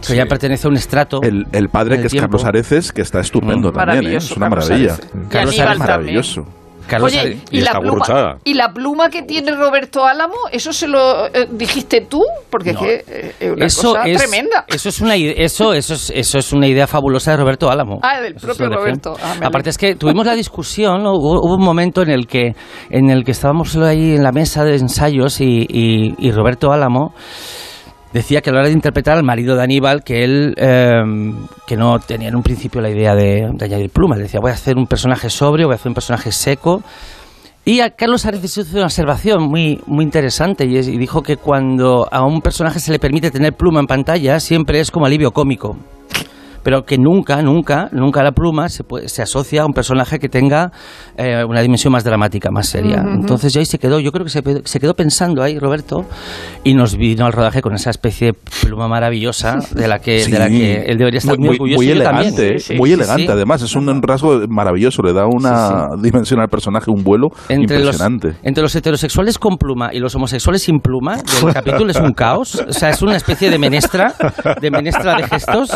que 0.07 0.15
ya 0.15 0.25
pertenece 0.25 0.67
a 0.67 0.69
un 0.69 0.75
estrato. 0.77 1.21
El, 1.21 1.45
el 1.51 1.69
padre, 1.69 1.99
que 1.99 2.07
es 2.07 2.11
tiempo. 2.11 2.29
Carlos 2.37 2.45
Areces, 2.45 2.91
que 2.91 3.01
está 3.01 3.19
estupendo 3.19 3.71
también, 3.71 4.05
¿eh? 4.07 4.15
Es 4.17 4.31
una 4.31 4.49
Carlos 4.49 4.69
maravilla. 4.69 4.95
Carlos 5.29 5.59
Areces. 5.59 5.65
también. 5.65 5.79
Maravilloso. 5.79 6.45
Carlos 6.87 7.11
Oye, 7.11 7.39
¿y, 7.51 7.61
la 7.61 7.79
pluma, 7.79 8.37
¿y 8.43 8.53
la 8.53 8.69
pluma 8.73 9.09
que 9.09 9.23
tiene 9.23 9.51
Roberto 9.55 10.05
Álamo? 10.05 10.35
¿Eso 10.51 10.71
se 10.71 10.87
lo 10.87 11.27
eh, 11.27 11.47
dijiste 11.51 12.01
tú? 12.09 12.21
Porque 12.49 12.73
No. 12.73 12.79
es 12.81 12.85
que 13.03 13.03
eh, 13.07 13.35
es 13.39 13.51
una 13.51 13.65
eso 13.65 13.93
cosa 13.93 14.03
es, 14.07 14.17
tremenda. 14.17 14.65
Eso 14.67 14.89
es, 14.89 15.01
una, 15.01 15.15
eso, 15.15 15.73
eso, 15.73 15.93
es, 15.95 16.11
eso 16.15 16.37
es 16.37 16.53
una 16.53 16.67
idea 16.67 16.87
fabulosa 16.87 17.31
de 17.31 17.37
Roberto 17.37 17.69
Álamo. 17.71 17.99
Ah, 18.03 18.21
del 18.21 18.35
Eso 18.35 18.47
propio. 18.47 18.69
Roberto. 18.69 19.15
Ah, 19.21 19.35
Aparte 19.43 19.69
es 19.71 19.77
que 19.77 19.95
tuvimos 19.95 20.25
la 20.25 20.35
discusión, 20.35 21.03
¿no? 21.03 21.13
hubo, 21.13 21.39
hubo 21.45 21.55
un 21.55 21.63
momento 21.63 22.01
en 22.01 22.09
el 22.09 22.27
que 22.27 22.53
en 22.89 23.09
el 23.09 23.23
que 23.23 23.31
estábamos 23.31 23.71
solo 23.71 23.85
ahí 23.87 24.15
en 24.15 24.23
la 24.23 24.31
mesa 24.31 24.63
de 24.63 24.75
ensayos 24.75 25.41
y, 25.41 25.65
y- 25.69 26.13
y 26.17 26.31
Roberto 26.31 26.71
Álamo 26.71 27.13
decía 28.15 28.41
que 28.41 28.49
a 28.49 28.53
la 28.53 28.59
hora 28.59 28.69
de 28.69 28.73
interpretar 28.73 29.17
al 29.17 29.23
marido 29.23 29.55
de 29.55 29.61
Aníbal 29.63 30.03
que 30.03 30.23
él 30.23 30.55
eh, 30.57 31.03
que 31.67 31.75
no 31.77 31.99
tenía 31.99 32.29
en 32.29 32.35
un 32.35 32.41
principio 32.43 32.81
la 32.81 32.89
idea 32.89 33.13
de, 33.13 33.49
de 33.53 33.65
añadir 33.65 33.89
plumas. 33.91 34.17
Decía 34.17 34.39
voy 34.39 34.51
a 34.51 34.53
hacer 34.55 34.77
un 34.77 34.87
personaje 34.87 35.29
sobrio, 35.29 35.67
voy 35.67 35.73
a 35.73 35.75
hacer 35.75 35.89
un 35.89 35.93
personaje 35.95 36.31
seco. 36.31 36.81
Y 37.67 37.79
a 37.81 37.89
Carlos 37.89 38.25
Areces 38.25 38.57
hizo 38.57 38.77
una 38.77 38.85
observación 38.85 39.43
muy, 39.43 39.81
muy 39.87 40.05
interesante 40.05 40.65
y, 40.65 40.77
es- 40.77 40.87
y 40.87 40.97
dijo 40.97 41.21
que 41.23 41.35
cuando 41.37 42.07
a 42.11 42.23
un 42.25 42.41
personaje 42.41 42.79
se 42.79 42.91
le 42.91 42.99
permite 42.99 43.31
tener 43.31 43.53
pluma 43.53 43.79
en 43.79 43.87
pantalla 43.87 44.39
siempre 44.39 44.79
es 44.79 44.91
como 44.91 45.05
alivio 45.07 45.31
cómico. 45.31 45.75
Pero 46.65 46.83
que 46.83 46.97
nunca, 46.97 47.43
nunca, 47.43 47.89
nunca 47.91 48.23
la 48.23 48.31
pluma 48.31 48.69
se, 48.69 48.83
puede- 48.83 49.07
se 49.07 49.21
asocia 49.21 49.61
a 49.61 49.65
un 49.67 49.73
personaje 49.73 50.17
que 50.17 50.29
tenga 50.29 50.71
eh, 51.15 51.43
una 51.47 51.61
dimensión 51.61 51.93
más 51.93 52.03
dramática, 52.03 52.49
más 52.49 52.65
seria. 52.67 53.01
Ujú. 53.01 53.09
Entonces 53.21 53.53
ya 53.53 53.59
ahí 53.59 53.67
se 53.67 53.77
quedó, 53.77 53.99
yo 53.99 54.11
creo 54.11 54.25
que 54.25 54.31
se, 54.31 54.41
se 54.63 54.79
quedó 54.79 54.95
pensando 54.95 55.43
ahí 55.43 55.59
Roberto 55.59 56.05
y 56.63 56.73
nos 56.73 56.97
vino 56.97 57.27
al 57.27 57.33
rodaje 57.33 57.61
con 57.61 57.75
esa 57.75 57.91
especie 57.91 58.31
de 58.31 58.37
pluma 58.67 58.87
maravillosa 58.87 59.57
de 59.75 59.87
la 59.87 59.99
que, 59.99 60.25
de 60.25 60.39
la 60.39 60.47
que 60.49 60.85
él 60.87 60.97
debería 60.97 61.19
estar 61.19 61.37
muy, 61.37 61.49
orgulloso. 61.49 61.77
muy 61.77 61.85
y 61.91 61.95
yo 61.95 62.01
también. 62.03 62.33
elegante, 62.33 62.57
Sí, 62.59 62.73
sí, 62.73 62.79
muy 62.79 62.89
sí, 62.89 62.93
elegante. 62.95 63.25
sí. 63.27 63.31
Además, 63.31 63.61
es 63.61 63.75
un 63.75 64.01
rasgo 64.01 64.41
maravilloso. 64.49 65.03
Le 65.03 65.13
da 65.13 65.27
una 65.27 65.89
dimensión 66.01 66.39
al 66.41 66.47
personaje, 66.49 66.89
un 66.89 67.03
vuelo 67.03 67.27
Entre 67.47 67.77
los, 67.77 67.93
impresionante. 67.95 68.39
entre 68.41 68.63
los 68.63 68.75
heterosexuales 68.75 69.37
con 69.37 69.57
pluma 69.57 69.93
y 69.93 69.99
los 69.99 70.15
homosexuales 70.15 70.63
sin 70.63 70.79
pluma, 70.79 71.17
el 71.45 71.53
capítulo 71.53 71.91
es 71.91 71.97
un 71.99 72.13
caos. 72.13 72.55
O 72.67 72.73
sea, 72.73 72.89
es 72.89 73.03
una 73.03 73.17
especie 73.17 73.51
de 73.51 73.59
menestra, 73.59 74.15
de 74.59 74.71
menestra 74.71 75.15
de 75.17 75.27
gestos 75.27 75.69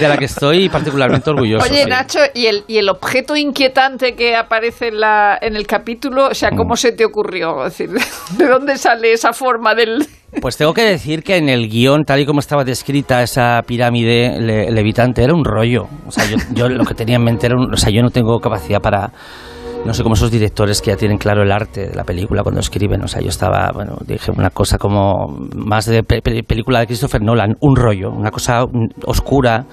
de 0.00 0.08
la 0.08 0.16
que 0.16 0.24
estoy 0.24 0.68
particularmente 0.68 1.30
orgulloso. 1.30 1.64
Oye. 1.70 1.86
Nacho, 1.86 2.18
¿y 2.34 2.46
el, 2.46 2.64
¿y 2.66 2.78
el 2.78 2.88
objeto 2.88 3.36
inquietante 3.36 4.14
que 4.14 4.34
aparece 4.36 4.88
en, 4.88 5.00
la, 5.00 5.38
en 5.40 5.56
el 5.56 5.66
capítulo? 5.66 6.28
O 6.28 6.34
sea, 6.34 6.50
Mm. 6.50 6.56
¿cómo 6.56 6.76
se 6.76 6.92
te 6.92 7.04
ocurrió? 7.04 7.64
Es 7.66 7.76
decir, 7.78 7.90
¿de 8.38 8.46
dónde 8.46 8.76
sale 8.78 9.12
esa 9.12 9.32
forma 9.32 9.74
del...? 9.74 10.06
Pues 10.40 10.56
tengo 10.56 10.72
que 10.72 10.82
decir 10.82 11.22
que 11.24 11.36
en 11.36 11.48
el 11.48 11.68
guion, 11.68 12.04
tal 12.04 12.20
y 12.20 12.26
como 12.26 12.38
estaba 12.40 12.62
descrita 12.64 13.20
esa 13.22 13.60
pirámide 13.66 14.40
le- 14.40 14.70
levitante, 14.70 15.24
era 15.24 15.34
un 15.34 15.44
rollo. 15.44 15.88
O 16.06 16.10
sea, 16.12 16.24
yo, 16.24 16.36
yo 16.52 16.68
lo 16.68 16.84
que 16.84 16.94
tenía 16.94 17.16
en 17.16 17.24
mente 17.24 17.46
era 17.46 17.56
un... 17.56 17.72
O 17.74 17.76
sea, 17.76 17.90
yo 17.90 18.00
no 18.02 18.10
tengo 18.10 18.38
capacidad 18.38 18.80
para... 18.80 19.10
No 19.86 19.94
sé, 19.94 20.02
como 20.02 20.14
esos 20.14 20.30
directores 20.30 20.82
que 20.82 20.90
ya 20.90 20.96
tienen 20.96 21.16
claro 21.18 21.42
el 21.42 21.50
arte 21.50 21.88
de 21.88 21.94
la 21.94 22.04
película 22.04 22.42
cuando 22.42 22.60
escriben. 22.60 23.02
O 23.02 23.08
sea, 23.08 23.20
yo 23.22 23.28
estaba, 23.30 23.70
bueno, 23.72 23.96
dije 24.06 24.30
una 24.30 24.50
cosa 24.50 24.78
como 24.78 25.26
más 25.56 25.86
de 25.86 26.02
pe- 26.02 26.20
pe- 26.22 26.42
película 26.44 26.80
de 26.80 26.86
Christopher 26.86 27.22
Nolan, 27.22 27.56
un 27.60 27.76
rollo, 27.76 28.10
una 28.10 28.30
cosa 28.30 28.64
oscura. 29.06 29.64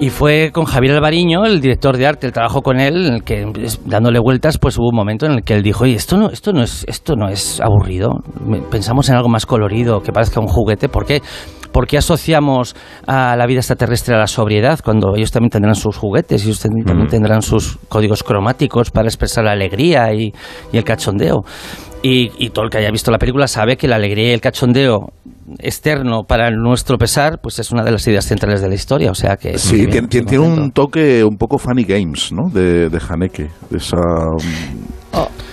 Y 0.00 0.10
fue 0.10 0.50
con 0.52 0.64
Javier 0.64 0.94
Alvariño, 0.94 1.44
el 1.44 1.60
director 1.60 1.96
de 1.96 2.06
arte, 2.06 2.28
el 2.28 2.32
trabajo 2.32 2.62
con 2.62 2.78
él, 2.78 3.06
en 3.06 3.14
el 3.14 3.24
que 3.24 3.44
es- 3.64 3.80
dándole 3.84 4.20
vueltas, 4.20 4.56
pues 4.56 4.78
hubo 4.78 4.90
un 4.90 4.96
momento 4.96 5.26
en 5.26 5.32
el 5.32 5.42
que 5.42 5.54
él 5.54 5.62
dijo, 5.64 5.82
oye, 5.84 5.94
esto 5.94 6.16
no, 6.16 6.30
esto 6.30 6.52
no 6.52 6.62
es, 6.62 6.84
esto 6.88 7.16
no 7.16 7.28
es 7.28 7.60
aburrido. 7.60 8.20
Pensamos 8.70 9.08
en 9.08 9.16
algo 9.16 9.28
más 9.28 9.44
colorido, 9.44 10.00
que 10.00 10.12
parezca 10.12 10.38
un 10.40 10.46
juguete. 10.46 10.88
¿Por 10.88 11.04
qué? 11.04 11.20
¿Por 11.72 11.86
qué 11.86 11.98
asociamos 11.98 12.74
a 13.06 13.36
la 13.36 13.46
vida 13.46 13.58
extraterrestre 13.60 14.14
a 14.14 14.18
la 14.18 14.26
sobriedad 14.26 14.80
cuando 14.82 15.14
ellos 15.16 15.30
también 15.30 15.50
tendrán 15.50 15.74
sus 15.74 15.96
juguetes 15.96 16.42
y 16.44 16.46
ellos 16.48 16.60
también 16.60 17.06
tendrán 17.08 17.42
sus 17.42 17.78
códigos 17.88 18.22
cromáticos 18.22 18.90
para 18.90 19.08
expresar 19.08 19.44
la 19.44 19.52
alegría 19.52 20.12
y, 20.14 20.32
y 20.72 20.76
el 20.76 20.84
cachondeo? 20.84 21.44
Y, 22.02 22.30
y 22.38 22.50
todo 22.50 22.64
el 22.64 22.70
que 22.70 22.78
haya 22.78 22.90
visto 22.92 23.10
la 23.10 23.18
película 23.18 23.48
sabe 23.48 23.76
que 23.76 23.88
la 23.88 23.96
alegría 23.96 24.28
y 24.28 24.32
el 24.32 24.40
cachondeo 24.40 25.08
externo 25.58 26.22
para 26.22 26.50
nuestro 26.50 26.96
pesar, 26.96 27.40
pues 27.42 27.58
es 27.58 27.72
una 27.72 27.82
de 27.82 27.90
las 27.90 28.06
ideas 28.06 28.24
centrales 28.24 28.60
de 28.60 28.68
la 28.68 28.74
historia. 28.74 29.10
O 29.10 29.14
sea 29.14 29.36
que 29.36 29.58
Sí, 29.58 29.86
tiene, 29.88 30.06
tiene- 30.08 30.26
tiene 30.26 30.44
un 30.44 30.70
toque 30.70 31.24
un 31.24 31.36
poco 31.36 31.58
funny 31.58 31.82
games, 31.84 32.32
¿no? 32.32 32.50
De, 32.52 32.88
de 32.88 33.00
Haneke. 33.08 33.48
de 33.70 33.76
Esa, 33.78 33.96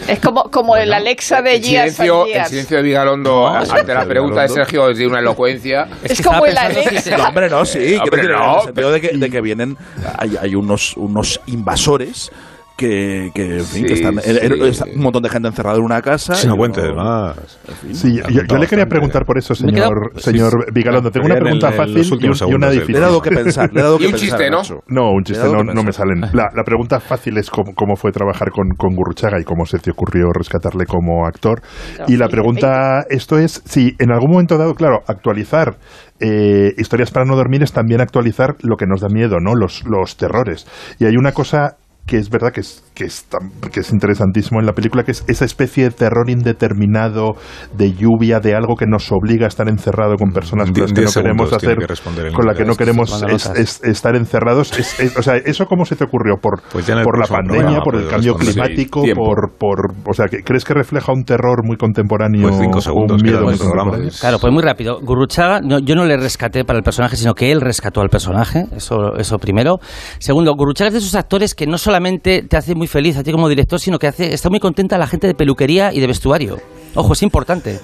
Es 0.07 0.19
como, 0.19 0.43
como 0.51 0.75
el 0.75 0.93
Alexa 0.93 1.41
de 1.41 1.55
El 1.55 1.63
silencio, 1.63 2.21
and 2.21 2.27
el 2.27 2.33
Years. 2.33 2.49
silencio 2.49 2.77
de 2.77 2.83
Vigalondo 2.83 3.31
No, 3.31 3.55
ante 3.55 3.93
la 3.93 4.05
pregunta 4.05 4.41
de. 4.43 4.49
Sergio 4.49 4.89
es 4.89 4.97
de 4.97 5.07
una 5.07 5.19
elocuencia. 5.19 5.87
Es 6.03 6.21
como 6.21 6.45
el 6.45 6.57
Alexa. 6.57 7.17
No, 7.17 7.27
hombre, 7.27 7.49
no, 7.49 7.65
sí. 7.65 7.95
Hombre, 7.95 8.23
no, 8.27 8.53
en 8.53 8.57
el 8.59 8.65
sentido 8.65 8.91
de 8.91 9.01
que, 9.01 9.17
de 9.17 9.29
que 9.29 9.41
vienen, 9.41 9.77
hay, 10.17 10.37
hay 10.39 10.55
unos, 10.55 10.95
unos 10.97 11.41
invasores 11.47 12.31
que, 12.77 13.31
que, 13.33 13.57
en 13.57 13.65
fin, 13.65 13.85
que 13.85 13.95
Sí, 13.95 14.03
están, 14.03 14.19
sí. 14.21 14.29
er- 14.29 14.51
er- 14.51 14.95
un 14.95 15.01
montón 15.01 15.23
de 15.23 15.29
gente 15.29 15.47
encerrada 15.47 15.77
en 15.77 15.83
una 15.83 16.01
casa. 16.01 16.35
Sí, 16.35 16.47
no 16.47 16.55
más. 16.57 17.57
Sí, 17.93 18.21
yo, 18.29 18.41
yo 18.47 18.57
le 18.57 18.67
quería 18.67 18.85
preguntar 18.85 19.23
por 19.25 19.37
eso, 19.37 19.53
Me 19.63 19.71
he 19.71 19.73
quedado- 19.75 19.91
señor, 20.17 20.51
señor 20.51 20.73
Vigalondo. 20.73 21.11
Tengo 21.11 21.25
una 21.25 21.35
el- 21.35 21.41
pregunta 21.41 21.71
fácil 21.71 21.97
y, 21.97 22.01
un- 22.01 22.13
últimos 22.13 22.41
y 22.41 22.53
una 22.53 22.69
difícil. 22.69 22.93
Le 22.93 22.97
he 22.99 23.01
dado 23.01 23.21
que 23.21 23.29
pensar, 23.31 23.69
le 23.73 23.79
he 23.79 23.83
dado 23.83 23.97
que 23.97 24.03
Y 24.03 24.07
un 24.07 24.11
pensar, 24.13 24.27
chiste, 24.29 24.49
¿no? 24.49 24.57
Nacho. 24.57 24.75
No, 24.87 25.11
un 25.11 25.23
chiste 25.23 25.43
no, 25.45 25.63
no 25.63 25.83
me 25.83 25.91
salen. 25.91 26.21
La, 26.33 26.49
la 26.53 26.63
pregunta 26.63 26.99
fácil 26.99 27.37
es 27.37 27.49
cómo, 27.49 27.73
cómo 27.75 27.95
fue 27.95 28.11
trabajar 28.11 28.49
con, 28.51 28.69
con 28.77 28.95
Gurruchaga 28.95 29.39
y 29.39 29.43
cómo 29.43 29.65
se 29.65 29.79
te 29.79 29.91
ocurrió 29.91 30.25
rescatarle 30.33 30.85
como 30.85 31.25
actor. 31.25 31.61
Y 32.07 32.17
la 32.17 32.27
pregunta, 32.27 33.05
esto 33.09 33.37
es, 33.37 33.61
si 33.65 33.95
en 33.99 34.11
algún 34.11 34.31
momento 34.31 34.57
dado, 34.57 34.73
claro, 34.75 34.99
actualizar 35.07 35.75
eh, 36.19 36.71
historias 36.77 37.11
para 37.11 37.25
no 37.25 37.35
dormir 37.35 37.61
es 37.63 37.73
también 37.73 37.99
actualizar 38.01 38.55
lo 38.61 38.77
que 38.77 38.85
nos 38.85 39.01
da 39.01 39.07
miedo, 39.09 39.37
¿no? 39.41 39.53
Los, 39.55 39.83
los 39.85 40.15
terrores. 40.17 40.65
Y 40.99 41.05
hay 41.05 41.15
una 41.17 41.31
cosa 41.33 41.75
que 42.05 42.17
es 42.17 42.29
verdad 42.29 42.51
que 42.53 42.61
es, 42.61 42.83
que, 42.93 43.05
es 43.05 43.23
tan- 43.25 43.49
que 43.71 43.79
es 43.79 43.91
interesantísimo 43.91 44.59
en 44.59 44.67
la 44.67 44.73
película, 44.73 45.03
que 45.03 45.11
es 45.11 45.23
esa 45.27 45.43
especie 45.45 45.85
de 45.85 45.89
terror 45.91 46.29
indeterminado, 46.29 47.33
de 47.75 47.93
lluvia, 47.93 48.39
de 48.39 48.53
algo 48.55 48.75
que 48.75 48.85
nos 48.85 49.11
obliga 49.11 49.45
a 49.45 49.47
estar 49.47 49.67
encerrado 49.67 50.15
con 50.15 50.31
personas 50.31 50.69
con 50.71 50.81
las 50.81 50.93
que 50.93 51.01
no 51.01 51.11
queremos 51.11 51.53
hacer, 51.53 51.77
que 51.77 51.87
responder 51.87 52.27
el 52.27 52.33
con 52.33 52.45
la 52.45 52.53
que 52.53 52.59
no 52.63 52.71
Nicolás. 52.73 52.77
queremos 52.77 53.11
Manda 53.11 53.33
es- 53.57 53.81
estar 53.83 54.15
encerrados. 54.15 54.77
Es, 54.77 54.99
es- 54.99 55.17
o 55.17 55.23
sea, 55.23 55.37
¿eso 55.37 55.65
cómo 55.65 55.85
se 55.85 55.95
te 55.95 56.03
ocurrió? 56.03 56.35
¿Por, 56.41 56.61
Pues 56.71 56.85
por 57.03 57.19
la 57.19 57.25
pandemia, 57.27 57.81
por 57.81 57.95
el 57.95 58.07
cambio 58.07 58.35
climático, 58.35 59.01
Sí, 59.03 59.13
por, 59.15 59.53
por... 59.57 59.93
O 60.07 60.13
sea, 60.13 60.27
que 60.27 60.43
¿crees 60.43 60.63
que 60.63 60.73
refleja 60.75 61.11
un 61.11 61.23
terror 61.23 61.65
muy 61.65 61.77
contemporáneo 61.77 62.49
Pues 62.49 62.59
cinco 62.61 62.81
segundos 62.81 63.21
un 63.21 63.27
miedo 63.27 63.41
muy 63.43 63.57
contemporáneo? 63.57 64.09
Claro, 64.19 64.37
pues 64.39 64.53
muy 64.53 64.61
rápido. 64.63 64.99
Gurruchaga, 65.01 65.59
no, 65.61 65.79
yo 65.79 65.95
no 65.95 66.05
le 66.05 66.17
rescaté 66.17 66.63
para 66.65 66.77
el 66.77 66.83
personaje, 66.83 67.15
sino 67.15 67.33
que 67.33 67.51
él 67.51 67.61
rescató 67.61 68.01
al 68.01 68.09
personaje. 68.09 68.65
Eso, 68.75 69.15
eso 69.17 69.39
primero. 69.39 69.79
Segundo, 70.19 70.53
Gurruchaga 70.55 70.89
es 70.89 70.93
de 70.93 70.99
esos 70.99 71.15
actores 71.15 71.55
que 71.55 71.65
no 71.67 71.77
solamente 71.95 72.41
te 72.41 72.57
hace 72.57 72.75
muy 72.75 72.87
feliz 72.87 73.15
a 73.15 73.23
ti 73.23 73.31
como 73.31 73.47
director, 73.47 73.79
sino 73.79 73.97
que 73.97 74.07
hace, 74.07 74.33
está 74.33 74.49
muy 74.49 74.59
contenta 74.59 74.97
la 74.97 75.07
gente 75.07 75.27
de 75.27 75.33
peluquería 75.33 75.93
y 75.93 76.01
de 76.01 76.07
vestuario. 76.07 76.59
Ojo, 76.93 77.13
es 77.13 77.23
importante. 77.23 77.79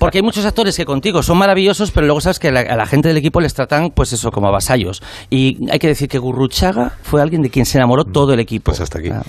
Porque 0.00 0.18
hay 0.18 0.22
muchos 0.22 0.44
actores 0.44 0.76
que 0.76 0.84
contigo 0.84 1.22
son 1.22 1.38
maravillosos, 1.38 1.92
pero 1.92 2.06
luego 2.06 2.20
sabes 2.20 2.40
que 2.40 2.48
a 2.48 2.50
la, 2.50 2.60
a 2.62 2.76
la 2.76 2.86
gente 2.86 3.06
del 3.06 3.16
equipo 3.16 3.40
les 3.40 3.54
tratan, 3.54 3.92
pues 3.92 4.12
eso, 4.12 4.32
como 4.32 4.48
a 4.48 4.50
vasallos. 4.50 5.00
Y 5.30 5.70
hay 5.70 5.78
que 5.78 5.86
decir 5.86 6.08
que 6.08 6.18
Gurruchaga 6.18 6.94
fue 7.02 7.22
alguien 7.22 7.40
de 7.42 7.50
quien 7.50 7.66
se 7.66 7.78
enamoró 7.78 8.04
todo 8.04 8.34
el 8.34 8.40
equipo. 8.40 8.64
Pues 8.64 8.80
hasta 8.80 8.98
aquí. 8.98 9.10
Ah. 9.10 9.22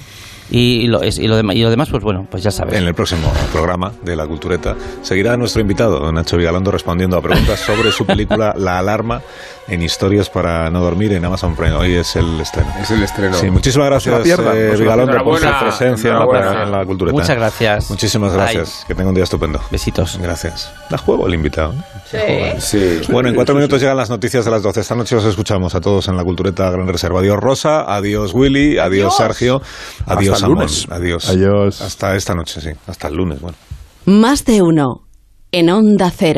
Y, 0.49 0.87
lo, 0.87 1.03
y, 1.03 1.27
lo 1.27 1.37
dem- 1.41 1.53
y 1.55 1.61
lo 1.61 1.69
demás, 1.69 1.89
pues 1.89 2.03
bueno, 2.03 2.25
pues 2.29 2.41
ya 2.43 2.51
sabes. 2.51 2.73
En 2.75 2.87
el 2.87 2.93
próximo 2.93 3.31
programa 3.51 3.91
de 4.03 4.15
La 4.15 4.25
Cultureta 4.27 4.75
seguirá 5.01 5.35
nuestro 5.35 5.61
invitado, 5.61 5.99
don 5.99 6.15
Nacho 6.15 6.37
Vigalondo, 6.37 6.71
respondiendo 6.71 7.17
a 7.17 7.21
preguntas 7.21 7.59
sobre 7.59 7.91
su 7.91 8.05
película 8.05 8.53
La 8.57 8.79
Alarma 8.79 9.21
en 9.67 9.81
Historias 9.81 10.29
para 10.29 10.69
no 10.69 10.79
dormir 10.79 11.11
en 11.11 11.25
Amazon 11.25 11.53
Prime. 11.53 11.73
Hoy 11.73 11.95
es 11.95 12.15
el 12.15 12.39
estreno. 12.39 12.69
Es 12.81 12.89
el 12.91 13.03
estreno. 13.03 13.33
Sí, 13.35 13.49
muchísimas 13.51 13.87
gracias, 13.89 14.29
eh, 14.29 14.75
Vigalondo, 14.79 15.21
por 15.23 15.39
su 15.39 15.45
presencia 15.59 16.11
en 16.11 16.19
la, 16.19 16.63
en 16.63 16.71
la 16.71 16.85
Cultureta. 16.85 17.17
Muchas 17.17 17.35
gracias. 17.35 17.89
Muchísimas 17.89 18.31
gracias. 18.33 18.85
Que 18.87 18.95
tenga 18.95 19.09
un 19.09 19.15
día 19.15 19.25
estupendo. 19.25 19.59
Besitos. 19.69 20.17
Gracias. 20.21 20.71
Da 20.89 20.97
juego 20.97 21.27
el 21.27 21.33
invitado. 21.33 21.73
¿eh? 22.13 22.55
Sí. 22.59 23.01
Bueno, 23.09 23.27
en 23.27 23.35
cuatro 23.35 23.53
minutos 23.55 23.81
llegan 23.81 23.97
las 23.97 24.09
noticias 24.09 24.45
de 24.45 24.51
las 24.51 24.63
12. 24.63 24.79
Esta 24.79 24.95
noche 24.95 25.17
os 25.17 25.25
escuchamos 25.25 25.75
a 25.75 25.81
todos 25.81 26.07
en 26.07 26.15
la 26.15 26.23
Cultureta 26.23 26.69
Gran 26.69 26.87
Reserva. 26.87 27.19
Adiós 27.19 27.37
Rosa, 27.37 27.93
adiós 27.93 28.33
Willy, 28.33 28.77
adiós, 28.77 29.17
Sergio, 29.17 29.61
adiós 30.05 30.36
Hasta 30.37 30.47
el 30.47 30.53
lunes. 30.53 30.87
Adiós. 30.89 31.29
Adiós. 31.29 31.81
Hasta 31.81 32.15
esta 32.15 32.35
noche, 32.35 32.61
sí. 32.61 32.69
Hasta 32.87 33.07
el 33.07 33.15
lunes, 33.15 33.41
bueno. 33.41 33.57
Más 34.05 34.45
de 34.45 34.61
uno. 34.61 35.03
En 35.51 35.69
Onda 35.69 36.11
Cero. 36.15 36.35